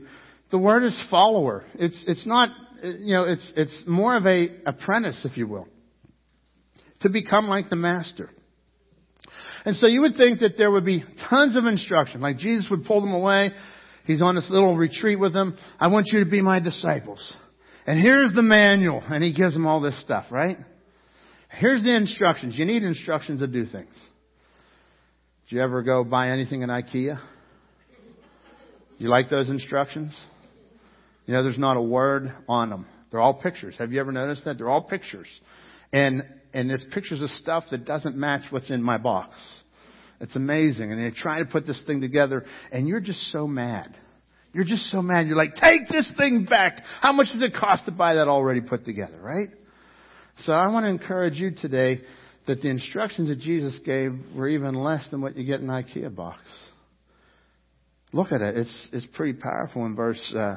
The 0.52 0.60
word 0.60 0.84
is 0.84 1.08
follower. 1.10 1.66
It's, 1.74 2.04
it's 2.06 2.28
not, 2.28 2.50
you 2.84 3.14
know, 3.14 3.24
it's, 3.24 3.52
it's 3.56 3.84
more 3.88 4.16
of 4.16 4.28
a 4.28 4.48
apprentice, 4.68 5.26
if 5.26 5.38
you 5.38 5.48
will 5.48 5.68
to 7.02 7.10
become 7.10 7.48
like 7.48 7.70
the 7.70 7.76
master. 7.76 8.30
And 9.66 9.76
so 9.76 9.88
you 9.88 10.02
would 10.02 10.16
think 10.16 10.40
that 10.40 10.58
there 10.58 10.72
would 10.72 10.86
be 10.86 11.04
tons 11.30 11.56
of 11.56 11.66
instruction, 11.66 12.22
like 12.22 12.38
Jesus 12.38 12.68
would 12.70 12.86
pull 12.86 13.02
them 13.02 13.14
away. 13.14 13.52
He's 14.06 14.22
on 14.22 14.36
this 14.36 14.48
little 14.50 14.78
retreat 14.78 15.20
with 15.20 15.34
them. 15.34 15.58
I 15.80 15.88
want 15.88 16.08
you 16.12 16.24
to 16.24 16.30
be 16.30 16.42
my 16.42 16.60
disciples. 16.60 17.36
And 17.86 18.00
here's 18.00 18.34
the 18.34 18.42
manual. 18.42 19.04
And 19.06 19.24
he 19.24 19.34
gives 19.34 19.54
them 19.54 19.68
all 19.68 19.82
this 19.82 20.00
stuff, 20.02 20.26
right? 20.32 20.58
Here's 21.50 21.84
the 21.84 21.96
instructions. 21.96 22.58
You 22.58 22.66
need 22.66 22.84
instructions 22.84 23.42
to 23.42 23.48
do 23.48 23.66
things. 23.66 23.94
Did 25.50 25.56
you 25.56 25.62
ever 25.62 25.82
go 25.82 26.04
buy 26.04 26.30
anything 26.30 26.62
in 26.62 26.70
IKEA? 26.70 27.20
You 28.98 29.10
like 29.10 29.30
those 29.30 29.50
instructions? 29.50 30.18
You 31.26 31.34
know, 31.34 31.44
there's 31.44 31.60
not 31.60 31.78
a 31.78 31.82
word 31.82 32.34
on 32.48 32.70
them. 32.70 32.86
They're 33.12 33.20
all 33.20 33.34
pictures. 33.34 33.76
Have 33.80 33.92
you 33.92 34.00
ever 34.00 34.12
noticed 34.12 34.46
that? 34.46 34.58
They're 34.58 34.70
all 34.70 34.84
pictures. 34.84 35.28
And 35.94 36.24
and 36.54 36.72
it's 36.72 36.86
pictures 36.94 37.22
of 37.22 37.30
stuff 37.32 37.66
that 37.72 37.86
doesn't 37.86 38.16
match 38.16 38.44
what's 38.50 38.70
in 38.70 38.82
my 38.82 38.98
box. 38.98 39.36
It's 40.20 40.36
amazing. 40.36 40.92
And 40.92 41.04
they 41.04 41.16
try 41.16 41.40
to 41.40 41.46
put 41.46 41.66
this 41.66 41.82
thing 41.86 42.02
together, 42.02 42.46
and 42.72 42.88
you're 42.88 43.00
just 43.00 43.32
so 43.32 43.48
mad. 43.48 43.96
You're 44.54 44.66
just 44.66 44.90
so 44.90 45.02
mad. 45.02 45.28
You're 45.28 45.38
like, 45.38 45.56
take 45.56 45.88
this 45.90 46.12
thing 46.18 46.46
back. 46.50 46.82
How 47.02 47.12
much 47.12 47.28
does 47.28 47.42
it 47.42 47.54
cost 47.54 47.86
to 47.86 47.92
buy 47.92 48.16
that 48.16 48.28
already 48.28 48.62
put 48.62 48.86
together, 48.86 49.20
right? 49.22 49.50
So 50.40 50.54
I 50.54 50.68
want 50.68 50.86
to 50.86 50.90
encourage 50.90 51.36
you 51.36 51.52
today 51.52 52.02
that 52.48 52.62
the 52.62 52.70
instructions 52.70 53.30
that 53.30 53.40
Jesus 53.40 53.78
gave 53.86 54.14
were 54.36 54.48
even 54.48 54.76
less 54.76 55.08
than 55.12 55.22
what 55.22 55.36
you 55.36 55.46
get 55.46 55.60
in 55.60 55.70
an 55.70 55.84
IKEA 55.84 56.16
box. 56.16 56.40
Look 58.14 58.32
at 58.32 58.42
it. 58.42 58.58
It's, 58.58 58.90
it's 58.94 59.08
pretty 59.14 59.38
powerful 59.38 59.86
in 59.86 59.96
verse, 59.96 60.34
uh, 60.36 60.56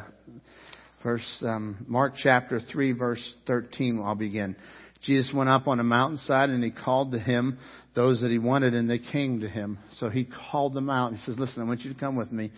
verse, 1.02 1.44
um, 1.44 1.84
Mark 1.88 2.14
chapter 2.16 2.60
3 2.60 2.92
verse 2.92 3.34
13 3.46 4.00
I'll 4.04 4.14
begin. 4.14 4.54
Jesus 5.02 5.32
went 5.34 5.48
up 5.48 5.66
on 5.66 5.80
a 5.80 5.84
mountainside 5.84 6.50
and 6.50 6.62
he 6.62 6.70
called 6.70 7.12
to 7.12 7.18
him 7.18 7.58
those 7.94 8.20
that 8.20 8.30
he 8.30 8.38
wanted 8.38 8.74
and 8.74 8.88
they 8.88 8.98
came 8.98 9.40
to 9.40 9.48
him. 9.48 9.78
So 9.92 10.10
he 10.10 10.28
called 10.50 10.74
them 10.74 10.90
out. 10.90 11.08
And 11.08 11.16
he 11.16 11.24
says, 11.24 11.38
listen, 11.38 11.62
I 11.62 11.66
want 11.66 11.80
you 11.80 11.92
to 11.92 11.98
come 11.98 12.16
with 12.16 12.30
me. 12.30 12.50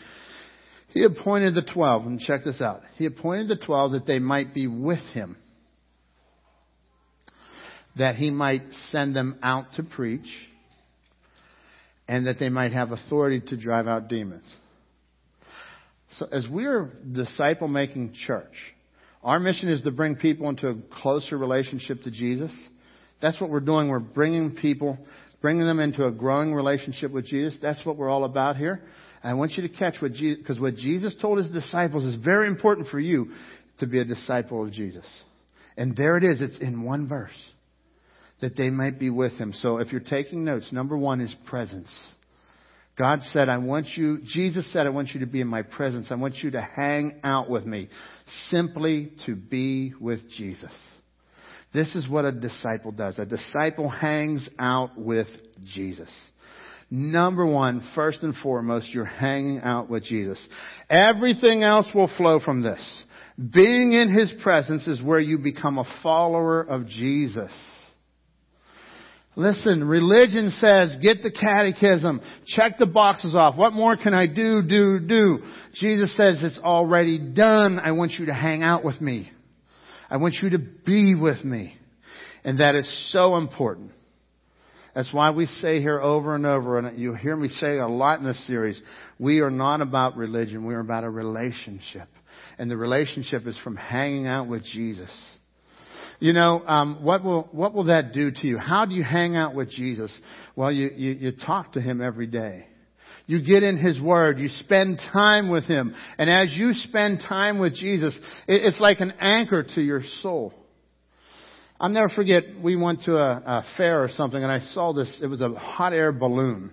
He 0.88 1.04
appointed 1.04 1.54
the 1.54 1.62
twelve, 1.62 2.04
and 2.04 2.20
check 2.20 2.44
this 2.44 2.60
out. 2.60 2.82
He 2.96 3.06
appointed 3.06 3.48
the 3.48 3.64
twelve 3.64 3.92
that 3.92 4.06
they 4.06 4.18
might 4.18 4.52
be 4.52 4.66
with 4.66 5.00
him, 5.14 5.38
that 7.96 8.16
he 8.16 8.30
might 8.30 8.60
send 8.90 9.16
them 9.16 9.38
out 9.42 9.72
to 9.76 9.84
preach, 9.84 10.28
and 12.06 12.26
that 12.26 12.38
they 12.38 12.50
might 12.50 12.74
have 12.74 12.90
authority 12.90 13.40
to 13.40 13.56
drive 13.56 13.86
out 13.86 14.08
demons. 14.08 14.44
So 16.18 16.26
as 16.30 16.46
we're 16.46 16.92
disciple 17.10 17.68
making 17.68 18.12
church, 18.26 18.52
our 19.22 19.38
mission 19.38 19.68
is 19.68 19.82
to 19.82 19.90
bring 19.90 20.16
people 20.16 20.48
into 20.48 20.68
a 20.68 20.74
closer 21.00 21.38
relationship 21.38 22.02
to 22.02 22.10
Jesus. 22.10 22.50
That's 23.20 23.40
what 23.40 23.50
we're 23.50 23.60
doing. 23.60 23.88
We're 23.88 24.00
bringing 24.00 24.56
people, 24.56 24.98
bringing 25.40 25.64
them 25.64 25.78
into 25.78 26.06
a 26.06 26.10
growing 26.10 26.54
relationship 26.54 27.12
with 27.12 27.26
Jesus. 27.26 27.56
That's 27.62 27.84
what 27.86 27.96
we're 27.96 28.08
all 28.08 28.24
about 28.24 28.56
here. 28.56 28.82
And 29.22 29.30
I 29.30 29.34
want 29.34 29.52
you 29.52 29.62
to 29.66 29.68
catch 29.68 29.94
what 30.00 30.12
Jesus, 30.12 30.38
because 30.38 30.58
what 30.58 30.74
Jesus 30.74 31.14
told 31.20 31.38
his 31.38 31.50
disciples 31.50 32.04
is 32.04 32.16
very 32.16 32.48
important 32.48 32.88
for 32.88 32.98
you 32.98 33.30
to 33.78 33.86
be 33.86 34.00
a 34.00 34.04
disciple 34.04 34.66
of 34.66 34.72
Jesus. 34.72 35.06
And 35.76 35.96
there 35.96 36.16
it 36.16 36.24
is. 36.24 36.40
It's 36.40 36.58
in 36.58 36.82
one 36.82 37.08
verse. 37.08 37.30
That 38.40 38.56
they 38.56 38.70
might 38.70 38.98
be 38.98 39.08
with 39.08 39.34
him. 39.34 39.52
So 39.52 39.78
if 39.78 39.92
you're 39.92 40.00
taking 40.00 40.44
notes, 40.44 40.72
number 40.72 40.98
one 40.98 41.20
is 41.20 41.32
presence. 41.46 41.88
God 42.98 43.20
said, 43.32 43.48
I 43.48 43.56
want 43.56 43.86
you, 43.96 44.18
Jesus 44.22 44.70
said, 44.72 44.86
I 44.86 44.90
want 44.90 45.10
you 45.14 45.20
to 45.20 45.26
be 45.26 45.40
in 45.40 45.48
my 45.48 45.62
presence. 45.62 46.08
I 46.10 46.14
want 46.16 46.36
you 46.42 46.50
to 46.50 46.60
hang 46.60 47.20
out 47.24 47.48
with 47.48 47.64
me. 47.64 47.88
Simply 48.50 49.12
to 49.26 49.34
be 49.34 49.94
with 49.98 50.20
Jesus. 50.30 50.72
This 51.72 51.94
is 51.94 52.06
what 52.06 52.26
a 52.26 52.32
disciple 52.32 52.92
does. 52.92 53.18
A 53.18 53.24
disciple 53.24 53.88
hangs 53.88 54.46
out 54.58 54.98
with 54.98 55.26
Jesus. 55.64 56.10
Number 56.90 57.46
one, 57.46 57.82
first 57.94 58.22
and 58.22 58.34
foremost, 58.42 58.90
you're 58.90 59.06
hanging 59.06 59.60
out 59.62 59.88
with 59.88 60.04
Jesus. 60.04 60.38
Everything 60.90 61.62
else 61.62 61.88
will 61.94 62.10
flow 62.18 62.38
from 62.38 62.60
this. 62.62 63.04
Being 63.38 63.94
in 63.94 64.14
His 64.14 64.30
presence 64.42 64.86
is 64.86 65.00
where 65.00 65.18
you 65.18 65.38
become 65.38 65.78
a 65.78 66.00
follower 66.02 66.60
of 66.60 66.86
Jesus. 66.86 67.50
Listen, 69.34 69.88
religion 69.88 70.50
says, 70.50 70.94
get 71.00 71.22
the 71.22 71.30
catechism, 71.30 72.20
check 72.46 72.78
the 72.78 72.86
boxes 72.86 73.34
off. 73.34 73.56
What 73.56 73.72
more 73.72 73.96
can 73.96 74.12
I 74.12 74.26
do, 74.26 74.62
do, 74.62 75.00
do? 75.00 75.38
Jesus 75.74 76.14
says, 76.16 76.38
it's 76.42 76.58
already 76.58 77.18
done. 77.18 77.78
I 77.78 77.92
want 77.92 78.12
you 78.12 78.26
to 78.26 78.34
hang 78.34 78.62
out 78.62 78.84
with 78.84 79.00
me. 79.00 79.30
I 80.10 80.18
want 80.18 80.34
you 80.42 80.50
to 80.50 80.58
be 80.58 81.14
with 81.14 81.42
me. 81.44 81.74
And 82.44 82.60
that 82.60 82.74
is 82.74 83.10
so 83.10 83.36
important. 83.36 83.92
That's 84.94 85.12
why 85.14 85.30
we 85.30 85.46
say 85.46 85.80
here 85.80 85.98
over 85.98 86.34
and 86.34 86.44
over, 86.44 86.78
and 86.78 86.98
you 86.98 87.14
hear 87.14 87.34
me 87.34 87.48
say 87.48 87.78
a 87.78 87.88
lot 87.88 88.18
in 88.18 88.26
this 88.26 88.46
series, 88.46 88.80
we 89.18 89.40
are 89.40 89.50
not 89.50 89.80
about 89.80 90.18
religion, 90.18 90.66
we 90.66 90.74
are 90.74 90.80
about 90.80 91.04
a 91.04 91.10
relationship. 91.10 92.08
And 92.58 92.70
the 92.70 92.76
relationship 92.76 93.46
is 93.46 93.56
from 93.64 93.76
hanging 93.76 94.26
out 94.26 94.48
with 94.48 94.64
Jesus. 94.64 95.10
You 96.22 96.32
know, 96.32 96.64
um, 96.68 97.02
what 97.02 97.24
will 97.24 97.48
what 97.50 97.74
will 97.74 97.86
that 97.86 98.12
do 98.12 98.30
to 98.30 98.46
you? 98.46 98.56
How 98.56 98.86
do 98.86 98.94
you 98.94 99.02
hang 99.02 99.34
out 99.34 99.56
with 99.56 99.68
Jesus? 99.68 100.16
Well, 100.54 100.70
you, 100.70 100.88
you, 100.94 101.10
you 101.14 101.32
talk 101.32 101.72
to 101.72 101.80
him 101.80 102.00
every 102.00 102.28
day. 102.28 102.66
You 103.26 103.42
get 103.44 103.64
in 103.64 103.76
His 103.76 104.00
Word. 104.00 104.38
You 104.38 104.48
spend 104.48 105.00
time 105.12 105.50
with 105.50 105.64
Him. 105.64 105.92
And 106.18 106.30
as 106.30 106.54
you 106.54 106.74
spend 106.74 107.24
time 107.28 107.58
with 107.58 107.74
Jesus, 107.74 108.16
it, 108.46 108.62
it's 108.64 108.78
like 108.78 109.00
an 109.00 109.14
anchor 109.18 109.64
to 109.74 109.80
your 109.80 110.02
soul. 110.20 110.54
I'll 111.80 111.88
never 111.88 112.08
forget, 112.08 112.44
we 112.62 112.76
went 112.76 113.02
to 113.06 113.16
a, 113.16 113.30
a 113.44 113.64
fair 113.76 114.04
or 114.04 114.08
something 114.08 114.40
and 114.40 114.52
I 114.52 114.60
saw 114.60 114.92
this, 114.92 115.18
it 115.20 115.26
was 115.26 115.40
a 115.40 115.48
hot 115.48 115.92
air 115.92 116.12
balloon. 116.12 116.70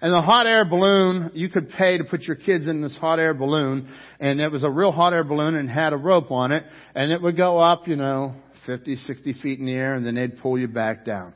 And 0.00 0.14
the 0.14 0.22
hot 0.22 0.46
air 0.46 0.64
balloon, 0.64 1.32
you 1.34 1.48
could 1.48 1.70
pay 1.70 1.98
to 1.98 2.04
put 2.04 2.22
your 2.22 2.36
kids 2.36 2.66
in 2.66 2.82
this 2.82 2.96
hot 2.96 3.18
air 3.18 3.34
balloon, 3.34 3.92
and 4.20 4.40
it 4.40 4.52
was 4.52 4.62
a 4.62 4.70
real 4.70 4.92
hot 4.92 5.12
air 5.12 5.24
balloon 5.24 5.56
and 5.56 5.68
had 5.68 5.92
a 5.92 5.96
rope 5.96 6.30
on 6.30 6.52
it, 6.52 6.62
and 6.94 7.10
it 7.10 7.20
would 7.20 7.36
go 7.36 7.58
up, 7.58 7.88
you 7.88 7.96
know, 7.96 8.34
50, 8.68 8.96
60 8.96 9.32
feet 9.42 9.58
in 9.58 9.64
the 9.64 9.72
air, 9.72 9.94
and 9.94 10.04
then 10.04 10.14
they'd 10.14 10.38
pull 10.38 10.58
you 10.58 10.68
back 10.68 11.06
down. 11.06 11.32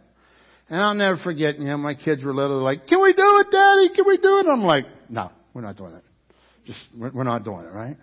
And 0.69 0.79
I'll 0.79 0.95
never 0.95 1.17
forget, 1.17 1.59
you 1.59 1.65
know, 1.65 1.79
my 1.79 1.95
kids 1.95 2.23
were 2.23 2.35
little, 2.35 2.63
like, 2.63 2.87
can 2.87 3.01
we 3.03 3.15
do 3.15 3.23
it, 3.25 3.47
Daddy? 3.51 3.89
Can 3.95 4.05
we 4.07 4.19
do 4.19 4.39
it? 4.39 4.47
I'm 4.47 4.63
like, 4.63 4.85
no, 5.09 5.33
we're 5.55 5.63
not 5.63 5.79
doing 5.79 5.95
it. 5.95 6.05
Just, 6.67 6.79
we're 6.95 7.25
not 7.25 7.43
doing 7.43 7.65
it, 7.65 7.73
right? 7.73 7.97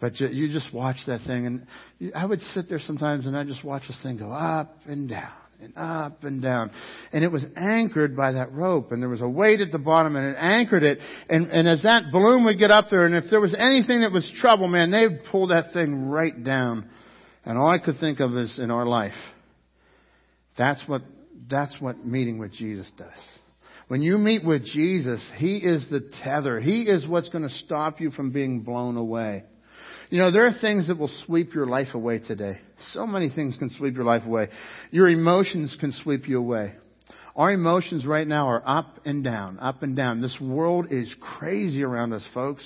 But 0.00 0.18
you, 0.18 0.28
you 0.28 0.52
just 0.52 0.72
watch 0.72 0.96
that 1.06 1.20
thing, 1.26 1.46
and 1.46 2.12
I 2.14 2.24
would 2.24 2.40
sit 2.40 2.68
there 2.68 2.78
sometimes, 2.78 3.26
and 3.26 3.36
I 3.36 3.44
just 3.44 3.62
watch 3.62 3.82
this 3.86 3.98
thing 4.02 4.18
go 4.18 4.32
up 4.32 4.74
and 4.86 5.08
down 5.08 5.32
and 5.60 5.72
up 5.76 6.24
and 6.24 6.40
down. 6.42 6.70
And 7.12 7.24
it 7.24 7.32
was 7.32 7.44
anchored 7.56 8.16
by 8.16 8.32
that 8.32 8.52
rope, 8.52 8.92
and 8.92 9.02
there 9.02 9.10
was 9.10 9.20
a 9.20 9.28
weight 9.28 9.60
at 9.60 9.70
the 9.70 9.78
bottom, 9.78 10.16
and 10.16 10.34
it 10.34 10.36
anchored 10.38 10.82
it. 10.82 10.98
And, 11.28 11.50
and 11.50 11.68
as 11.68 11.82
that 11.82 12.10
balloon 12.10 12.44
would 12.46 12.58
get 12.58 12.70
up 12.70 12.86
there, 12.90 13.04
and 13.04 13.14
if 13.14 13.24
there 13.30 13.40
was 13.40 13.54
anything 13.54 14.00
that 14.00 14.12
was 14.12 14.30
trouble, 14.40 14.68
man, 14.68 14.90
they 14.90 15.06
would 15.08 15.24
pull 15.30 15.48
that 15.48 15.72
thing 15.74 16.08
right 16.08 16.42
down. 16.42 16.88
And 17.46 17.56
all 17.56 17.70
I 17.70 17.78
could 17.78 17.98
think 18.00 18.20
of 18.20 18.36
is 18.36 18.58
in 18.58 18.70
our 18.70 18.84
life. 18.84 19.14
That's 20.58 20.82
what, 20.86 21.02
that's 21.48 21.76
what 21.80 22.04
meeting 22.04 22.38
with 22.38 22.52
Jesus 22.52 22.90
does. 22.98 23.08
When 23.88 24.02
you 24.02 24.18
meet 24.18 24.44
with 24.44 24.64
Jesus, 24.64 25.24
He 25.36 25.58
is 25.58 25.86
the 25.88 26.10
tether. 26.24 26.58
He 26.58 26.82
is 26.82 27.06
what's 27.06 27.28
going 27.28 27.48
to 27.48 27.54
stop 27.54 28.00
you 28.00 28.10
from 28.10 28.32
being 28.32 28.62
blown 28.62 28.96
away. 28.96 29.44
You 30.10 30.18
know, 30.18 30.32
there 30.32 30.46
are 30.46 30.54
things 30.60 30.88
that 30.88 30.98
will 30.98 31.10
sweep 31.24 31.54
your 31.54 31.66
life 31.66 31.94
away 31.94 32.18
today. 32.18 32.58
So 32.92 33.06
many 33.06 33.28
things 33.28 33.56
can 33.58 33.70
sweep 33.70 33.94
your 33.94 34.04
life 34.04 34.24
away. 34.24 34.48
Your 34.90 35.08
emotions 35.08 35.76
can 35.78 35.92
sweep 35.92 36.28
you 36.28 36.38
away. 36.38 36.74
Our 37.36 37.52
emotions 37.52 38.06
right 38.06 38.26
now 38.26 38.48
are 38.48 38.62
up 38.66 39.00
and 39.04 39.22
down, 39.22 39.58
up 39.60 39.82
and 39.82 39.94
down. 39.94 40.20
This 40.20 40.36
world 40.40 40.86
is 40.90 41.14
crazy 41.20 41.82
around 41.82 42.12
us, 42.12 42.26
folks. 42.32 42.64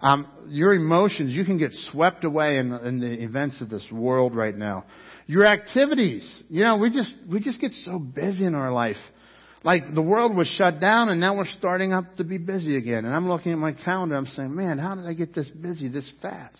Um, 0.00 0.26
your 0.48 0.74
emotions, 0.74 1.32
you 1.32 1.44
can 1.44 1.58
get 1.58 1.72
swept 1.90 2.24
away 2.24 2.58
in, 2.58 2.72
in 2.72 3.00
the 3.00 3.22
events 3.24 3.60
of 3.60 3.70
this 3.70 3.86
world 3.90 4.34
right 4.34 4.54
now. 4.54 4.84
Your 5.26 5.44
activities, 5.44 6.28
you 6.48 6.62
know, 6.62 6.76
we 6.76 6.90
just 6.90 7.14
we 7.30 7.40
just 7.40 7.60
get 7.60 7.72
so 7.72 7.98
busy 7.98 8.44
in 8.44 8.54
our 8.54 8.72
life. 8.72 8.96
Like 9.64 9.94
the 9.94 10.02
world 10.02 10.36
was 10.36 10.46
shut 10.46 10.80
down 10.80 11.08
and 11.08 11.20
now 11.20 11.36
we're 11.36 11.46
starting 11.46 11.92
up 11.92 12.16
to 12.16 12.24
be 12.24 12.38
busy 12.38 12.76
again. 12.76 13.04
And 13.04 13.14
I'm 13.14 13.28
looking 13.28 13.52
at 13.52 13.58
my 13.58 13.72
calendar, 13.72 14.14
I'm 14.14 14.26
saying, 14.26 14.54
man, 14.54 14.78
how 14.78 14.94
did 14.94 15.06
I 15.06 15.14
get 15.14 15.34
this 15.34 15.48
busy 15.48 15.88
this 15.88 16.08
fast? 16.22 16.58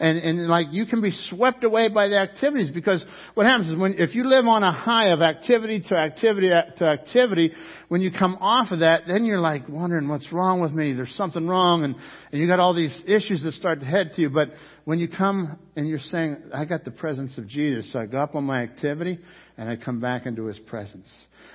And, 0.00 0.18
and 0.18 0.46
like 0.46 0.68
you 0.70 0.86
can 0.86 1.02
be 1.02 1.10
swept 1.28 1.64
away 1.64 1.88
by 1.88 2.06
the 2.06 2.18
activities 2.18 2.70
because 2.70 3.04
what 3.34 3.46
happens 3.46 3.68
is 3.68 3.76
when, 3.78 3.94
if 3.98 4.14
you 4.14 4.24
live 4.24 4.46
on 4.46 4.62
a 4.62 4.72
high 4.72 5.08
of 5.08 5.22
activity 5.22 5.82
to 5.88 5.96
activity 5.96 6.48
to 6.48 6.84
activity, 6.84 7.52
when 7.88 8.00
you 8.00 8.10
come 8.16 8.36
off 8.40 8.70
of 8.70 8.80
that, 8.80 9.02
then 9.08 9.24
you're 9.24 9.40
like 9.40 9.68
wondering 9.68 10.08
what's 10.08 10.32
wrong 10.32 10.60
with 10.60 10.72
me. 10.72 10.92
There's 10.92 11.14
something 11.16 11.48
wrong 11.48 11.82
and, 11.82 11.96
and 12.30 12.40
you 12.40 12.46
got 12.46 12.60
all 12.60 12.74
these 12.74 12.96
issues 13.06 13.42
that 13.42 13.54
start 13.54 13.80
to 13.80 13.86
head 13.86 14.12
to 14.14 14.22
you. 14.22 14.30
But 14.30 14.50
when 14.88 14.98
you 14.98 15.06
come 15.06 15.58
and 15.76 15.86
you're 15.86 15.98
saying, 15.98 16.44
I 16.54 16.64
got 16.64 16.86
the 16.86 16.90
presence 16.90 17.36
of 17.36 17.46
Jesus, 17.46 17.92
so 17.92 17.98
I 17.98 18.06
go 18.06 18.22
up 18.22 18.34
on 18.34 18.44
my 18.44 18.62
activity 18.62 19.18
and 19.58 19.68
I 19.68 19.76
come 19.76 20.00
back 20.00 20.24
into 20.24 20.46
His 20.46 20.58
presence. 20.60 21.06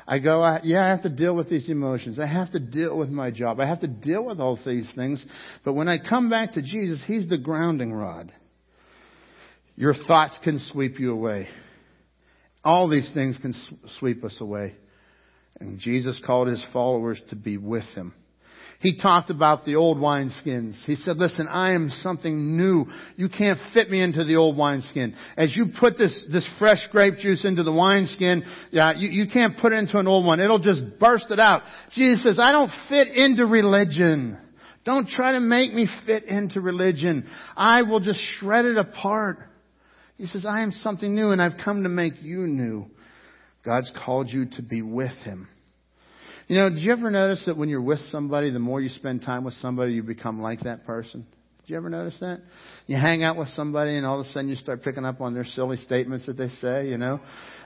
I 0.08 0.20
go, 0.20 0.44
I, 0.44 0.60
yeah, 0.62 0.86
I 0.86 0.90
have 0.90 1.02
to 1.02 1.10
deal 1.10 1.34
with 1.36 1.50
these 1.50 1.68
emotions. 1.68 2.20
I 2.20 2.28
have 2.28 2.52
to 2.52 2.60
deal 2.60 2.96
with 2.96 3.10
my 3.10 3.32
job. 3.32 3.60
I 3.60 3.66
have 3.66 3.80
to 3.80 3.88
deal 3.88 4.24
with 4.24 4.40
all 4.40 4.60
these 4.64 4.94
things. 4.96 5.26
But 5.66 5.74
when 5.74 5.90
I 5.90 5.98
come 5.98 6.30
back 6.30 6.52
to 6.54 6.62
Jesus, 6.62 7.02
He's 7.08 7.28
the 7.28 7.40
grounding 7.40 7.92
rod. 7.92 8.32
Your 9.74 9.96
thoughts 9.96 10.38
can 10.44 10.60
sweep 10.72 11.00
you 11.00 11.12
away. 11.12 11.48
All 12.64 12.88
these 12.88 13.10
things 13.16 13.40
can 13.42 13.56
sweep 13.98 14.24
us 14.24 14.38
away. 14.42 14.76
And 15.60 15.80
Jesus 15.80 16.22
called 16.24 16.50
His 16.50 16.64
followers 16.72 17.20
to 17.32 17.36
be 17.36 17.58
with 17.58 17.86
Him. 17.96 18.14
He 18.84 18.98
talked 18.98 19.30
about 19.30 19.64
the 19.64 19.78
old 19.78 19.98
wineskins. 19.98 20.76
He 20.84 20.96
said, 20.98 21.16
listen, 21.16 21.48
I 21.48 21.72
am 21.72 21.90
something 22.02 22.58
new. 22.58 22.86
You 23.16 23.30
can't 23.30 23.58
fit 23.74 23.90
me 23.90 24.04
into 24.04 24.26
the 24.26 24.36
old 24.36 24.58
wineskin. 24.58 25.16
As 25.38 25.56
you 25.56 25.68
put 25.80 25.98
this, 25.98 26.28
this 26.30 26.46
fresh 26.60 26.86
grape 26.92 27.18
juice 27.18 27.46
into 27.46 27.64
the 27.64 27.72
wineskin, 27.72 28.44
yeah, 28.72 28.92
you, 28.92 29.10
you 29.10 29.32
can't 29.32 29.58
put 29.58 29.72
it 29.72 29.78
into 29.78 29.98
an 30.00 30.06
old 30.06 30.26
one. 30.26 30.42
It'll 30.42 30.60
just 30.60 30.82
burst 31.00 31.28
it 31.32 31.40
out. 31.40 31.62
Jesus 31.94 32.26
says, 32.26 32.40
I 32.40 32.52
don't 32.52 32.72
fit 32.90 33.08
into 33.08 33.46
religion. 33.46 34.38
Don't 34.84 35.08
try 35.08 35.32
to 35.32 35.40
make 35.40 35.74
me 35.74 35.88
fit 36.06 36.26
into 36.26 36.60
religion. 36.60 37.26
I 37.56 37.84
will 37.84 38.02
just 38.02 38.20
shred 38.38 38.66
it 38.66 38.78
apart. 38.78 39.38
He 40.18 40.26
says, 40.26 40.46
I 40.46 40.62
am 40.62 40.74
something 40.74 41.16
new 41.16 41.32
and 41.32 41.42
I've 41.42 41.56
come 41.64 41.84
to 41.84 41.90
make 41.90 42.22
you 42.22 42.48
new. 42.48 42.88
God's 43.64 43.94
called 44.06 44.28
you 44.30 44.48
to 44.58 44.62
be 44.62 44.82
with 44.82 45.16
Him. 45.20 45.48
You 46.48 46.58
know, 46.58 46.70
did 46.70 46.80
you 46.80 46.92
ever 46.92 47.10
notice 47.10 47.44
that 47.46 47.58
when 47.58 47.70
you're 47.70 47.82
with 47.82 48.00
somebody, 48.12 48.50
the 48.50 48.60
more 48.60 48.82
you 48.82 48.90
spend 48.90 49.22
time 49.22 49.46
with 49.46 49.54
somebody, 49.56 49.94
you 49.94 50.04
become 50.04 50.42
like 50.42 50.62
that 50.62 50.86
person? 50.86 51.26
Did 51.62 51.70
you 51.72 51.78
ever 51.78 51.90
notice 51.90 52.18
that? 52.20 52.42
You 52.88 52.98
hang 52.98 53.24
out 53.24 53.38
with 53.38 53.48
somebody 53.50 53.96
and 53.96 54.06
all 54.06 54.20
of 54.20 54.26
a 54.26 54.30
sudden 54.32 54.50
you 54.50 54.56
start 54.56 54.84
picking 54.84 55.06
up 55.06 55.22
on 55.22 55.34
their 55.34 55.46
silly 55.46 55.78
statements 55.78 56.26
that 56.26 56.36
they 56.36 56.50
say, 56.50 56.90
you 56.90 56.98
know? 56.98 57.22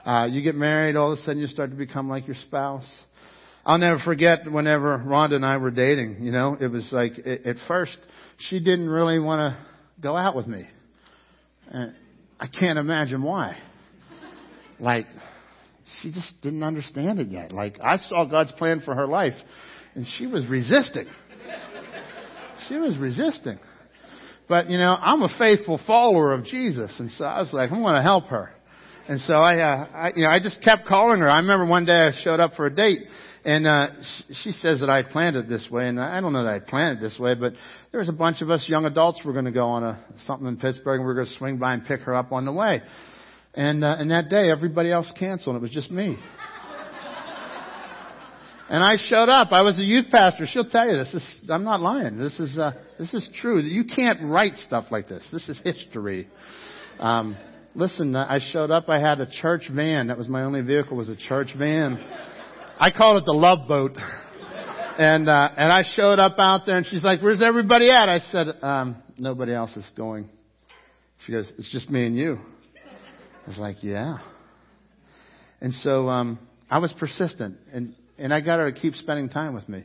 Uh, 0.06 0.26
you 0.30 0.42
get 0.42 0.54
married, 0.54 0.94
all 0.94 1.12
of 1.12 1.18
a 1.18 1.22
sudden 1.22 1.40
you 1.40 1.48
start 1.48 1.70
to 1.70 1.76
become 1.76 2.08
like 2.08 2.28
your 2.28 2.36
spouse. 2.46 2.88
I'll 3.66 3.78
never 3.78 3.98
forget 3.98 4.50
whenever 4.50 4.96
Rhonda 4.98 5.34
and 5.34 5.44
I 5.44 5.56
were 5.56 5.72
dating, 5.72 6.18
you 6.20 6.30
know, 6.30 6.56
it 6.58 6.68
was 6.68 6.88
like, 6.92 7.18
it, 7.18 7.44
at 7.44 7.56
first, 7.66 7.98
she 8.38 8.60
didn't 8.60 8.88
really 8.88 9.18
want 9.18 9.40
to 9.40 9.66
go 10.00 10.16
out 10.16 10.36
with 10.36 10.46
me. 10.46 10.68
And 11.66 11.94
I 12.38 12.46
can't 12.46 12.78
imagine 12.78 13.22
why. 13.24 13.58
Like, 14.78 15.06
she 16.02 16.10
just 16.10 16.32
didn't 16.42 16.62
understand 16.62 17.20
it 17.20 17.28
yet. 17.28 17.52
Like 17.52 17.78
I 17.82 17.96
saw 17.96 18.24
God's 18.24 18.52
plan 18.52 18.82
for 18.84 18.94
her 18.94 19.06
life 19.06 19.34
and 19.94 20.06
she 20.16 20.26
was 20.26 20.46
resisting. 20.46 21.06
she 22.68 22.76
was 22.76 22.96
resisting. 22.98 23.58
But 24.48 24.70
you 24.70 24.78
know, 24.78 24.94
I'm 24.94 25.22
a 25.22 25.28
faithful 25.38 25.80
follower 25.86 26.32
of 26.32 26.44
Jesus, 26.44 26.94
and 26.98 27.10
so 27.12 27.24
I 27.24 27.40
was 27.40 27.52
like, 27.52 27.70
I'm 27.70 27.82
going 27.82 27.96
to 27.96 28.02
help 28.02 28.26
her. 28.26 28.50
And 29.08 29.20
so 29.20 29.34
I, 29.34 29.60
uh, 29.60 29.86
I, 29.92 30.10
you 30.14 30.22
know, 30.22 30.30
I 30.30 30.38
just 30.38 30.62
kept 30.62 30.86
calling 30.86 31.20
her. 31.20 31.30
I 31.30 31.38
remember 31.38 31.66
one 31.66 31.86
day 31.86 31.92
I 31.92 32.12
showed 32.22 32.40
up 32.40 32.52
for 32.54 32.66
a 32.66 32.74
date, 32.74 33.00
and 33.44 33.66
uh, 33.66 33.88
she, 34.42 34.52
says 34.52 34.80
that 34.80 34.90
I 34.90 35.02
planned 35.02 35.36
it 35.36 35.48
this 35.48 35.66
way, 35.70 35.88
and 35.88 35.98
I 35.98 36.20
don't 36.20 36.32
know 36.32 36.44
that 36.44 36.52
I 36.52 36.58
planned 36.60 36.98
it 36.98 37.00
this 37.00 37.18
way, 37.18 37.34
but 37.34 37.54
there 37.90 38.00
was 38.00 38.08
a 38.08 38.12
bunch 38.12 38.42
of 38.42 38.50
us 38.50 38.66
young 38.68 38.84
adults 38.84 39.22
were 39.24 39.32
going 39.32 39.46
to 39.46 39.52
go 39.52 39.66
on 39.66 39.82
a 39.82 40.04
something 40.26 40.46
in 40.46 40.58
Pittsburgh, 40.58 41.00
and 41.00 41.02
we 41.02 41.06
were 41.06 41.14
going 41.14 41.26
to 41.26 41.34
swing 41.34 41.58
by 41.58 41.72
and 41.74 41.84
pick 41.84 42.00
her 42.02 42.14
up 42.14 42.32
on 42.32 42.44
the 42.44 42.52
way. 42.52 42.82
And 43.54 43.82
uh, 43.82 43.96
and 43.98 44.10
that 44.10 44.28
day, 44.28 44.50
everybody 44.50 44.90
else 44.90 45.10
canceled. 45.18 45.56
It 45.56 45.62
was 45.62 45.70
just 45.70 45.90
me. 45.90 46.16
And 48.70 48.84
I 48.84 48.96
showed 49.02 49.30
up. 49.30 49.48
I 49.50 49.62
was 49.62 49.78
a 49.78 49.82
youth 49.82 50.06
pastor. 50.10 50.44
She'll 50.46 50.68
tell 50.68 50.86
you 50.86 50.98
this. 50.98 51.14
Is, 51.14 51.44
I'm 51.48 51.64
not 51.64 51.80
lying. 51.80 52.18
This 52.18 52.38
is 52.38 52.58
uh, 52.58 52.72
this 52.98 53.14
is 53.14 53.28
true. 53.40 53.60
You 53.60 53.84
can't 53.84 54.20
write 54.24 54.56
stuff 54.66 54.86
like 54.90 55.08
this. 55.08 55.26
This 55.32 55.48
is 55.48 55.58
history. 55.64 56.28
Um, 57.00 57.36
listen, 57.74 58.14
I 58.14 58.40
showed 58.52 58.70
up. 58.70 58.90
I 58.90 59.00
had 59.00 59.20
a 59.20 59.26
church 59.40 59.70
van. 59.74 60.08
That 60.08 60.18
was 60.18 60.28
my 60.28 60.42
only 60.42 60.60
vehicle. 60.60 60.98
Was 60.98 61.08
a 61.08 61.16
church 61.16 61.48
van. 61.56 61.96
I 62.78 62.90
called 62.90 63.22
it 63.22 63.26
the 63.26 63.32
Love 63.32 63.68
Boat. 63.68 63.92
And 65.00 65.28
uh, 65.28 65.50
and 65.56 65.72
I 65.72 65.84
showed 65.94 66.18
up 66.18 66.40
out 66.40 66.66
there, 66.66 66.76
and 66.76 66.84
she's 66.84 67.04
like, 67.04 67.22
"Where's 67.22 67.40
everybody 67.40 67.88
at?" 67.88 68.08
I 68.08 68.18
said, 68.18 68.48
um, 68.62 69.00
"Nobody 69.16 69.54
else 69.54 69.76
is 69.76 69.88
going." 69.96 70.28
She 71.24 71.30
goes, 71.30 71.48
"It's 71.56 71.70
just 71.70 71.88
me 71.88 72.04
and 72.04 72.16
you." 72.16 72.40
Was 73.48 73.58
like, 73.58 73.82
"Yeah." 73.82 74.18
And 75.60 75.72
so 75.74 76.08
um, 76.08 76.38
I 76.70 76.78
was 76.78 76.92
persistent, 76.98 77.56
and 77.72 77.94
and 78.18 78.34
I 78.34 78.40
got 78.40 78.58
her 78.58 78.70
to 78.70 78.78
keep 78.78 78.94
spending 78.94 79.28
time 79.28 79.54
with 79.54 79.68
me. 79.68 79.84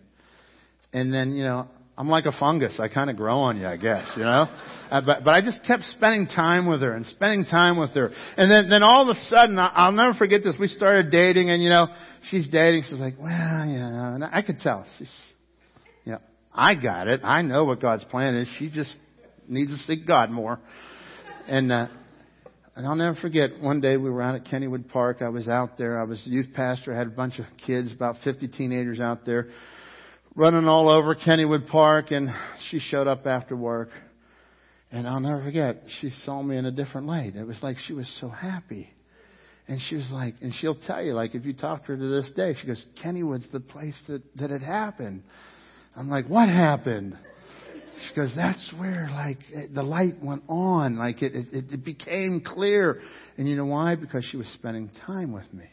And 0.91 1.13
then, 1.13 1.33
you 1.33 1.43
know, 1.43 1.67
I'm 1.97 2.07
like 2.07 2.25
a 2.25 2.31
fungus. 2.31 2.79
I 2.79 2.87
kind 2.87 3.09
of 3.09 3.17
grow 3.17 3.37
on 3.37 3.57
you, 3.57 3.67
I 3.67 3.77
guess, 3.77 4.09
you 4.15 4.23
know? 4.23 4.47
Uh, 4.91 5.01
but, 5.01 5.23
but 5.23 5.31
I 5.31 5.41
just 5.41 5.63
kept 5.65 5.83
spending 5.83 6.27
time 6.27 6.67
with 6.67 6.81
her 6.81 6.93
and 6.93 7.05
spending 7.05 7.45
time 7.45 7.77
with 7.77 7.91
her. 7.91 8.11
And 8.37 8.51
then, 8.51 8.69
then 8.69 8.83
all 8.83 9.07
of 9.07 9.15
a 9.15 9.19
sudden, 9.21 9.59
I, 9.59 9.67
I'll 9.67 9.91
never 9.91 10.13
forget 10.13 10.41
this. 10.43 10.55
We 10.59 10.67
started 10.67 11.11
dating 11.11 11.49
and, 11.49 11.61
you 11.61 11.69
know, 11.69 11.87
she's 12.29 12.47
dating. 12.47 12.83
She's 12.83 12.99
like, 12.99 13.15
well, 13.19 13.29
yeah. 13.29 14.15
And 14.15 14.23
I 14.23 14.41
could 14.41 14.59
tell. 14.59 14.85
She's, 14.97 15.11
you 16.05 16.13
know, 16.13 16.19
I 16.53 16.75
got 16.75 17.07
it. 17.07 17.21
I 17.23 17.43
know 17.43 17.65
what 17.65 17.79
God's 17.79 18.03
plan 18.05 18.35
is. 18.35 18.47
She 18.57 18.71
just 18.71 18.95
needs 19.47 19.71
to 19.71 19.77
seek 19.85 20.07
God 20.07 20.31
more. 20.31 20.59
And, 21.47 21.71
uh, 21.71 21.87
and 22.75 22.87
I'll 22.87 22.95
never 22.95 23.15
forget, 23.21 23.59
one 23.61 23.81
day 23.81 23.97
we 23.97 24.09
were 24.09 24.21
out 24.21 24.35
at 24.35 24.45
Kennywood 24.45 24.89
Park. 24.89 25.21
I 25.21 25.29
was 25.29 25.47
out 25.47 25.77
there. 25.77 25.99
I 25.99 26.05
was 26.05 26.21
youth 26.25 26.47
pastor. 26.55 26.93
I 26.93 26.97
had 26.97 27.07
a 27.07 27.11
bunch 27.11 27.37
of 27.37 27.45
kids, 27.67 27.91
about 27.91 28.17
50 28.23 28.47
teenagers 28.47 28.99
out 28.99 29.25
there, 29.25 29.49
running 30.35 30.65
all 30.65 30.89
over 30.89 31.15
Kennywood 31.15 31.67
Park. 31.67 32.09
And 32.09 32.29
she 32.69 32.79
showed 32.79 33.07
up 33.07 33.27
after 33.27 33.55
work. 33.55 33.89
And 34.91 35.07
I'll 35.07 35.19
never 35.19 35.43
forget, 35.43 35.83
she 36.01 36.11
saw 36.23 36.41
me 36.41 36.57
in 36.57 36.65
a 36.65 36.71
different 36.71 37.07
light. 37.07 37.35
It 37.35 37.45
was 37.45 37.57
like 37.61 37.77
she 37.77 37.93
was 37.93 38.07
so 38.19 38.29
happy. 38.29 38.89
And 39.67 39.79
she 39.89 39.95
was 39.95 40.09
like, 40.11 40.35
and 40.41 40.53
she'll 40.53 40.75
tell 40.75 41.01
you, 41.01 41.13
like, 41.13 41.35
if 41.35 41.45
you 41.45 41.53
talk 41.53 41.81
to 41.81 41.87
her 41.89 41.97
to 41.97 42.07
this 42.07 42.29
day, 42.35 42.55
she 42.59 42.67
goes, 42.67 42.83
Kennywood's 43.03 43.49
the 43.51 43.59
place 43.59 43.95
that, 44.07 44.21
that 44.37 44.51
it 44.51 44.61
happened. 44.61 45.23
I'm 45.95 46.09
like, 46.09 46.27
what 46.27 46.49
happened? 46.49 47.17
Goes, 48.15 48.33
that's 48.35 48.71
where 48.77 49.07
like 49.11 49.39
eh, 49.55 49.67
the 49.73 49.83
light 49.83 50.21
went 50.21 50.43
on, 50.47 50.97
like 50.97 51.21
it, 51.21 51.33
it, 51.35 51.73
it 51.73 51.85
became 51.85 52.41
clear. 52.45 52.99
And 53.37 53.47
you 53.47 53.55
know 53.55 53.65
why? 53.65 53.95
Because 53.95 54.25
she 54.25 54.37
was 54.37 54.47
spending 54.47 54.91
time 55.05 55.31
with 55.31 55.51
me. 55.53 55.65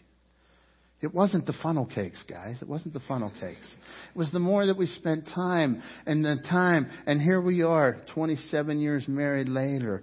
It 1.02 1.14
wasn't 1.14 1.46
the 1.46 1.54
funnel 1.62 1.86
cakes, 1.86 2.22
guys. 2.28 2.58
It 2.60 2.68
wasn't 2.68 2.92
the 2.92 3.00
funnel 3.00 3.32
cakes. 3.40 3.74
It 4.14 4.18
was 4.18 4.30
the 4.32 4.38
more 4.38 4.66
that 4.66 4.76
we 4.76 4.86
spent 4.86 5.26
time 5.34 5.82
and 6.04 6.22
the 6.22 6.36
time. 6.48 6.90
And 7.06 7.22
here 7.22 7.40
we 7.40 7.62
are, 7.62 7.96
27 8.14 8.78
years 8.80 9.08
married 9.08 9.48
later, 9.48 10.02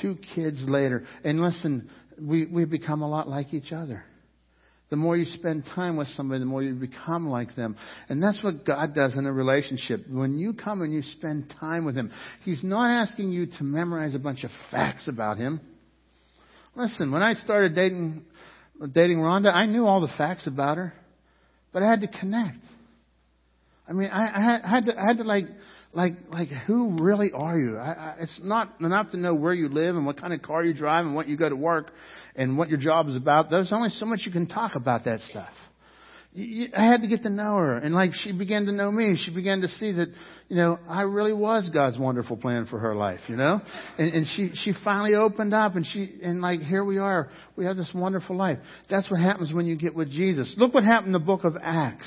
two 0.00 0.16
kids 0.34 0.62
later. 0.66 1.04
And 1.22 1.40
listen, 1.40 1.90
we, 2.18 2.46
we've 2.46 2.70
become 2.70 3.02
a 3.02 3.08
lot 3.08 3.28
like 3.28 3.52
each 3.52 3.72
other. 3.72 4.04
The 4.90 4.96
more 4.96 5.16
you 5.16 5.26
spend 5.26 5.64
time 5.74 5.96
with 5.96 6.08
somebody, 6.08 6.40
the 6.40 6.46
more 6.46 6.62
you 6.62 6.72
become 6.72 7.28
like 7.28 7.54
them. 7.54 7.76
And 8.08 8.22
that's 8.22 8.42
what 8.42 8.64
God 8.64 8.94
does 8.94 9.16
in 9.18 9.26
a 9.26 9.32
relationship. 9.32 10.06
When 10.08 10.38
you 10.38 10.54
come 10.54 10.80
and 10.80 10.92
you 10.92 11.02
spend 11.02 11.54
time 11.60 11.84
with 11.84 11.94
Him, 11.94 12.10
He's 12.42 12.64
not 12.64 12.90
asking 12.90 13.30
you 13.30 13.46
to 13.46 13.64
memorize 13.64 14.14
a 14.14 14.18
bunch 14.18 14.44
of 14.44 14.50
facts 14.70 15.06
about 15.06 15.36
Him. 15.36 15.60
Listen, 16.74 17.12
when 17.12 17.22
I 17.22 17.34
started 17.34 17.74
dating, 17.74 18.22
dating 18.92 19.18
Rhonda, 19.18 19.52
I 19.52 19.66
knew 19.66 19.84
all 19.84 20.00
the 20.00 20.12
facts 20.16 20.46
about 20.46 20.78
her, 20.78 20.94
but 21.72 21.82
I 21.82 21.90
had 21.90 22.00
to 22.00 22.08
connect. 22.08 22.58
I 23.86 23.92
mean, 23.92 24.08
I, 24.10 24.36
I, 24.36 24.42
had, 24.42 24.60
I 24.62 24.68
had 24.68 24.86
to, 24.86 25.00
I 25.00 25.04
had 25.06 25.16
to 25.18 25.24
like, 25.24 25.44
like, 25.92 26.14
like, 26.30 26.48
who 26.48 27.02
really 27.02 27.30
are 27.34 27.58
you? 27.58 27.76
I, 27.76 27.92
I, 27.92 28.14
it's 28.20 28.40
not 28.42 28.80
enough 28.80 29.10
to 29.12 29.16
know 29.16 29.34
where 29.34 29.54
you 29.54 29.68
live 29.68 29.96
and 29.96 30.04
what 30.06 30.20
kind 30.20 30.32
of 30.32 30.42
car 30.42 30.64
you 30.64 30.74
drive 30.74 31.06
and 31.06 31.14
what 31.14 31.28
you 31.28 31.36
go 31.36 31.48
to 31.48 31.56
work 31.56 31.90
and 32.36 32.58
what 32.58 32.68
your 32.68 32.78
job 32.78 33.08
is 33.08 33.16
about. 33.16 33.50
There's 33.50 33.72
only 33.72 33.90
so 33.90 34.06
much 34.06 34.20
you 34.24 34.32
can 34.32 34.46
talk 34.46 34.74
about 34.74 35.04
that 35.04 35.20
stuff. 35.22 35.50
I 36.36 36.84
had 36.84 37.00
to 37.00 37.08
get 37.08 37.22
to 37.22 37.30
know 37.30 37.56
her, 37.56 37.78
and 37.78 37.94
like 37.94 38.12
she 38.12 38.36
began 38.36 38.66
to 38.66 38.72
know 38.72 38.92
me, 38.92 39.16
she 39.24 39.34
began 39.34 39.62
to 39.62 39.68
see 39.68 39.92
that, 39.92 40.08
you 40.48 40.56
know, 40.56 40.78
I 40.86 41.02
really 41.02 41.32
was 41.32 41.68
God's 41.72 41.98
wonderful 41.98 42.36
plan 42.36 42.66
for 42.66 42.78
her 42.78 42.94
life, 42.94 43.20
you 43.28 43.34
know, 43.34 43.60
and, 43.96 44.12
and 44.12 44.26
she 44.36 44.50
she 44.54 44.72
finally 44.84 45.14
opened 45.14 45.54
up, 45.54 45.74
and 45.74 45.86
she 45.86 46.16
and 46.22 46.40
like 46.40 46.60
here 46.60 46.84
we 46.84 46.98
are, 46.98 47.30
we 47.56 47.64
have 47.64 47.76
this 47.76 47.90
wonderful 47.94 48.36
life. 48.36 48.58
That's 48.90 49.10
what 49.10 49.20
happens 49.20 49.52
when 49.52 49.64
you 49.66 49.76
get 49.76 49.96
with 49.96 50.10
Jesus. 50.10 50.54
Look 50.58 50.74
what 50.74 50.84
happened 50.84 51.08
in 51.08 51.12
the 51.20 51.26
book 51.26 51.44
of 51.44 51.54
Acts, 51.60 52.06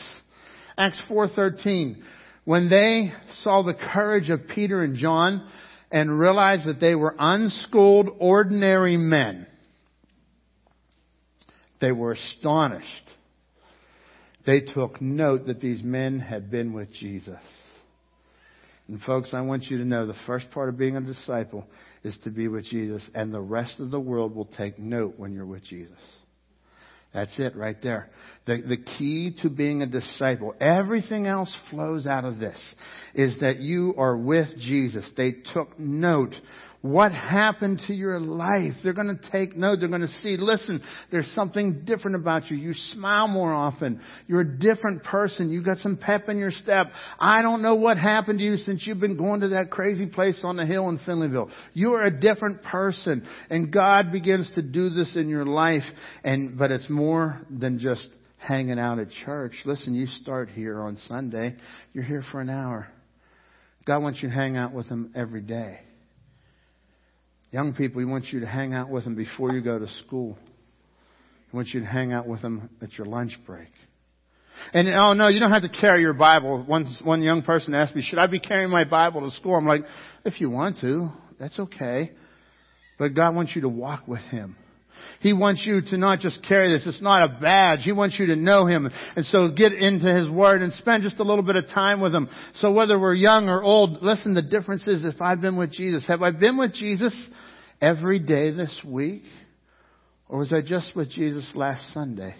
Acts 0.78 1.02
four 1.10 1.28
thirteen. 1.28 2.02
When 2.44 2.70
they 2.70 3.14
saw 3.42 3.62
the 3.62 3.74
courage 3.74 4.30
of 4.30 4.48
Peter 4.54 4.82
and 4.82 4.96
John 4.96 5.48
and 5.92 6.20
realized 6.20 6.68
that 6.68 6.80
they 6.80 6.96
were 6.96 7.16
unschooled, 7.18 8.10
ordinary 8.20 8.98
men, 8.98 9.46
they 11.80 11.92
were 11.92 12.14
astonished. 12.14 13.10
They 14.46 14.62
took 14.62 15.02
note 15.02 15.46
that 15.48 15.62
these 15.62 15.84
men 15.84 16.20
had 16.20 16.50
been 16.50 16.74
with 16.74 16.92
Jesus. 16.94 17.40
And 18.88 19.00
folks, 19.02 19.34
I 19.34 19.42
want 19.42 19.66
you 19.66 19.78
to 19.78 19.86
know 19.86 20.06
the 20.06 20.16
first 20.26 20.50
part 20.52 20.68
of 20.68 20.78
being 20.78 20.98
a 20.98 21.02
disciple 21.02 21.66
is 22.04 22.18
to 22.24 22.32
be 22.32 22.48
with 22.48 22.66
Jesus, 22.66 23.04
and 23.14 23.34
the 23.34 23.42
rest 23.42 23.80
of 23.80 23.92
the 23.92 24.00
world 24.00 24.36
will 24.36 24.50
take 24.58 24.80
note 24.80 25.14
when 25.18 25.34
you're 25.34 25.46
with 25.46 25.64
Jesus. 25.64 26.00
That's 27.14 27.38
it 27.40 27.56
right 27.58 27.76
there. 27.82 28.10
The, 28.46 28.62
the 28.62 28.78
key 28.78 29.36
to 29.42 29.50
being 29.50 29.82
a 29.82 29.86
disciple, 29.86 30.56
everything 30.62 31.28
else 31.28 31.54
flows 31.70 32.08
out 32.08 32.24
of 32.24 32.40
this, 32.40 32.76
is 33.14 33.36
that 33.42 33.60
you 33.60 33.94
are 33.98 34.16
with 34.16 34.48
Jesus. 34.58 35.10
They 35.18 35.34
took 35.54 35.78
note. 35.78 36.34
What 36.82 37.12
happened 37.12 37.80
to 37.86 37.94
your 37.94 38.20
life? 38.20 38.74
They're 38.84 38.94
going 38.94 39.16
to 39.16 39.32
take 39.32 39.56
note. 39.56 39.80
They're 39.80 39.88
going 39.88 40.02
to 40.02 40.08
see, 40.24 40.36
listen, 40.40 40.82
there's 41.12 41.32
something 41.36 41.86
different 41.86 42.16
about 42.16 42.50
you. 42.50 42.58
You 42.58 42.74
smile 42.74 43.28
more 43.28 43.54
often. 43.54 44.02
You're 44.26 44.42
a 44.42 44.58
different 44.58 45.04
person. 45.04 45.52
You 45.52 45.64
got 45.64 45.78
some 45.78 45.96
pep 45.96 46.24
in 46.28 46.40
your 46.40 46.50
step. 46.50 46.88
I 47.20 47.44
don't 47.44 47.62
know 47.62 47.76
what 47.76 47.98
happened 47.98 48.40
to 48.40 48.46
you 48.46 48.58
since 48.58 48.88
you've 48.88 49.00
been 49.00 49.16
going 49.16 49.42
to 49.42 49.50
that 49.50 49.70
crazy 49.70 50.08
place 50.08 50.40
on 50.44 50.56
the 50.56 50.66
hill 50.66 50.90
in 50.90 50.98
Finleyville. 50.98 51.52
You 51.74 51.94
are 51.94 52.06
a 52.06 52.20
different 52.20 52.64
person. 52.64 53.28
And 53.52 53.72
God 53.72 54.12
begins 54.12 54.52
to 54.56 54.64
do 54.64 54.90
this 54.90 55.16
in 55.16 55.30
your 55.30 55.46
life. 55.46 55.84
And, 56.24 56.58
but 56.58 56.72
it's 56.72 56.90
more 56.90 57.42
than 57.52 57.78
just 57.78 58.08
hanging 58.40 58.80
out 58.80 58.98
at 58.98 59.10
church. 59.24 59.54
Listen, 59.66 59.94
you 59.94 60.08
start 60.08 60.50
here 60.50 60.82
on 60.82 60.98
Sunday. 61.08 61.58
You're 61.94 62.06
here 62.06 62.24
for 62.32 62.42
an 62.42 62.50
hour. 62.50 62.88
God 63.86 64.02
wants 64.02 64.24
you 64.24 64.30
to 64.30 64.36
hang 64.36 64.58
out 64.58 64.74
with 64.74 64.88
Him 64.88 65.12
every 65.16 65.42
day. 65.42 65.82
Young 67.52 67.74
people, 67.74 68.00
He 68.00 68.06
wants 68.06 68.32
you 68.32 68.40
to 68.40 68.48
hang 68.48 68.74
out 68.74 68.90
with 68.90 69.04
them 69.04 69.16
before 69.16 69.52
you 69.54 69.62
go 69.62 69.78
to 69.78 69.88
school. 70.06 70.38
He 71.50 71.56
wants 71.56 71.74
you 71.74 71.82
to 71.82 71.86
hang 71.86 72.14
out 72.14 72.28
with 72.28 72.42
them 72.42 72.70
at 72.82 72.94
your 72.98 73.06
lunch 73.06 73.38
break. 73.46 73.68
And 74.74 74.88
oh 74.90 75.14
no, 75.14 75.28
you 75.28 75.40
don't 75.40 75.52
have 75.52 75.64
to 75.64 75.70
carry 75.70 76.02
your 76.02 76.14
Bible. 76.14 76.64
One 76.64 76.86
one 77.04 77.22
young 77.24 77.42
person 77.42 77.74
asked 77.74 77.96
me, 77.96 78.02
"Should 78.02 78.20
I 78.20 78.28
be 78.28 78.40
carrying 78.40 78.70
my 78.70 78.84
Bible 78.84 79.22
to 79.22 79.36
school?" 79.36 79.56
I'm 79.56 79.66
like, 79.66 79.84
"If 80.24 80.40
you 80.40 80.50
want 80.50 80.80
to, 80.82 81.10
that's 81.40 81.60
okay." 81.60 82.12
But 82.98 83.16
God 83.16 83.36
wants 83.36 83.56
you 83.56 83.62
to 83.64 83.70
walk 83.70 84.08
with 84.08 84.22
Him. 84.22 84.56
He 85.22 85.34
wants 85.34 85.64
you 85.66 85.82
to 85.82 85.98
not 85.98 86.20
just 86.20 86.46
carry 86.48 86.74
this. 86.74 86.88
It's 86.88 87.02
not 87.02 87.24
a 87.24 87.40
badge. 87.40 87.82
He 87.84 87.92
wants 87.92 88.20
you 88.20 88.28
to 88.28 88.36
know 88.36 88.66
Him. 88.66 88.90
And 89.16 89.26
so 89.26 89.50
get 89.50 89.72
into 89.72 90.12
His 90.14 90.28
Word 90.30 90.64
and 90.64 90.74
spend 90.74 91.04
just 91.04 91.20
a 91.20 91.24
little 91.24 91.44
bit 91.44 91.56
of 91.56 91.68
time 91.68 92.02
with 92.02 92.14
Him. 92.14 92.28
So 92.56 92.72
whether 92.72 93.00
we're 93.00 93.14
young 93.14 93.48
or 93.48 93.62
old, 93.64 94.02
listen, 94.02 94.34
the 94.34 94.42
difference 94.42 94.88
is 94.88 95.04
if 95.04 95.22
I've 95.22 95.40
been 95.40 95.58
with 95.58 95.72
Jesus. 95.72 96.06
Have 96.08 96.24
I 96.24 96.32
been 96.32 96.58
with 96.58 96.74
Jesus 96.74 97.16
every 97.80 98.18
day 98.18 98.50
this 98.52 98.82
week? 98.84 99.24
Or 100.28 100.40
was 100.40 100.52
I 100.52 100.62
just 100.62 100.96
with 100.96 101.12
Jesus 101.12 101.52
last 101.54 101.94
Sunday? 101.94 102.34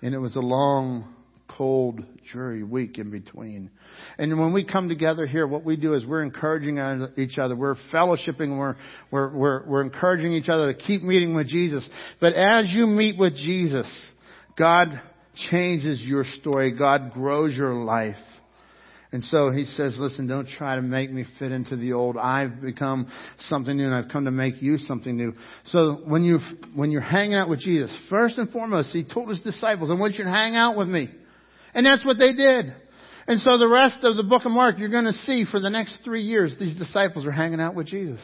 And 0.00 0.14
it 0.14 0.18
was 0.18 0.34
a 0.34 0.40
long 0.40 1.14
cold, 1.56 2.02
dreary 2.30 2.62
week 2.62 2.98
in 2.98 3.10
between. 3.10 3.70
And 4.18 4.38
when 4.38 4.52
we 4.52 4.64
come 4.64 4.88
together 4.88 5.26
here, 5.26 5.46
what 5.46 5.64
we 5.64 5.76
do 5.76 5.94
is 5.94 6.04
we're 6.04 6.22
encouraging 6.22 6.78
each 7.16 7.38
other. 7.38 7.56
We're 7.56 7.76
fellowshipping. 7.92 8.58
We're, 8.58 8.76
we're, 9.10 9.36
we're, 9.36 9.66
we're 9.66 9.82
encouraging 9.82 10.32
each 10.32 10.48
other 10.48 10.72
to 10.72 10.78
keep 10.78 11.02
meeting 11.02 11.34
with 11.34 11.48
Jesus. 11.48 11.88
But 12.20 12.34
as 12.34 12.70
you 12.70 12.86
meet 12.86 13.18
with 13.18 13.34
Jesus, 13.34 13.86
God 14.56 14.88
changes 15.50 16.02
your 16.02 16.24
story. 16.40 16.76
God 16.76 17.12
grows 17.12 17.56
your 17.56 17.74
life. 17.74 18.16
And 19.12 19.22
so 19.24 19.50
he 19.50 19.64
says, 19.64 19.94
listen, 19.98 20.26
don't 20.26 20.48
try 20.48 20.76
to 20.76 20.82
make 20.82 21.12
me 21.12 21.26
fit 21.38 21.52
into 21.52 21.76
the 21.76 21.92
old. 21.92 22.16
I've 22.16 22.62
become 22.62 23.08
something 23.40 23.76
new 23.76 23.84
and 23.84 23.94
I've 23.94 24.10
come 24.10 24.24
to 24.24 24.30
make 24.30 24.62
you 24.62 24.78
something 24.78 25.14
new. 25.14 25.34
So 25.66 26.00
when 26.06 26.22
you, 26.24 26.38
when 26.74 26.90
you're 26.90 27.02
hanging 27.02 27.34
out 27.34 27.50
with 27.50 27.60
Jesus, 27.60 27.94
first 28.08 28.38
and 28.38 28.50
foremost, 28.50 28.88
he 28.88 29.04
told 29.04 29.28
his 29.28 29.40
disciples, 29.42 29.90
I 29.90 30.00
want 30.00 30.14
you 30.14 30.24
to 30.24 30.30
hang 30.30 30.56
out 30.56 30.78
with 30.78 30.88
me. 30.88 31.10
And 31.74 31.86
that's 31.86 32.04
what 32.04 32.18
they 32.18 32.32
did. 32.32 32.74
And 33.26 33.38
so 33.38 33.56
the 33.56 33.68
rest 33.68 33.98
of 34.02 34.16
the 34.16 34.24
book 34.24 34.44
of 34.44 34.50
Mark, 34.50 34.78
you're 34.78 34.88
going 34.88 35.04
to 35.04 35.12
see 35.26 35.44
for 35.48 35.60
the 35.60 35.70
next 35.70 36.00
three 36.04 36.22
years, 36.22 36.54
these 36.58 36.76
disciples 36.76 37.24
are 37.24 37.30
hanging 37.30 37.60
out 37.60 37.74
with 37.74 37.86
Jesus. 37.86 38.20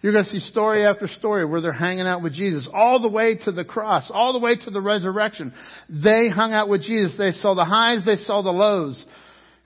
You're 0.00 0.12
going 0.12 0.24
to 0.24 0.30
see 0.30 0.38
story 0.38 0.86
after 0.86 1.06
story 1.06 1.44
where 1.44 1.60
they're 1.60 1.72
hanging 1.72 2.06
out 2.06 2.22
with 2.22 2.32
Jesus, 2.32 2.66
all 2.72 3.00
the 3.00 3.10
way 3.10 3.38
to 3.44 3.52
the 3.52 3.64
cross, 3.64 4.10
all 4.12 4.32
the 4.32 4.38
way 4.38 4.56
to 4.56 4.70
the 4.70 4.80
resurrection. 4.80 5.52
They 5.90 6.30
hung 6.30 6.54
out 6.54 6.68
with 6.68 6.82
Jesus. 6.82 7.14
They 7.18 7.32
saw 7.32 7.54
the 7.54 7.64
highs, 7.64 8.04
they 8.06 8.16
saw 8.16 8.42
the 8.42 8.50
lows. 8.50 9.04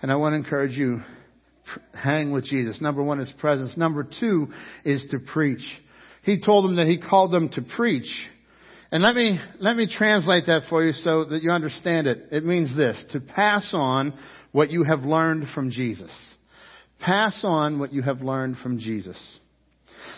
And 0.00 0.10
I 0.10 0.16
want 0.16 0.32
to 0.32 0.36
encourage 0.38 0.76
you, 0.76 1.02
hang 1.94 2.32
with 2.32 2.44
Jesus. 2.44 2.80
Number 2.80 3.04
one 3.04 3.20
is 3.20 3.32
presence. 3.38 3.76
Number 3.76 4.04
two 4.18 4.48
is 4.84 5.06
to 5.12 5.20
preach. 5.20 5.64
He 6.24 6.40
told 6.44 6.64
them 6.64 6.76
that 6.76 6.86
he 6.86 7.00
called 7.00 7.32
them 7.32 7.50
to 7.50 7.62
preach. 7.62 8.10
And 8.92 9.02
let 9.02 9.14
me, 9.14 9.40
let 9.58 9.74
me 9.74 9.88
translate 9.90 10.44
that 10.46 10.64
for 10.68 10.84
you 10.84 10.92
so 10.92 11.24
that 11.24 11.42
you 11.42 11.50
understand 11.50 12.06
it. 12.06 12.26
It 12.30 12.44
means 12.44 12.76
this, 12.76 13.02
to 13.12 13.20
pass 13.20 13.70
on 13.72 14.12
what 14.52 14.70
you 14.70 14.84
have 14.84 15.00
learned 15.00 15.48
from 15.54 15.70
Jesus. 15.70 16.10
Pass 17.00 17.40
on 17.42 17.78
what 17.78 17.94
you 17.94 18.02
have 18.02 18.20
learned 18.20 18.58
from 18.58 18.78
Jesus. 18.78 19.16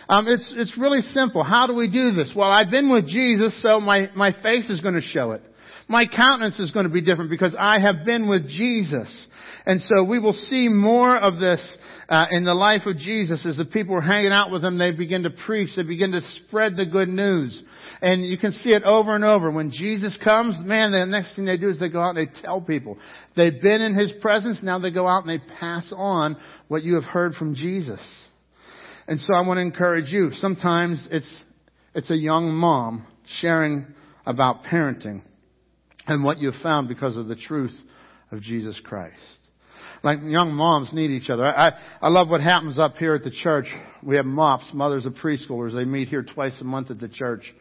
Um, 0.09 0.27
it's, 0.27 0.53
it's 0.57 0.77
really 0.77 0.99
simple. 0.99 1.41
How 1.41 1.67
do 1.67 1.73
we 1.73 1.89
do 1.89 2.11
this? 2.11 2.33
Well, 2.35 2.51
I've 2.51 2.69
been 2.69 2.91
with 2.91 3.07
Jesus, 3.07 3.59
so 3.61 3.79
my, 3.79 4.11
my 4.13 4.33
face 4.43 4.69
is 4.69 4.81
going 4.81 4.95
to 4.95 5.01
show 5.01 5.31
it. 5.31 5.41
My 5.87 6.05
countenance 6.05 6.59
is 6.59 6.71
going 6.71 6.85
to 6.85 6.91
be 6.91 7.01
different 7.01 7.29
because 7.29 7.55
I 7.57 7.79
have 7.79 8.05
been 8.05 8.27
with 8.27 8.45
Jesus. 8.45 9.27
And 9.65 9.81
so 9.81 10.03
we 10.03 10.19
will 10.19 10.33
see 10.33 10.67
more 10.69 11.17
of 11.17 11.37
this 11.39 11.77
uh, 12.07 12.25
in 12.29 12.45
the 12.45 12.53
life 12.53 12.85
of 12.85 12.97
Jesus 12.97 13.45
as 13.45 13.57
the 13.57 13.65
people 13.65 13.95
are 13.95 14.01
hanging 14.01 14.31
out 14.31 14.51
with 14.51 14.63
him. 14.63 14.77
They 14.77 14.91
begin 14.91 15.23
to 15.23 15.31
preach. 15.31 15.69
They 15.75 15.83
begin 15.83 16.11
to 16.11 16.21
spread 16.21 16.75
the 16.77 16.85
good 16.85 17.09
news. 17.09 17.63
And 18.01 18.25
you 18.25 18.37
can 18.37 18.51
see 18.51 18.71
it 18.71 18.83
over 18.83 19.15
and 19.15 19.23
over. 19.23 19.51
When 19.51 19.71
Jesus 19.71 20.17
comes, 20.23 20.57
man, 20.63 20.91
the 20.91 21.05
next 21.05 21.35
thing 21.35 21.45
they 21.45 21.57
do 21.57 21.69
is 21.69 21.79
they 21.79 21.89
go 21.89 22.01
out 22.01 22.15
and 22.15 22.27
they 22.27 22.41
tell 22.41 22.61
people. 22.61 22.97
They've 23.35 23.61
been 23.61 23.81
in 23.81 23.95
his 23.95 24.13
presence. 24.21 24.59
Now 24.61 24.79
they 24.79 24.91
go 24.91 25.07
out 25.07 25.25
and 25.25 25.29
they 25.29 25.43
pass 25.59 25.91
on 25.95 26.37
what 26.67 26.83
you 26.83 26.95
have 26.95 27.05
heard 27.05 27.33
from 27.33 27.55
Jesus. 27.55 28.01
And 29.07 29.19
so 29.19 29.33
I 29.33 29.45
want 29.45 29.57
to 29.57 29.61
encourage 29.61 30.09
you. 30.09 30.31
Sometimes 30.33 31.07
it's, 31.11 31.43
it's 31.93 32.09
a 32.09 32.17
young 32.17 32.53
mom 32.53 33.07
sharing 33.39 33.87
about 34.25 34.63
parenting 34.63 35.21
and 36.07 36.23
what 36.23 36.39
you've 36.39 36.55
found 36.61 36.87
because 36.87 37.15
of 37.17 37.27
the 37.27 37.35
truth 37.35 37.73
of 38.31 38.41
Jesus 38.41 38.79
Christ. 38.83 39.15
Like 40.05 40.19
young 40.21 40.53
moms 40.53 40.93
need 40.93 41.09
each 41.09 41.31
other. 41.31 41.43
I, 41.43 41.71
I 41.99 42.09
love 42.09 42.29
what 42.29 42.39
happens 42.39 42.77
up 42.77 42.95
here 42.97 43.15
at 43.15 43.23
the 43.23 43.31
church. 43.31 43.65
We 44.03 44.17
have 44.17 44.25
MOPS, 44.25 44.69
mothers 44.71 45.07
of 45.07 45.13
preschoolers. 45.13 45.73
They 45.73 45.83
meet 45.83 46.09
here 46.09 46.21
twice 46.21 46.55
a 46.61 46.63
month 46.63 46.91
at 46.91 46.99
the 46.99 47.09
church. 47.09 47.51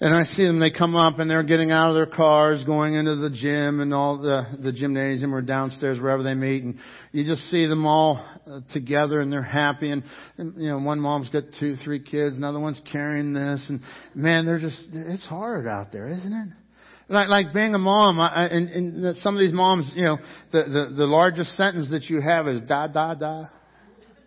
And 0.00 0.14
I 0.14 0.24
see 0.24 0.46
them, 0.46 0.58
they 0.60 0.70
come 0.70 0.96
up 0.96 1.18
and 1.18 1.30
they're 1.30 1.42
getting 1.42 1.70
out 1.70 1.90
of 1.90 1.94
their 1.94 2.06
cars, 2.06 2.64
going 2.64 2.94
into 2.94 3.16
the 3.16 3.28
gym 3.28 3.80
and 3.80 3.92
all 3.92 4.16
the, 4.16 4.46
the 4.62 4.72
gymnasium 4.72 5.34
or 5.34 5.42
downstairs, 5.42 6.00
wherever 6.00 6.22
they 6.22 6.32
meet. 6.32 6.62
And 6.62 6.78
you 7.12 7.24
just 7.26 7.42
see 7.50 7.66
them 7.66 7.84
all 7.84 8.26
uh, 8.46 8.60
together 8.72 9.20
and 9.20 9.30
they're 9.30 9.42
happy. 9.42 9.90
And, 9.90 10.04
and, 10.38 10.56
you 10.56 10.70
know, 10.70 10.78
one 10.78 11.00
mom's 11.00 11.28
got 11.28 11.44
two, 11.60 11.76
three 11.76 12.00
kids, 12.02 12.34
another 12.34 12.60
one's 12.60 12.80
carrying 12.90 13.34
this. 13.34 13.62
And 13.68 13.82
man, 14.14 14.46
they're 14.46 14.58
just, 14.58 14.82
it's 14.90 15.26
hard 15.26 15.68
out 15.68 15.92
there, 15.92 16.08
isn't 16.08 16.32
it? 16.32 16.61
Like, 17.08 17.28
like 17.28 17.52
being 17.52 17.74
a 17.74 17.78
mom, 17.78 18.20
I, 18.20 18.46
and, 18.46 18.68
and 18.68 19.16
some 19.18 19.34
of 19.34 19.40
these 19.40 19.52
moms, 19.52 19.90
you 19.94 20.04
know, 20.04 20.18
the, 20.52 20.62
the, 20.64 20.94
the 20.96 21.06
largest 21.06 21.56
sentence 21.56 21.90
that 21.90 22.04
you 22.04 22.20
have 22.20 22.46
is 22.46 22.62
da, 22.62 22.86
da, 22.86 23.14
da. 23.14 23.46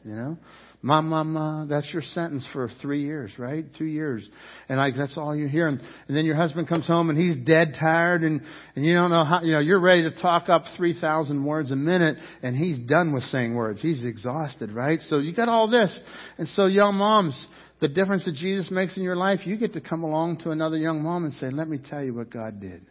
You 0.03 0.15
know? 0.15 0.37
Ma, 0.85 1.01
ma, 1.01 1.23
ma. 1.23 1.65
That's 1.65 1.91
your 1.91 2.03
sentence 2.03 2.47
for 2.53 2.69
three 2.79 3.01
years, 3.01 3.31
right? 3.39 3.65
Two 3.75 3.85
years. 3.85 4.29
And 4.69 4.77
like, 4.77 4.93
that's 4.95 5.17
all 5.17 5.35
you 5.35 5.47
hear. 5.47 5.67
And, 5.67 5.81
and 6.07 6.15
then 6.15 6.25
your 6.25 6.35
husband 6.35 6.69
comes 6.69 6.85
home 6.85 7.09
and 7.09 7.17
he's 7.17 7.43
dead 7.43 7.75
tired 7.79 8.21
and, 8.21 8.39
and 8.75 8.85
you 8.85 8.93
don't 8.93 9.09
know 9.09 9.23
how, 9.23 9.41
you 9.41 9.53
know, 9.53 9.59
you're 9.59 9.79
ready 9.81 10.03
to 10.03 10.21
talk 10.21 10.47
up 10.47 10.61
3,000 10.77 11.43
words 11.43 11.71
a 11.71 11.75
minute 11.75 12.17
and 12.43 12.55
he's 12.55 12.77
done 12.87 13.13
with 13.13 13.23
saying 13.23 13.55
words. 13.55 13.81
He's 13.81 14.05
exhausted, 14.05 14.71
right? 14.73 14.99
So 14.99 15.17
you 15.17 15.33
got 15.33 15.49
all 15.49 15.67
this. 15.67 15.99
And 16.37 16.47
so 16.49 16.67
young 16.67 16.93
moms, 16.93 17.47
the 17.81 17.87
difference 17.87 18.25
that 18.25 18.35
Jesus 18.35 18.69
makes 18.69 18.95
in 18.95 19.01
your 19.01 19.15
life, 19.15 19.39
you 19.43 19.57
get 19.57 19.73
to 19.73 19.81
come 19.81 20.03
along 20.03 20.41
to 20.43 20.51
another 20.51 20.77
young 20.77 21.01
mom 21.01 21.23
and 21.23 21.33
say, 21.33 21.49
let 21.49 21.67
me 21.67 21.79
tell 21.79 22.03
you 22.03 22.13
what 22.13 22.29
God 22.29 22.61
did. 22.61 22.85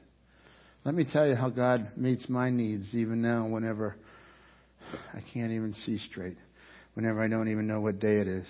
Let 0.82 0.96
me 0.96 1.04
tell 1.04 1.28
you 1.28 1.36
how 1.36 1.48
God 1.48 1.92
meets 1.96 2.28
my 2.28 2.50
needs 2.50 2.92
even 2.92 3.22
now 3.22 3.46
whenever 3.46 3.94
I 5.12 5.20
can't 5.32 5.52
even 5.52 5.74
see 5.86 5.98
straight. 5.98 6.38
Whenever 6.94 7.20
I 7.20 7.28
don't 7.28 7.48
even 7.48 7.66
know 7.66 7.80
what 7.80 7.98
day 7.98 8.18
it 8.18 8.28
is. 8.28 8.46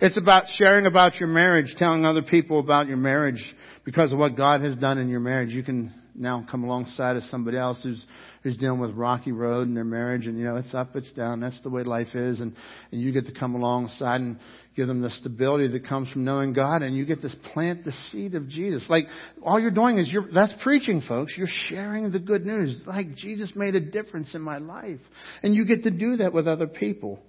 It's 0.00 0.18
about 0.18 0.44
sharing 0.56 0.86
about 0.86 1.20
your 1.20 1.28
marriage, 1.28 1.72
telling 1.78 2.04
other 2.04 2.22
people 2.22 2.58
about 2.58 2.88
your 2.88 2.96
marriage 2.96 3.54
because 3.84 4.12
of 4.12 4.18
what 4.18 4.36
God 4.36 4.60
has 4.62 4.76
done 4.76 4.98
in 4.98 5.08
your 5.08 5.20
marriage. 5.20 5.50
You 5.50 5.62
can 5.62 5.94
now 6.18 6.44
come 6.50 6.64
alongside 6.64 7.16
of 7.16 7.22
somebody 7.24 7.56
else 7.56 7.80
who's 7.82 8.04
who's 8.42 8.56
dealing 8.56 8.80
with 8.80 8.92
rocky 8.92 9.32
road 9.32 9.68
in 9.68 9.74
their 9.74 9.84
marriage 9.84 10.26
and 10.26 10.38
you 10.38 10.44
know 10.44 10.56
it's 10.56 10.74
up 10.74 10.96
it's 10.96 11.12
down. 11.12 11.40
That's 11.40 11.60
the 11.62 11.70
way 11.70 11.84
life 11.84 12.14
is. 12.14 12.40
And 12.40 12.54
and 12.90 13.00
you 13.00 13.12
get 13.12 13.26
to 13.26 13.32
come 13.38 13.54
alongside 13.54 14.20
and 14.20 14.38
give 14.74 14.88
them 14.88 15.00
the 15.00 15.10
stability 15.10 15.68
that 15.68 15.86
comes 15.86 16.08
from 16.10 16.24
knowing 16.24 16.52
God 16.52 16.82
and 16.82 16.96
you 16.96 17.06
get 17.06 17.22
to 17.22 17.28
plant 17.52 17.84
the 17.84 17.92
seed 18.10 18.34
of 18.34 18.48
Jesus. 18.48 18.84
Like 18.88 19.04
all 19.44 19.60
you're 19.60 19.70
doing 19.70 19.98
is 19.98 20.10
you're 20.10 20.28
that's 20.32 20.54
preaching 20.62 21.02
folks. 21.06 21.34
You're 21.36 21.46
sharing 21.68 22.10
the 22.10 22.18
good 22.18 22.44
news. 22.44 22.80
Like 22.86 23.14
Jesus 23.14 23.52
made 23.54 23.74
a 23.74 23.80
difference 23.80 24.34
in 24.34 24.42
my 24.42 24.58
life. 24.58 25.00
And 25.42 25.54
you 25.54 25.66
get 25.66 25.84
to 25.84 25.90
do 25.90 26.16
that 26.16 26.32
with 26.32 26.48
other 26.48 26.66
people 26.66 27.20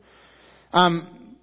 um 0.73 1.35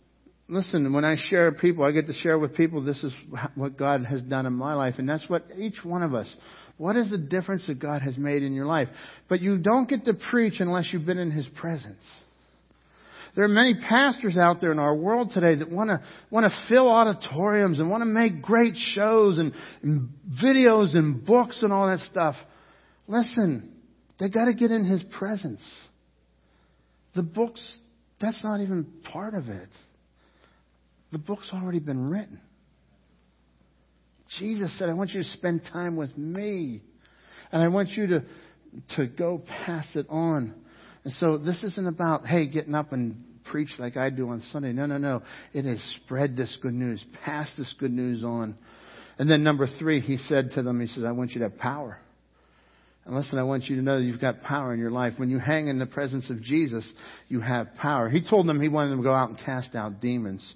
listen, 0.48 0.92
when 0.92 1.04
I 1.04 1.16
share 1.16 1.50
with 1.50 1.60
people, 1.60 1.84
I 1.84 1.92
get 1.92 2.06
to 2.06 2.12
share 2.12 2.38
with 2.38 2.54
people 2.54 2.82
this 2.82 3.02
is 3.02 3.14
what 3.54 3.76
God 3.76 4.04
has 4.04 4.22
done 4.22 4.46
in 4.46 4.52
my 4.52 4.74
life, 4.74 4.94
and 4.98 5.08
that's 5.08 5.28
what 5.28 5.44
each 5.56 5.84
one 5.84 6.02
of 6.02 6.14
us 6.14 6.34
what 6.76 6.96
is 6.96 7.10
the 7.10 7.18
difference 7.18 7.66
that 7.68 7.78
God 7.78 8.02
has 8.02 8.16
made 8.18 8.42
in 8.42 8.54
your 8.54 8.66
life? 8.66 8.88
But 9.28 9.40
you 9.40 9.58
don't 9.58 9.88
get 9.88 10.04
to 10.06 10.14
preach 10.14 10.54
unless 10.58 10.90
you've 10.92 11.06
been 11.06 11.18
in 11.18 11.30
His 11.30 11.46
presence. 11.60 12.02
There 13.36 13.44
are 13.44 13.48
many 13.48 13.74
pastors 13.74 14.36
out 14.36 14.60
there 14.60 14.70
in 14.70 14.78
our 14.78 14.94
world 14.94 15.30
today 15.32 15.56
that 15.56 15.70
want 15.70 15.90
to 15.90 16.00
want 16.30 16.46
to 16.46 16.66
fill 16.68 16.88
auditoriums 16.88 17.80
and 17.80 17.90
want 17.90 18.02
to 18.02 18.06
make 18.06 18.42
great 18.42 18.74
shows 18.76 19.38
and, 19.38 19.52
and 19.82 20.08
videos 20.42 20.96
and 20.96 21.24
books 21.24 21.60
and 21.62 21.72
all 21.72 21.88
that 21.88 22.00
stuff. 22.00 22.36
Listen, 23.08 23.72
they 24.18 24.28
got 24.28 24.46
to 24.46 24.54
get 24.54 24.70
in 24.70 24.84
His 24.84 25.02
presence. 25.18 25.62
The 27.14 27.22
books, 27.22 27.78
that's 28.20 28.42
not 28.44 28.60
even 28.60 28.86
part 29.12 29.34
of 29.34 29.48
it. 29.48 29.68
The 31.12 31.18
book's 31.18 31.50
already 31.52 31.78
been 31.78 32.08
written. 32.08 32.40
Jesus 34.38 34.76
said, 34.78 34.88
I 34.88 34.94
want 34.94 35.10
you 35.10 35.22
to 35.22 35.28
spend 35.28 35.62
time 35.72 35.96
with 35.96 36.16
me. 36.16 36.80
And 37.52 37.62
I 37.62 37.68
want 37.68 37.90
you 37.90 38.06
to, 38.08 38.24
to 38.96 39.06
go 39.06 39.42
pass 39.46 39.86
it 39.94 40.06
on. 40.08 40.54
And 41.04 41.12
so 41.14 41.38
this 41.38 41.62
isn't 41.62 41.86
about, 41.86 42.26
hey, 42.26 42.48
getting 42.48 42.74
up 42.74 42.92
and 42.92 43.22
preach 43.44 43.68
like 43.78 43.96
I 43.96 44.10
do 44.10 44.28
on 44.30 44.40
Sunday. 44.52 44.72
No, 44.72 44.86
no, 44.86 44.98
no. 44.98 45.22
It 45.52 45.66
is 45.66 45.80
spread 46.02 46.36
this 46.36 46.56
good 46.62 46.74
news. 46.74 47.04
Pass 47.24 47.52
this 47.56 47.72
good 47.78 47.92
news 47.92 48.24
on. 48.24 48.56
And 49.18 49.30
then 49.30 49.44
number 49.44 49.68
three, 49.78 50.00
he 50.00 50.16
said 50.16 50.52
to 50.52 50.62
them, 50.62 50.80
he 50.80 50.86
says, 50.88 51.04
I 51.04 51.12
want 51.12 51.32
you 51.32 51.40
to 51.40 51.50
have 51.50 51.58
power. 51.58 51.98
And 53.06 53.14
listen, 53.14 53.38
I 53.38 53.42
want 53.42 53.64
you 53.64 53.76
to 53.76 53.82
know 53.82 53.98
you've 53.98 54.20
got 54.20 54.42
power 54.42 54.72
in 54.72 54.80
your 54.80 54.90
life. 54.90 55.14
When 55.18 55.30
you 55.30 55.38
hang 55.38 55.68
in 55.68 55.78
the 55.78 55.86
presence 55.86 56.30
of 56.30 56.40
Jesus, 56.42 56.90
you 57.28 57.40
have 57.40 57.74
power. 57.74 58.08
He 58.08 58.22
told 58.26 58.46
them 58.46 58.60
he 58.60 58.68
wanted 58.68 58.92
them 58.92 58.98
to 58.98 59.04
go 59.04 59.12
out 59.12 59.28
and 59.28 59.38
cast 59.38 59.74
out 59.74 60.00
demons. 60.00 60.54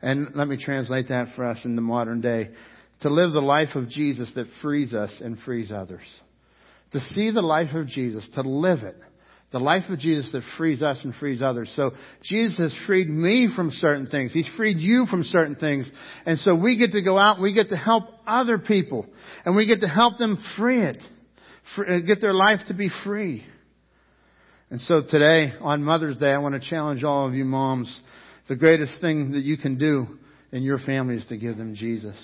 And 0.00 0.28
let 0.34 0.46
me 0.46 0.62
translate 0.62 1.08
that 1.08 1.34
for 1.34 1.44
us 1.44 1.64
in 1.64 1.74
the 1.74 1.82
modern 1.82 2.20
day 2.20 2.50
to 3.02 3.10
live 3.10 3.32
the 3.32 3.40
life 3.40 3.74
of 3.74 3.88
Jesus 3.88 4.30
that 4.36 4.46
frees 4.60 4.94
us 4.94 5.20
and 5.20 5.38
frees 5.40 5.72
others. 5.72 6.04
To 6.92 7.00
see 7.00 7.30
the 7.32 7.42
life 7.42 7.74
of 7.74 7.88
Jesus, 7.88 8.28
to 8.34 8.42
live 8.42 8.80
it. 8.80 8.96
The 9.50 9.58
life 9.58 9.84
of 9.90 9.98
Jesus 9.98 10.30
that 10.32 10.42
frees 10.56 10.82
us 10.82 11.00
and 11.04 11.14
frees 11.16 11.42
others. 11.42 11.70
So 11.76 11.90
Jesus 12.22 12.56
has 12.58 12.74
freed 12.86 13.08
me 13.08 13.48
from 13.54 13.70
certain 13.70 14.06
things. 14.06 14.32
He's 14.32 14.48
freed 14.56 14.78
you 14.78 15.06
from 15.10 15.24
certain 15.24 15.56
things. 15.56 15.90
And 16.24 16.38
so 16.38 16.54
we 16.54 16.78
get 16.78 16.92
to 16.92 17.02
go 17.02 17.18
out 17.18 17.40
we 17.40 17.52
get 17.52 17.68
to 17.68 17.76
help 17.76 18.04
other 18.26 18.58
people. 18.58 19.06
And 19.44 19.54
we 19.54 19.66
get 19.66 19.80
to 19.80 19.88
help 19.88 20.16
them 20.16 20.42
free 20.56 20.82
it. 20.82 20.98
Uh, 21.76 22.00
get 22.00 22.20
their 22.20 22.34
life 22.34 22.60
to 22.68 22.74
be 22.74 22.90
free. 23.04 23.44
And 24.70 24.80
so 24.80 25.02
today, 25.02 25.52
on 25.60 25.82
Mother's 25.82 26.16
Day, 26.16 26.30
I 26.30 26.38
want 26.38 26.60
to 26.60 26.68
challenge 26.68 27.04
all 27.04 27.28
of 27.28 27.34
you 27.34 27.44
moms. 27.44 28.00
The 28.48 28.56
greatest 28.56 29.00
thing 29.00 29.32
that 29.32 29.42
you 29.42 29.56
can 29.56 29.78
do 29.78 30.06
in 30.50 30.62
your 30.62 30.78
family 30.78 31.16
is 31.16 31.26
to 31.26 31.36
give 31.36 31.56
them 31.56 31.74
Jesus. 31.74 32.16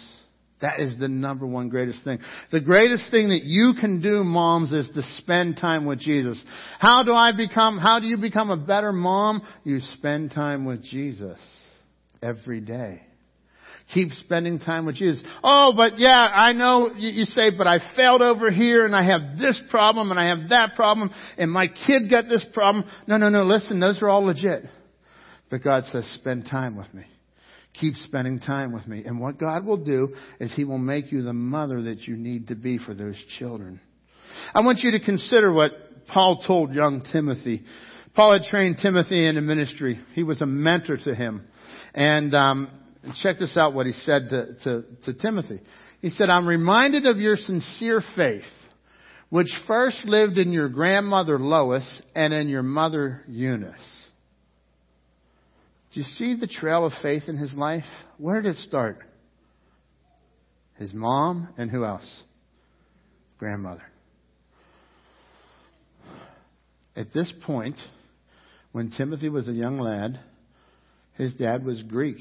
That 0.60 0.80
is 0.80 0.98
the 0.98 1.08
number 1.08 1.46
one 1.46 1.68
greatest 1.68 2.02
thing. 2.04 2.18
The 2.50 2.60
greatest 2.60 3.10
thing 3.10 3.28
that 3.28 3.44
you 3.44 3.74
can 3.80 4.00
do, 4.00 4.24
moms, 4.24 4.72
is 4.72 4.88
to 4.94 5.02
spend 5.18 5.56
time 5.56 5.86
with 5.86 6.00
Jesus. 6.00 6.42
How 6.80 7.04
do 7.04 7.12
I 7.12 7.32
become, 7.36 7.78
how 7.78 8.00
do 8.00 8.06
you 8.06 8.16
become 8.16 8.50
a 8.50 8.56
better 8.56 8.92
mom? 8.92 9.42
You 9.62 9.80
spend 9.94 10.32
time 10.32 10.64
with 10.64 10.82
Jesus 10.82 11.38
every 12.22 12.60
day. 12.60 13.02
Keep 13.94 14.12
spending 14.12 14.58
time 14.58 14.84
with 14.84 14.96
Jesus. 14.96 15.22
Oh, 15.42 15.72
but 15.74 15.98
yeah, 15.98 16.28
I 16.34 16.52
know 16.52 16.90
you, 16.94 17.24
say, 17.24 17.56
but 17.56 17.66
I 17.66 17.78
failed 17.96 18.20
over 18.20 18.50
here 18.50 18.84
and 18.84 18.94
I 18.94 19.02
have 19.02 19.38
this 19.38 19.60
problem 19.70 20.10
and 20.10 20.20
I 20.20 20.26
have 20.26 20.50
that 20.50 20.74
problem 20.74 21.10
and 21.38 21.50
my 21.50 21.68
kid 21.68 22.10
got 22.10 22.28
this 22.28 22.44
problem. 22.52 22.84
No, 23.06 23.16
no, 23.16 23.30
no, 23.30 23.44
listen, 23.44 23.80
those 23.80 24.02
are 24.02 24.08
all 24.10 24.24
legit. 24.24 24.64
But 25.50 25.64
God 25.64 25.84
says, 25.90 26.04
spend 26.20 26.46
time 26.50 26.76
with 26.76 26.92
me. 26.92 27.04
Keep 27.80 27.94
spending 27.94 28.40
time 28.40 28.72
with 28.72 28.86
me. 28.86 29.04
And 29.04 29.20
what 29.20 29.38
God 29.38 29.64
will 29.64 29.82
do 29.82 30.14
is 30.38 30.52
He 30.52 30.64
will 30.64 30.78
make 30.78 31.10
you 31.10 31.22
the 31.22 31.32
mother 31.32 31.82
that 31.82 32.00
you 32.02 32.16
need 32.16 32.48
to 32.48 32.56
be 32.56 32.76
for 32.76 32.92
those 32.92 33.16
children. 33.38 33.80
I 34.52 34.60
want 34.60 34.80
you 34.80 34.90
to 34.92 35.00
consider 35.00 35.50
what 35.52 35.72
Paul 36.08 36.42
told 36.46 36.74
young 36.74 37.06
Timothy. 37.10 37.62
Paul 38.14 38.34
had 38.34 38.42
trained 38.42 38.78
Timothy 38.82 39.26
in 39.26 39.36
the 39.36 39.40
ministry. 39.40 40.00
He 40.14 40.24
was 40.24 40.40
a 40.40 40.46
mentor 40.46 40.98
to 41.04 41.14
him. 41.14 41.46
And 41.94 42.34
um, 42.34 42.70
check 43.14 43.38
this 43.38 43.56
out 43.56 43.74
what 43.74 43.86
he 43.86 43.92
said 43.92 44.28
to, 44.30 44.46
to, 44.64 44.84
to 45.04 45.14
Timothy. 45.14 45.60
He 46.00 46.10
said, 46.10 46.30
I'm 46.30 46.46
reminded 46.46 47.06
of 47.06 47.18
your 47.18 47.36
sincere 47.36 48.02
faith, 48.16 48.42
which 49.30 49.48
first 49.66 50.04
lived 50.04 50.38
in 50.38 50.52
your 50.52 50.68
grandmother 50.68 51.38
Lois 51.38 52.02
and 52.14 52.32
in 52.32 52.48
your 52.48 52.62
mother 52.62 53.22
Eunice. 53.28 53.74
Do 55.92 56.00
you 56.00 56.06
see 56.14 56.36
the 56.38 56.46
trail 56.46 56.84
of 56.84 56.92
faith 57.02 57.24
in 57.28 57.36
his 57.36 57.52
life? 57.52 57.84
Where 58.18 58.42
did 58.42 58.56
it 58.56 58.58
start? 58.58 58.98
His 60.76 60.92
mom 60.92 61.48
and 61.56 61.70
who 61.70 61.84
else? 61.84 62.22
Grandmother. 63.38 63.82
At 66.94 67.12
this 67.12 67.32
point, 67.44 67.76
when 68.72 68.90
Timothy 68.90 69.28
was 69.28 69.48
a 69.48 69.52
young 69.52 69.78
lad, 69.78 70.20
his 71.14 71.34
dad 71.34 71.64
was 71.64 71.82
Greek, 71.82 72.18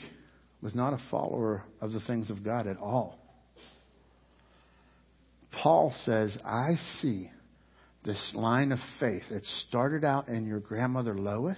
was 0.68 0.76
not 0.76 0.92
a 0.92 1.00
follower 1.10 1.64
of 1.80 1.94
the 1.94 2.02
things 2.02 2.30
of 2.30 2.44
God 2.44 2.68
at 2.68 2.76
all. 2.76 3.18
Paul 5.64 5.96
says, 6.04 6.38
I 6.44 6.72
see 7.00 7.32
this 8.04 8.22
line 8.34 8.74
of 8.74 8.80
faith. 9.00 9.24
It 9.30 9.46
started 9.70 10.04
out 10.04 10.28
in 10.28 10.46
your 10.46 10.60
grandmother 10.60 11.18
Lois, 11.18 11.58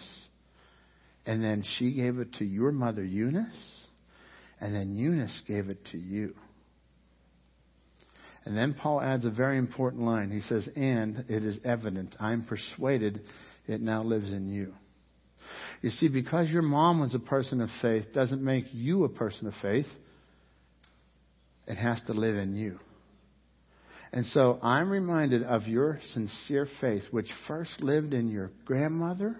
and 1.26 1.44
then 1.44 1.64
she 1.80 1.92
gave 1.92 2.20
it 2.20 2.34
to 2.34 2.46
your 2.46 2.72
mother 2.72 3.04
Eunice, 3.04 3.88
and 4.62 4.76
then 4.76 4.96
Eunice 4.96 5.42
gave 5.48 5.70
it 5.70 5.84
to 5.92 5.98
you. 5.98 6.36
And 8.46 8.56
then 8.56 8.76
Paul 8.76 9.02
adds 9.02 9.26
a 9.26 9.32
very 9.32 9.58
important 9.58 10.04
line. 10.04 10.30
He 10.30 10.42
says, 10.42 10.70
And 10.76 11.26
it 11.28 11.44
is 11.44 11.58
evident, 11.66 12.16
I'm 12.20 12.44
persuaded 12.44 13.22
it 13.66 13.82
now 13.82 14.04
lives 14.04 14.32
in 14.32 14.50
you. 14.50 14.76
You 15.82 15.92
see, 15.92 16.10
because 16.10 16.50
your 16.50 16.62
mom 16.62 17.00
was 17.00 17.16
a 17.16 17.20
person 17.20 17.62
of 17.62 17.70
faith 17.82 18.08
doesn't 18.14 18.44
make 18.44 18.66
you 18.72 19.06
a 19.06 19.10
person 19.10 19.48
of 19.48 19.54
faith. 19.62 19.88
It 21.68 21.76
has 21.76 22.02
to 22.08 22.14
live 22.14 22.36
in 22.36 22.56
you. 22.56 22.80
And 24.12 24.26
so 24.26 24.60
I'm 24.62 24.90
reminded 24.90 25.44
of 25.44 25.68
your 25.68 26.00
sincere 26.14 26.68
faith, 26.82 27.04
which 27.12 27.30
first 27.48 27.80
lived 27.82 28.14
in 28.14 28.30
your 28.30 28.52
grandmother, 28.66 29.38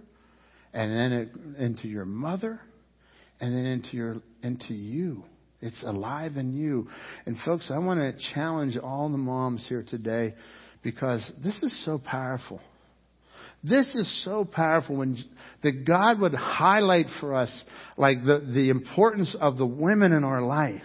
and 0.74 0.92
then 0.92 1.12
it, 1.12 1.30
into 1.62 1.88
your 1.88 2.06
mother, 2.06 2.62
and 3.40 3.54
then 3.54 3.66
into 3.66 3.98
your 3.98 4.18
into 4.44 4.74
you. 4.74 5.24
It's 5.62 5.82
alive 5.84 6.38
in 6.38 6.54
you. 6.54 6.88
And 7.26 7.36
folks, 7.44 7.70
I 7.74 7.80
want 7.80 8.00
to 8.00 8.34
challenge 8.34 8.78
all 8.78 9.10
the 9.10 9.18
moms 9.18 9.66
here 9.68 9.84
today 9.84 10.36
because 10.84 11.30
this 11.44 11.58
is 11.62 11.86
so 11.86 11.98
powerful. 11.98 12.62
This 13.64 13.90
is 13.94 14.24
so 14.24 14.46
powerful 14.46 14.98
when 14.98 15.18
that 15.64 15.86
God 15.86 16.22
would 16.22 16.34
highlight 16.34 17.08
for 17.20 17.36
us 17.36 17.64
like 17.98 18.24
the, 18.24 18.40
the 18.54 18.70
importance 18.70 19.36
of 19.40 19.58
the 19.58 19.66
women 19.66 20.14
in 20.14 20.24
our 20.24 20.42
life. 20.42 20.84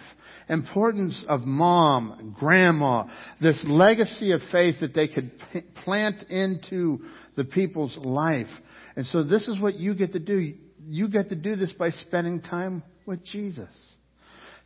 Importance 0.49 1.25
of 1.27 1.41
mom, 1.41 2.35
grandma, 2.37 3.05
this 3.41 3.59
legacy 3.65 4.31
of 4.31 4.41
faith 4.51 4.75
that 4.81 4.93
they 4.93 5.07
could 5.07 5.31
p- 5.51 5.61
plant 5.83 6.23
into 6.29 6.99
the 7.35 7.45
people's 7.45 7.97
life. 7.97 8.49
And 8.95 9.05
so 9.07 9.23
this 9.23 9.47
is 9.47 9.59
what 9.59 9.75
you 9.75 9.95
get 9.95 10.13
to 10.13 10.19
do. 10.19 10.53
You 10.85 11.07
get 11.09 11.29
to 11.29 11.35
do 11.35 11.55
this 11.55 11.71
by 11.71 11.89
spending 11.91 12.41
time 12.41 12.83
with 13.05 13.23
Jesus. 13.23 13.69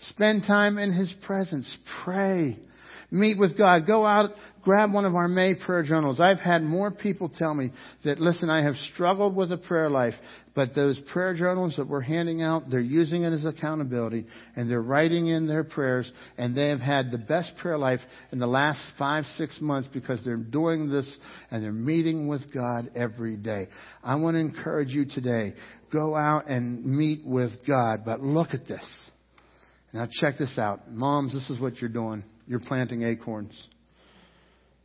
Spend 0.10 0.44
time 0.44 0.78
in 0.78 0.92
His 0.92 1.14
presence. 1.26 1.78
Pray. 2.04 2.58
Meet 3.12 3.40
with 3.40 3.58
God. 3.58 3.88
Go 3.88 4.06
out, 4.06 4.32
grab 4.62 4.94
one 4.94 5.04
of 5.04 5.16
our 5.16 5.28
May 5.28 5.56
prayer 5.56 5.82
journals. 5.82 6.20
I've 6.20 6.40
had 6.40 6.62
more 6.62 6.92
people 6.92 7.32
tell 7.40 7.56
me 7.56 7.72
that, 8.06 8.20
listen, 8.20 8.52
I 8.52 8.62
have 8.62 8.76
struggled 8.94 9.36
with 9.36 9.52
a 9.52 9.58
prayer 9.58 9.90
life, 9.90 10.14
but 10.54 10.76
those 10.76 11.00
prayer 11.12 11.34
journals 11.34 11.76
that 11.78 11.88
we're 11.88 12.02
handing 12.02 12.44
out, 12.44 12.70
they're 12.70 12.80
using 12.80 13.24
it 13.24 13.34
as 13.34 13.46
accountability, 13.46 14.28
and 14.56 14.70
they're 14.70 14.82
writing 14.82 15.26
in 15.26 15.48
their 15.48 15.64
prayers, 15.64 16.12
and 16.38 16.56
they 16.56 16.70
have 16.70 16.82
had 16.82 17.10
the 17.10 17.18
best 17.18 17.54
prayer 17.58 17.80
life 17.80 18.02
in 18.32 18.38
the 18.38 18.46
last 18.46 18.80
five, 19.00 19.26
six 19.38 19.58
months 19.60 19.90
because 19.92 20.24
they're 20.24 20.38
doing 20.38 20.92
this 20.92 21.18
and 21.50 21.64
they're 21.64 21.72
meeting 21.72 22.28
with 22.28 22.54
God 22.54 22.92
every 22.96 23.38
day. 23.38 23.70
I 24.04 24.16
want 24.16 24.36
to 24.36 24.40
encourage 24.40 24.90
you 24.90 25.06
today, 25.06 25.56
go 25.92 26.16
out 26.16 26.48
and 26.48 26.86
meet 26.86 27.26
with 27.26 27.54
God, 27.66 28.02
but 28.06 28.22
look 28.22 28.50
at 28.54 28.68
this. 28.68 28.86
Now 29.94 30.08
check 30.22 30.38
this 30.38 30.60
out. 30.60 30.92
Moms, 30.92 31.34
this 31.34 31.50
is 31.50 31.60
what 31.60 31.78
you're 31.78 31.90
doing. 31.90 32.24
You're 32.50 32.60
planting 32.60 33.04
acorns. 33.04 33.54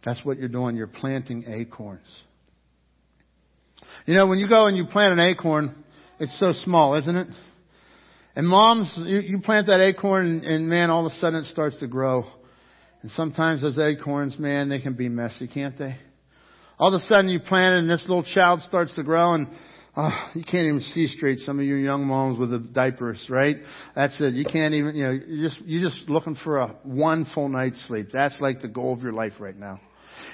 That's 0.04 0.22
what 0.22 0.38
you're 0.38 0.50
doing. 0.50 0.76
You're 0.76 0.86
planting 0.86 1.46
acorns. 1.48 2.06
You 4.04 4.12
know, 4.12 4.26
when 4.26 4.38
you 4.38 4.46
go 4.50 4.66
and 4.66 4.76
you 4.76 4.84
plant 4.84 5.18
an 5.18 5.20
acorn, 5.20 5.82
it's 6.20 6.38
so 6.38 6.52
small, 6.52 6.94
isn't 6.96 7.16
it? 7.16 7.28
And 8.36 8.46
moms, 8.46 8.92
you, 8.98 9.18
you 9.20 9.40
plant 9.40 9.68
that 9.68 9.80
acorn 9.80 10.26
and, 10.26 10.44
and 10.44 10.68
man, 10.68 10.90
all 10.90 11.06
of 11.06 11.12
a 11.12 11.16
sudden 11.16 11.42
it 11.42 11.46
starts 11.46 11.78
to 11.78 11.86
grow. 11.86 12.24
And 13.00 13.10
sometimes 13.12 13.62
those 13.62 13.78
acorns, 13.78 14.38
man, 14.38 14.68
they 14.68 14.80
can 14.80 14.92
be 14.92 15.08
messy, 15.08 15.48
can't 15.48 15.78
they? 15.78 15.96
All 16.78 16.94
of 16.94 17.00
a 17.00 17.04
sudden 17.06 17.30
you 17.30 17.40
plant 17.40 17.76
it 17.76 17.78
and 17.78 17.88
this 17.88 18.02
little 18.02 18.24
child 18.24 18.60
starts 18.60 18.94
to 18.96 19.02
grow 19.02 19.32
and 19.32 19.48
Oh, 19.96 20.30
you 20.34 20.42
can't 20.42 20.66
even 20.66 20.80
see 20.80 21.06
straight. 21.06 21.38
Some 21.40 21.60
of 21.60 21.64
you 21.64 21.76
young 21.76 22.04
moms 22.06 22.36
with 22.36 22.50
the 22.50 22.58
diapers, 22.58 23.24
right? 23.30 23.56
That's 23.94 24.20
it. 24.20 24.34
You 24.34 24.44
can't 24.44 24.74
even, 24.74 24.96
you 24.96 25.04
know, 25.04 25.12
you're 25.12 25.48
just, 25.48 25.60
you're 25.64 25.88
just 25.88 26.08
looking 26.08 26.36
for 26.42 26.58
a 26.58 26.76
one 26.82 27.26
full 27.32 27.48
night's 27.48 27.80
sleep. 27.86 28.08
That's 28.12 28.40
like 28.40 28.60
the 28.60 28.68
goal 28.68 28.92
of 28.92 29.02
your 29.02 29.12
life 29.12 29.34
right 29.38 29.56
now. 29.56 29.80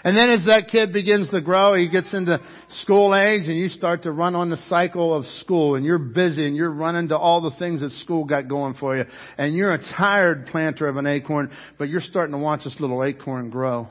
And 0.03 0.16
then 0.16 0.31
as 0.31 0.47
that 0.47 0.69
kid 0.70 0.95
begins 0.95 1.28
to 1.31 1.43
grow, 1.43 1.74
he 1.74 1.91
gets 1.91 2.15
into 2.15 2.39
school 2.82 3.15
age 3.15 3.49
and 3.49 3.57
you 3.57 3.69
start 3.69 4.05
to 4.05 4.12
run 4.12 4.35
on 4.35 4.49
the 4.49 4.57
cycle 4.57 5.15
of 5.15 5.27
school 5.43 5.74
and 5.74 5.85
you're 5.85 5.99
busy 5.99 6.47
and 6.47 6.57
you're 6.57 6.73
running 6.73 7.09
to 7.09 7.19
all 7.19 7.43
the 7.43 7.55
things 7.59 7.81
that 7.82 7.91
school 7.93 8.24
got 8.24 8.49
going 8.49 8.74
for 8.74 8.97
you. 8.97 9.05
And 9.37 9.55
you're 9.55 9.74
a 9.74 9.82
tired 9.99 10.47
planter 10.47 10.89
of 10.89 10.97
an 10.97 11.07
acorn, 11.07 11.51
but 11.78 11.91
you're 11.91 12.01
starting 12.01 12.32
to 12.32 12.39
watch 12.39 12.65
this 12.65 12.77
little 12.81 13.05
acorn 13.05 13.51
grow. 13.51 13.89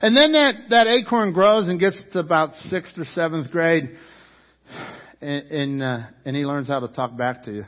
And 0.00 0.16
then 0.16 0.32
that, 0.32 0.54
that 0.70 0.86
acorn 0.86 1.32
grows 1.32 1.68
and 1.68 1.78
gets 1.78 2.00
to 2.12 2.20
about 2.20 2.54
sixth 2.54 2.98
or 2.98 3.04
seventh 3.04 3.50
grade 3.50 3.90
and 5.22 5.50
and, 5.50 5.82
uh, 5.82 5.98
and 6.24 6.36
he 6.36 6.44
learns 6.44 6.68
how 6.68 6.80
to 6.80 6.88
talk 6.88 7.16
back 7.16 7.44
to 7.44 7.52
you, 7.52 7.64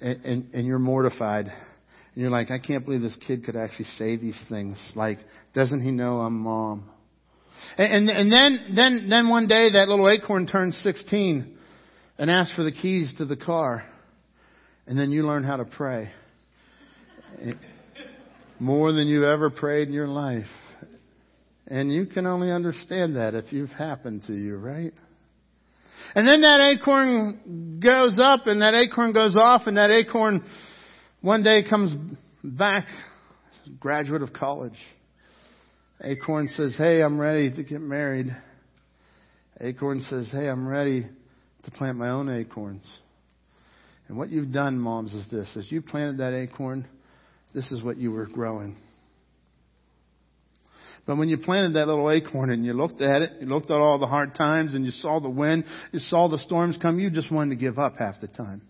and, 0.00 0.24
and 0.24 0.54
and 0.54 0.66
you're 0.66 0.78
mortified. 0.78 1.46
And 1.46 2.22
you're 2.22 2.30
like, 2.30 2.50
I 2.50 2.58
can't 2.58 2.84
believe 2.84 3.02
this 3.02 3.16
kid 3.26 3.44
could 3.44 3.56
actually 3.56 3.86
say 3.98 4.16
these 4.16 4.40
things. 4.48 4.78
Like, 4.94 5.18
doesn't 5.52 5.80
he 5.80 5.90
know 5.90 6.20
I'm 6.20 6.38
mom? 6.38 6.88
And, 7.76 8.08
and, 8.08 8.10
and 8.10 8.32
then, 8.32 8.74
then, 8.76 9.06
then 9.08 9.28
one 9.28 9.48
day 9.48 9.72
that 9.72 9.88
little 9.88 10.08
acorn 10.08 10.46
turns 10.46 10.78
16 10.84 11.56
and 12.18 12.30
asks 12.30 12.54
for 12.54 12.62
the 12.62 12.70
keys 12.70 13.12
to 13.18 13.24
the 13.24 13.36
car. 13.36 13.84
And 14.86 14.98
then 14.98 15.10
you 15.10 15.26
learn 15.26 15.42
how 15.42 15.56
to 15.56 15.64
pray. 15.64 16.12
More 18.60 18.92
than 18.92 19.08
you've 19.08 19.24
ever 19.24 19.50
prayed 19.50 19.88
in 19.88 19.94
your 19.94 20.08
life. 20.08 20.46
And 21.66 21.92
you 21.92 22.06
can 22.06 22.26
only 22.26 22.52
understand 22.52 23.16
that 23.16 23.34
if 23.34 23.52
you've 23.52 23.70
happened 23.70 24.22
to 24.26 24.34
you, 24.34 24.56
right? 24.56 24.92
And 26.14 26.28
then 26.28 26.42
that 26.42 26.60
acorn 26.60 27.80
goes 27.82 28.16
up 28.18 28.46
and 28.46 28.62
that 28.62 28.74
acorn 28.74 29.12
goes 29.12 29.34
off 29.36 29.62
and 29.66 29.76
that 29.76 29.90
acorn 29.90 30.44
one 31.20 31.42
day 31.42 31.62
comes 31.68 31.94
back, 32.42 32.86
graduate 33.80 34.22
of 34.22 34.32
college. 34.32 34.76
Acorn 36.02 36.48
says, 36.48 36.74
Hey, 36.76 37.02
I'm 37.02 37.18
ready 37.18 37.50
to 37.50 37.62
get 37.64 37.80
married. 37.80 38.34
Acorn 39.60 40.02
says, 40.02 40.28
Hey, 40.30 40.48
I'm 40.48 40.68
ready 40.68 41.06
to 41.64 41.70
plant 41.70 41.96
my 41.96 42.10
own 42.10 42.28
acorns. 42.28 42.84
And 44.08 44.18
what 44.18 44.28
you've 44.28 44.52
done, 44.52 44.78
moms, 44.78 45.14
is 45.14 45.26
this. 45.30 45.48
As 45.56 45.72
you 45.72 45.80
planted 45.80 46.18
that 46.18 46.34
acorn, 46.34 46.86
this 47.54 47.72
is 47.72 47.82
what 47.82 47.96
you 47.96 48.12
were 48.12 48.26
growing. 48.26 48.76
But 51.06 51.16
when 51.16 51.28
you 51.28 51.38
planted 51.38 51.74
that 51.74 51.86
little 51.86 52.10
acorn 52.10 52.50
and 52.50 52.64
you 52.64 52.72
looked 52.72 53.02
at 53.02 53.22
it, 53.22 53.32
you 53.40 53.46
looked 53.46 53.70
at 53.70 53.76
all 53.78 53.98
the 53.98 54.06
hard 54.06 54.34
times 54.34 54.74
and 54.74 54.84
you 54.84 54.90
saw 54.90 55.20
the 55.20 55.28
wind, 55.28 55.64
you 55.92 55.98
saw 55.98 56.28
the 56.28 56.38
storms 56.38 56.78
come, 56.80 56.98
you 56.98 57.10
just 57.10 57.30
wanted 57.30 57.50
to 57.50 57.56
give 57.56 57.78
up 57.78 57.96
half 57.98 58.20
the 58.20 58.28
time. 58.28 58.62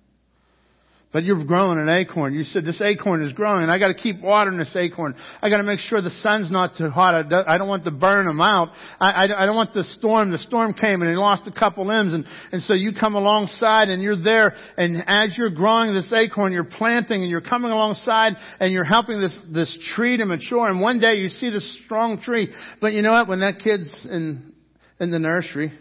But 1.15 1.23
you're 1.23 1.45
growing 1.45 1.79
an 1.79 1.89
acorn. 1.89 2.35
You 2.35 2.43
said 2.43 2.65
this 2.65 2.81
acorn 2.81 3.23
is 3.23 3.33
growing 3.35 3.63
and 3.63 3.71
I 3.71 3.79
gotta 3.79 3.95
keep 3.95 4.21
watering 4.21 4.59
this 4.59 4.75
acorn. 4.75 5.15
I 5.41 5.49
gotta 5.49 5.63
make 5.63 5.79
sure 5.79 6.03
the 6.03 6.11
sun's 6.11 6.51
not 6.51 6.73
too 6.77 6.91
hot. 6.91 7.15
I 7.15 7.57
don't, 7.57 7.69
want 7.69 7.85
to 7.85 7.93
burn 7.93 8.27
them 8.27 8.41
out. 8.41 8.71
I, 9.01 9.11
I, 9.11 9.45
I 9.45 9.47
don't 9.47 9.55
want 9.55 9.73
the 9.75 9.85
storm. 9.85 10.33
The 10.33 10.39
storm 10.39 10.75
came 10.75 11.03
and 11.03 11.11
he 11.11 11.17
lost 11.17 11.47
a 11.47 11.53
couple 11.53 11.87
limbs 11.87 12.13
and, 12.13 12.27
and 12.51 12.61
so 12.63 12.75
you 12.75 12.91
come 12.99 13.15
alongside 13.15 13.91
and 13.91 14.03
you're 14.03 14.21
there 14.21 14.57
and 14.77 15.05
as 15.07 15.39
you're 15.39 15.51
growing 15.51 15.95
this 15.95 16.13
acorn, 16.13 16.53
you're 16.53 16.65
planting 16.65 17.23
and 17.23 17.31
you're 17.31 17.41
coming 17.41 17.71
alongside 17.71 18.33
and 18.59 18.73
you're 18.73 18.83
helping 18.83 19.21
this, 19.21 19.37
this 19.53 19.93
tree 19.95 20.17
to 20.17 20.27
mature 20.27 20.67
and 20.67 20.81
one 20.81 20.99
day 20.99 21.15
you 21.15 21.29
see 21.29 21.49
this 21.49 21.81
strong 21.85 22.21
tree. 22.21 22.53
But 22.81 22.93
you 22.93 23.03
know 23.03 23.13
what? 23.13 23.29
When 23.29 23.39
that 23.39 23.61
kid's 23.63 24.05
in, 24.11 24.53
in 24.99 25.13
the 25.13 25.21
nursery, 25.21 25.73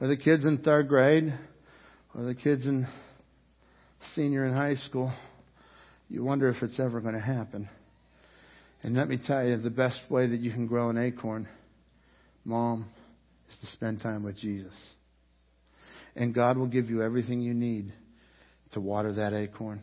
or 0.00 0.06
the 0.06 0.16
kid's 0.16 0.46
in 0.46 0.56
third 0.56 0.88
grade, 0.88 1.38
or 2.14 2.24
the 2.24 2.34
kid's 2.34 2.64
in 2.64 2.86
senior 4.14 4.46
in 4.46 4.52
high 4.52 4.76
school, 4.76 5.12
you 6.08 6.24
wonder 6.24 6.48
if 6.48 6.62
it's 6.62 6.78
ever 6.78 7.00
going 7.00 7.14
to 7.14 7.20
happen. 7.20 7.68
And 8.82 8.94
let 8.94 9.08
me 9.08 9.18
tell 9.24 9.44
you, 9.44 9.56
the 9.56 9.70
best 9.70 10.00
way 10.10 10.26
that 10.26 10.40
you 10.40 10.52
can 10.52 10.66
grow 10.66 10.90
an 10.90 10.98
acorn, 10.98 11.48
mom, 12.44 12.86
is 13.48 13.56
to 13.60 13.66
spend 13.76 14.02
time 14.02 14.22
with 14.22 14.36
Jesus. 14.36 14.74
And 16.14 16.34
God 16.34 16.58
will 16.58 16.66
give 16.66 16.90
you 16.90 17.02
everything 17.02 17.40
you 17.40 17.54
need 17.54 17.92
to 18.72 18.80
water 18.80 19.12
that 19.14 19.32
acorn, 19.32 19.80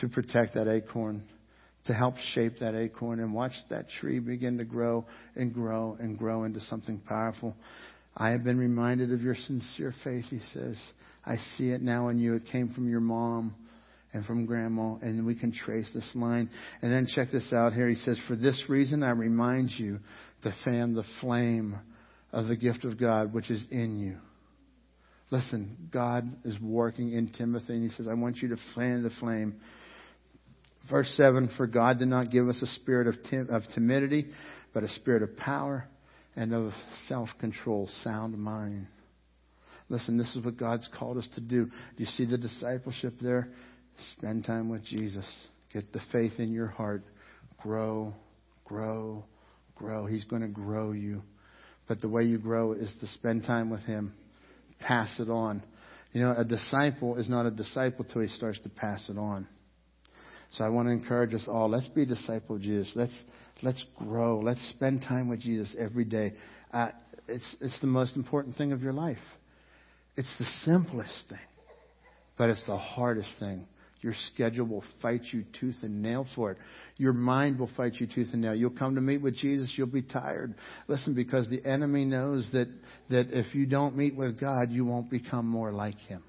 to 0.00 0.08
protect 0.08 0.54
that 0.54 0.68
acorn, 0.68 1.22
to 1.84 1.94
help 1.94 2.14
shape 2.34 2.58
that 2.60 2.74
acorn 2.74 3.20
and 3.20 3.34
watch 3.34 3.52
that 3.70 3.86
tree 4.00 4.18
begin 4.18 4.58
to 4.58 4.64
grow 4.64 5.04
and 5.36 5.52
grow 5.52 5.96
and 6.00 6.18
grow 6.18 6.44
into 6.44 6.60
something 6.60 7.00
powerful. 7.06 7.54
I 8.16 8.30
have 8.30 8.44
been 8.44 8.58
reminded 8.58 9.12
of 9.12 9.22
your 9.22 9.34
sincere 9.34 9.94
faith, 10.02 10.24
he 10.30 10.40
says. 10.52 10.76
I 11.28 11.36
see 11.56 11.70
it 11.70 11.82
now 11.82 12.08
in 12.08 12.18
you. 12.18 12.34
It 12.36 12.46
came 12.50 12.70
from 12.70 12.88
your 12.88 13.00
mom 13.00 13.54
and 14.14 14.24
from 14.24 14.46
grandma, 14.46 14.94
and 15.02 15.26
we 15.26 15.34
can 15.34 15.52
trace 15.52 15.88
this 15.92 16.10
line. 16.14 16.48
And 16.80 16.90
then 16.90 17.06
check 17.14 17.28
this 17.30 17.52
out 17.52 17.74
here. 17.74 17.86
He 17.86 17.96
says, 17.96 18.18
For 18.26 18.34
this 18.34 18.64
reason 18.68 19.02
I 19.02 19.10
remind 19.10 19.70
you 19.76 19.98
to 20.42 20.54
fan 20.64 20.94
the 20.94 21.04
flame 21.20 21.78
of 22.32 22.46
the 22.46 22.56
gift 22.56 22.84
of 22.84 22.98
God 22.98 23.34
which 23.34 23.50
is 23.50 23.62
in 23.70 23.98
you. 23.98 24.16
Listen, 25.30 25.76
God 25.92 26.24
is 26.46 26.58
working 26.62 27.12
in 27.12 27.28
Timothy, 27.28 27.74
and 27.74 27.90
he 27.90 27.94
says, 27.94 28.06
I 28.10 28.14
want 28.14 28.38
you 28.38 28.48
to 28.48 28.56
fan 28.74 29.02
the 29.02 29.10
flame. 29.20 29.56
Verse 30.88 31.12
7 31.18 31.50
For 31.58 31.66
God 31.66 31.98
did 31.98 32.08
not 32.08 32.30
give 32.30 32.48
us 32.48 32.60
a 32.62 32.66
spirit 32.80 33.06
of, 33.06 33.16
tim- 33.28 33.48
of 33.50 33.62
timidity, 33.74 34.28
but 34.72 34.82
a 34.82 34.88
spirit 34.88 35.22
of 35.22 35.36
power 35.36 35.86
and 36.34 36.54
of 36.54 36.72
self 37.06 37.28
control, 37.38 37.90
sound 38.02 38.38
mind. 38.38 38.86
Listen, 39.88 40.18
this 40.18 40.34
is 40.36 40.44
what 40.44 40.56
God's 40.56 40.88
called 40.98 41.16
us 41.16 41.28
to 41.34 41.40
do. 41.40 41.66
Do 41.66 41.72
you 41.96 42.06
see 42.06 42.24
the 42.24 42.38
discipleship 42.38 43.14
there? 43.20 43.48
Spend 44.16 44.44
time 44.44 44.68
with 44.68 44.84
Jesus. 44.84 45.24
Get 45.72 45.92
the 45.92 46.00
faith 46.12 46.32
in 46.38 46.52
your 46.52 46.66
heart. 46.66 47.02
Grow, 47.62 48.14
grow, 48.64 49.24
grow. 49.74 50.06
He's 50.06 50.24
going 50.24 50.42
to 50.42 50.48
grow 50.48 50.92
you. 50.92 51.22
But 51.88 52.00
the 52.00 52.08
way 52.08 52.24
you 52.24 52.38
grow 52.38 52.72
is 52.72 52.92
to 53.00 53.06
spend 53.08 53.44
time 53.44 53.70
with 53.70 53.80
Him. 53.82 54.12
Pass 54.80 55.18
it 55.18 55.30
on. 55.30 55.62
You 56.12 56.22
know, 56.22 56.34
a 56.36 56.44
disciple 56.44 57.16
is 57.16 57.28
not 57.28 57.46
a 57.46 57.50
disciple 57.50 58.04
till 58.04 58.22
he 58.22 58.28
starts 58.28 58.58
to 58.60 58.68
pass 58.68 59.08
it 59.08 59.18
on. 59.18 59.46
So 60.52 60.64
I 60.64 60.68
want 60.68 60.88
to 60.88 60.92
encourage 60.92 61.34
us 61.34 61.44
all. 61.46 61.68
Let's 61.68 61.88
be 61.88 62.02
a 62.02 62.06
disciple 62.06 62.56
of 62.56 62.62
Jesus. 62.62 62.90
Let's 62.94 63.22
let's 63.62 63.84
grow. 63.98 64.40
Let's 64.40 64.66
spend 64.70 65.02
time 65.02 65.28
with 65.28 65.40
Jesus 65.40 65.74
every 65.78 66.04
day. 66.04 66.32
Uh, 66.72 66.88
it's 67.26 67.56
it's 67.60 67.78
the 67.80 67.86
most 67.86 68.16
important 68.16 68.56
thing 68.56 68.72
of 68.72 68.82
your 68.82 68.94
life. 68.94 69.18
It's 70.18 70.34
the 70.36 70.46
simplest 70.64 71.28
thing, 71.28 71.38
but 72.36 72.50
it's 72.50 72.64
the 72.66 72.76
hardest 72.76 73.28
thing. 73.38 73.68
Your 74.00 74.14
schedule 74.32 74.66
will 74.66 74.82
fight 75.00 75.20
you 75.30 75.44
tooth 75.60 75.76
and 75.82 76.02
nail 76.02 76.26
for 76.34 76.50
it. 76.50 76.58
Your 76.96 77.12
mind 77.12 77.60
will 77.60 77.70
fight 77.76 77.94
you 78.00 78.08
tooth 78.08 78.30
and 78.32 78.42
nail. 78.42 78.52
You'll 78.52 78.70
come 78.70 78.96
to 78.96 79.00
meet 79.00 79.22
with 79.22 79.36
Jesus, 79.36 79.72
you'll 79.76 79.86
be 79.86 80.02
tired. 80.02 80.56
Listen, 80.88 81.14
because 81.14 81.48
the 81.48 81.64
enemy 81.64 82.04
knows 82.04 82.48
that, 82.52 82.66
that 83.10 83.28
if 83.30 83.54
you 83.54 83.64
don't 83.64 83.96
meet 83.96 84.16
with 84.16 84.40
God, 84.40 84.72
you 84.72 84.84
won't 84.84 85.08
become 85.08 85.46
more 85.46 85.70
like 85.70 85.98
Him. 85.98 86.24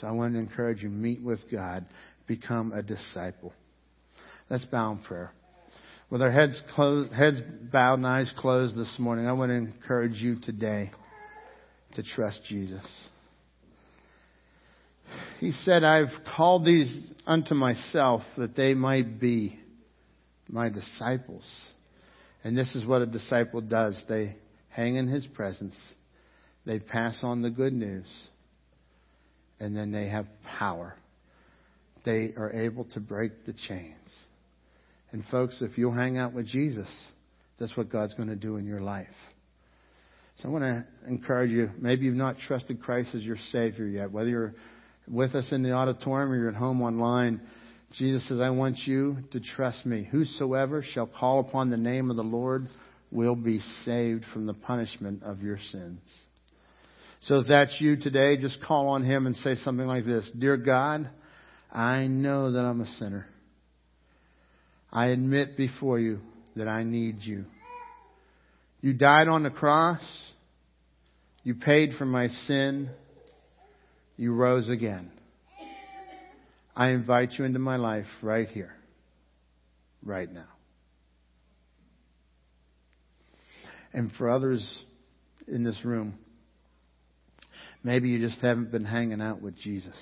So 0.00 0.08
I 0.08 0.10
want 0.10 0.34
to 0.34 0.40
encourage 0.40 0.82
you, 0.82 0.88
meet 0.88 1.22
with 1.22 1.38
God, 1.52 1.86
become 2.26 2.72
a 2.72 2.82
disciple. 2.82 3.52
Let's 4.50 4.64
bow 4.64 4.90
in 4.90 4.98
prayer. 4.98 5.32
With 6.10 6.20
our 6.20 6.32
heads 6.32 6.60
closed, 6.74 7.12
heads 7.12 7.40
bowed 7.72 8.00
and 8.00 8.06
eyes 8.08 8.34
closed 8.38 8.76
this 8.76 8.92
morning, 8.98 9.28
I 9.28 9.34
want 9.34 9.50
to 9.50 9.54
encourage 9.54 10.20
you 10.20 10.40
today 10.40 10.90
to 11.94 12.02
trust 12.02 12.40
Jesus. 12.48 12.86
He 15.40 15.52
said, 15.52 15.84
I've 15.84 16.12
called 16.36 16.64
these 16.64 16.94
unto 17.26 17.54
myself 17.54 18.22
that 18.36 18.56
they 18.56 18.74
might 18.74 19.20
be 19.20 19.58
my 20.48 20.68
disciples. 20.68 21.44
And 22.44 22.56
this 22.56 22.74
is 22.74 22.84
what 22.86 23.02
a 23.02 23.06
disciple 23.06 23.60
does. 23.60 24.00
They 24.08 24.36
hang 24.68 24.96
in 24.96 25.08
his 25.08 25.26
presence. 25.26 25.76
They 26.64 26.78
pass 26.78 27.18
on 27.22 27.42
the 27.42 27.50
good 27.50 27.72
news. 27.72 28.06
And 29.60 29.76
then 29.76 29.92
they 29.92 30.08
have 30.08 30.26
power. 30.58 30.94
They 32.04 32.32
are 32.36 32.52
able 32.52 32.84
to 32.94 33.00
break 33.00 33.46
the 33.46 33.52
chains. 33.68 34.08
And 35.12 35.24
folks, 35.30 35.60
if 35.60 35.76
you'll 35.76 35.94
hang 35.94 36.18
out 36.18 36.32
with 36.32 36.46
Jesus, 36.46 36.88
that's 37.58 37.76
what 37.76 37.90
God's 37.90 38.14
going 38.14 38.28
to 38.28 38.36
do 38.36 38.56
in 38.56 38.66
your 38.66 38.80
life. 38.80 39.06
So 40.36 40.48
I 40.48 40.52
want 40.52 40.64
to 40.64 40.84
encourage 41.08 41.50
you. 41.50 41.70
Maybe 41.78 42.06
you've 42.06 42.14
not 42.14 42.36
trusted 42.38 42.82
Christ 42.82 43.14
as 43.14 43.22
your 43.22 43.36
Savior 43.50 43.86
yet. 43.86 44.10
Whether 44.10 44.30
you're 44.30 44.54
with 45.08 45.34
us 45.34 45.52
in 45.52 45.62
the 45.62 45.72
auditorium 45.72 46.32
or 46.32 46.36
you're 46.36 46.48
at 46.48 46.54
home 46.54 46.82
online, 46.82 47.40
Jesus 47.92 48.26
says, 48.28 48.40
I 48.40 48.50
want 48.50 48.78
you 48.86 49.18
to 49.32 49.40
trust 49.40 49.84
me. 49.84 50.08
Whosoever 50.10 50.82
shall 50.82 51.06
call 51.06 51.40
upon 51.40 51.70
the 51.70 51.76
name 51.76 52.10
of 52.10 52.16
the 52.16 52.22
Lord 52.22 52.66
will 53.10 53.36
be 53.36 53.60
saved 53.84 54.24
from 54.32 54.46
the 54.46 54.54
punishment 54.54 55.22
of 55.22 55.42
your 55.42 55.58
sins. 55.70 56.00
So 57.22 57.36
if 57.36 57.46
that's 57.46 57.76
you 57.80 57.96
today, 57.96 58.36
just 58.36 58.62
call 58.62 58.88
on 58.88 59.04
Him 59.04 59.26
and 59.26 59.36
say 59.36 59.54
something 59.56 59.86
like 59.86 60.04
this 60.04 60.28
Dear 60.36 60.56
God, 60.56 61.08
I 61.70 62.06
know 62.06 62.52
that 62.52 62.60
I'm 62.60 62.80
a 62.80 62.86
sinner. 62.98 63.26
I 64.90 65.08
admit 65.08 65.56
before 65.56 65.98
you 65.98 66.20
that 66.56 66.68
I 66.68 66.82
need 66.82 67.18
you. 67.20 67.44
You 68.82 68.92
died 68.92 69.28
on 69.28 69.44
the 69.44 69.50
cross. 69.50 70.02
You 71.44 71.54
paid 71.54 71.92
for 71.96 72.04
my 72.04 72.28
sin. 72.46 72.90
You 74.16 74.34
rose 74.34 74.68
again. 74.68 75.10
I 76.74 76.88
invite 76.88 77.32
you 77.38 77.44
into 77.44 77.58
my 77.58 77.76
life 77.76 78.06
right 78.22 78.48
here, 78.48 78.74
right 80.04 80.30
now. 80.30 80.48
And 83.92 84.10
for 84.12 84.30
others 84.30 84.84
in 85.46 85.64
this 85.64 85.80
room, 85.84 86.14
maybe 87.84 88.08
you 88.08 88.18
just 88.18 88.40
haven't 88.40 88.72
been 88.72 88.84
hanging 88.84 89.20
out 89.20 89.42
with 89.42 89.56
Jesus. 89.56 89.96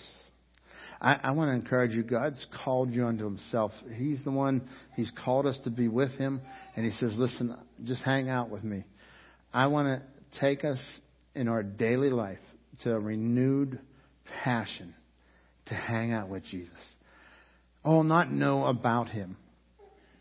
I, 1.01 1.15
I 1.23 1.31
want 1.31 1.51
to 1.51 1.55
encourage 1.55 1.93
you. 1.93 2.03
God's 2.03 2.45
called 2.65 2.91
you 2.91 3.07
unto 3.07 3.25
Himself. 3.25 3.73
He's 3.97 4.23
the 4.25 4.31
one, 4.31 4.63
He's 4.97 5.11
called 5.25 5.47
us 5.47 5.59
to 5.65 5.71
be 5.71 5.89
with 5.89 6.13
Him. 6.13 6.41
And 6.77 6.85
He 6.85 6.93
says, 6.93 7.15
listen, 7.17 7.57
just 7.85 8.03
hang 8.03 8.29
out 8.29 8.51
with 8.51 8.65
me. 8.65 8.85
I 9.53 9.69
want 9.69 9.89
to 9.89 10.41
take 10.41 10.65
us 10.65 10.79
in 11.35 11.49
our 11.49 11.63
daily 11.63 12.11
life 12.11 12.39
to 12.83 12.93
a 12.93 13.01
renewed 13.01 13.81
passion 14.45 14.95
to 15.67 15.75
hang 15.75 16.13
out 16.13 16.29
with 16.29 16.45
Jesus. 16.45 16.71
Oh, 17.85 18.03
not 18.03 18.31
know 18.31 18.67
about 18.67 19.09
Him, 19.09 19.39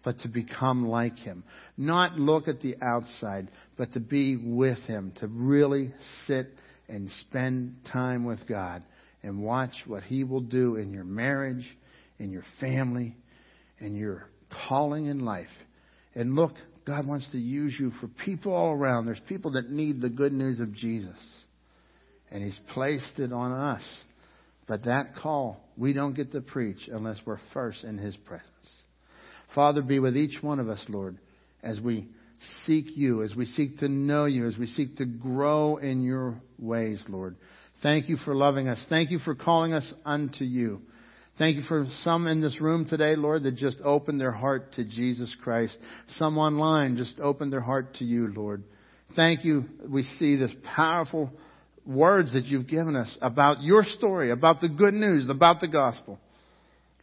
but 0.04 0.20
to 0.20 0.30
become 0.30 0.88
like 0.88 1.18
Him. 1.18 1.44
Not 1.76 2.18
look 2.18 2.48
at 2.48 2.62
the 2.62 2.76
outside, 2.82 3.50
but 3.78 3.92
to 3.94 4.00
be 4.00 4.38
with 4.38 4.80
Him, 4.80 5.12
to 5.20 5.28
really 5.28 5.94
sit 6.26 6.48
and 6.88 7.10
spend 7.22 7.76
time 7.92 8.24
with 8.24 8.48
God 8.48 8.82
and 9.24 9.42
watch 9.42 9.74
what 9.86 10.04
He 10.04 10.24
will 10.24 10.42
do 10.42 10.76
in 10.76 10.94
your 10.94 11.04
marriage, 11.04 11.66
in 12.18 12.32
your 12.32 12.46
family, 12.60 13.16
in 13.80 13.96
your 13.96 14.28
calling 14.68 15.06
in 15.08 15.26
life. 15.26 15.48
And 16.16 16.36
look, 16.36 16.54
God 16.86 17.08
wants 17.08 17.30
to 17.32 17.38
use 17.38 17.76
you 17.80 17.92
for 18.00 18.08
people 18.26 18.54
all 18.54 18.72
around. 18.72 19.06
There's 19.06 19.22
people 19.28 19.52
that 19.52 19.70
need 19.70 20.02
the 20.02 20.10
good 20.10 20.34
news 20.34 20.60
of 20.60 20.74
Jesus. 20.74 21.18
And 22.32 22.44
He's 22.44 22.60
placed 22.74 23.20
it 23.20 23.32
on 23.32 23.52
us. 23.52 23.84
But 24.68 24.86
that 24.86 25.16
call, 25.16 25.60
we 25.78 25.94
don't 25.94 26.16
get 26.16 26.32
to 26.34 26.42
preach 26.42 26.90
unless 26.92 27.20
we're 27.26 27.40
first 27.54 27.84
in 27.84 27.98
His 27.98 28.16
presence. 28.18 28.46
Father, 29.56 29.82
be 29.82 30.00
with 30.00 30.16
each 30.16 30.42
one 30.44 30.60
of 30.60 30.70
us, 30.70 30.84
Lord, 30.90 31.18
as 31.64 31.80
we 31.80 32.08
seek 32.66 32.86
you, 32.96 33.24
as 33.24 33.36
we 33.36 33.46
seek 33.46 33.80
to 33.80 33.88
know 33.88 34.26
you, 34.26 34.48
as 34.48 34.58
we 34.58 34.68
seek 34.68 34.98
to 34.98 35.06
grow 35.06 35.78
in 35.78 36.04
your 36.04 36.40
ways, 36.58 37.04
Lord. 37.08 37.36
Thank 37.82 38.10
you 38.10 38.18
for 38.18 38.36
loving 38.36 38.68
us. 38.68 38.84
Thank 38.90 39.12
you 39.12 39.20
for 39.20 39.36
calling 39.36 39.74
us 39.74 39.94
unto 40.06 40.44
you. 40.44 40.82
Thank 41.38 41.56
you 41.56 41.64
for 41.64 41.86
some 42.04 42.28
in 42.28 42.42
this 42.42 42.60
room 42.60 42.86
today, 42.86 43.16
Lord, 43.16 43.44
that 43.44 43.56
just 43.56 43.78
opened 43.82 44.20
their 44.20 44.34
heart 44.34 44.74
to 44.74 44.84
Jesus 44.84 45.34
Christ. 45.42 45.78
Some 46.18 46.38
online 46.38 46.98
just 46.98 47.18
opened 47.20 47.54
their 47.54 47.62
heart 47.62 47.96
to 47.96 48.04
you, 48.04 48.28
Lord. 48.34 48.64
Thank 49.16 49.46
you. 49.46 49.64
We 49.88 50.04
see 50.04 50.36
this 50.36 50.54
powerful 50.76 51.32
words 51.86 52.34
that 52.34 52.46
you've 52.46 52.68
given 52.68 52.98
us 52.98 53.18
about 53.22 53.64
your 53.64 53.84
story, 53.84 54.32
about 54.32 54.60
the 54.60 54.68
good 54.68 54.94
news, 54.94 55.30
about 55.30 55.62
the 55.62 55.70
gospel. 55.70 56.20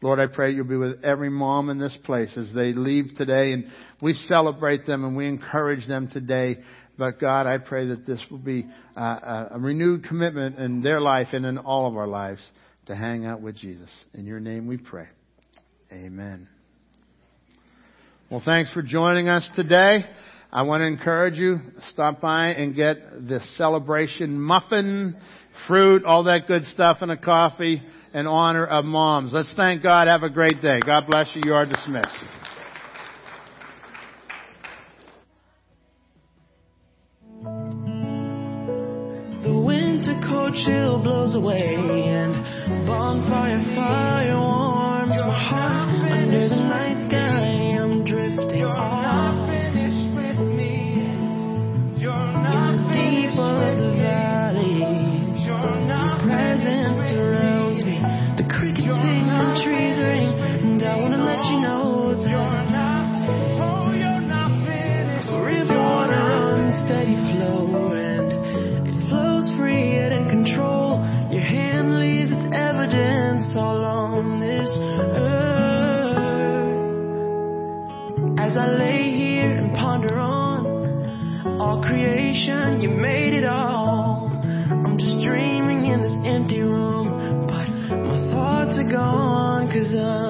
Lord, 0.02 0.20
I 0.20 0.26
pray 0.26 0.52
you'll 0.52 0.66
be 0.66 0.76
with 0.76 1.02
every 1.04 1.30
mom 1.30 1.70
in 1.70 1.78
this 1.78 1.96
place 2.04 2.36
as 2.36 2.52
they 2.54 2.74
leave 2.74 3.14
today 3.16 3.52
and 3.52 3.66
we 4.02 4.12
celebrate 4.12 4.86
them 4.86 5.04
and 5.04 5.16
we 5.16 5.26
encourage 5.26 5.86
them 5.88 6.08
today. 6.08 6.58
But 6.98 7.18
God, 7.18 7.46
I 7.46 7.58
pray 7.58 7.88
that 7.88 8.06
this 8.06 8.20
will 8.30 8.38
be 8.38 8.66
a, 8.94 9.48
a 9.52 9.58
renewed 9.58 10.04
commitment 10.04 10.58
in 10.58 10.82
their 10.82 11.00
life 11.00 11.28
and 11.32 11.46
in 11.46 11.56
all 11.56 11.88
of 11.88 11.96
our 11.96 12.06
lives 12.06 12.42
to 12.86 12.94
hang 12.94 13.24
out 13.24 13.40
with 13.40 13.56
Jesus. 13.56 13.90
In 14.12 14.26
your 14.26 14.40
name 14.40 14.66
we 14.66 14.76
pray. 14.76 15.08
Amen. 15.90 16.48
Well, 18.30 18.42
thanks 18.44 18.72
for 18.72 18.82
joining 18.82 19.28
us 19.28 19.48
today. 19.56 20.04
I 20.52 20.62
want 20.62 20.80
to 20.82 20.86
encourage 20.86 21.34
you, 21.34 21.58
stop 21.90 22.20
by 22.20 22.48
and 22.48 22.74
get 22.74 22.96
the 23.28 23.40
celebration 23.56 24.40
muffin, 24.40 25.16
fruit, 25.66 26.04
all 26.04 26.24
that 26.24 26.46
good 26.46 26.64
stuff 26.66 26.98
and 27.00 27.10
a 27.10 27.16
coffee 27.16 27.82
and 28.16 28.26
honor 28.26 28.64
of 28.64 28.86
moms. 28.86 29.30
Let's 29.30 29.52
thank 29.54 29.82
God. 29.82 30.08
Have 30.08 30.22
a 30.22 30.30
great 30.30 30.62
day. 30.62 30.80
God 30.80 31.04
bless 31.06 31.28
you. 31.34 31.42
You 31.44 31.52
are 31.52 31.66
dismissed. 31.66 32.24
The 39.42 39.62
winter 39.66 40.18
cold 40.26 40.54
chill 40.64 41.02
blows 41.02 41.34
away 41.34 41.74
and 41.74 42.86
bonfire 42.86 43.62
fire. 43.76 44.15
you 82.46 82.90
made 82.90 83.34
it 83.34 83.44
all. 83.44 84.30
I'm 84.30 84.96
just 84.98 85.18
dreaming 85.24 85.86
in 85.86 86.00
this 86.00 86.16
empty 86.24 86.60
room, 86.60 87.48
but 87.48 87.66
my 87.90 88.30
thoughts 88.30 88.78
are 88.78 88.88
gone, 88.88 89.66
cause 89.66 89.90
I'm 89.92 90.25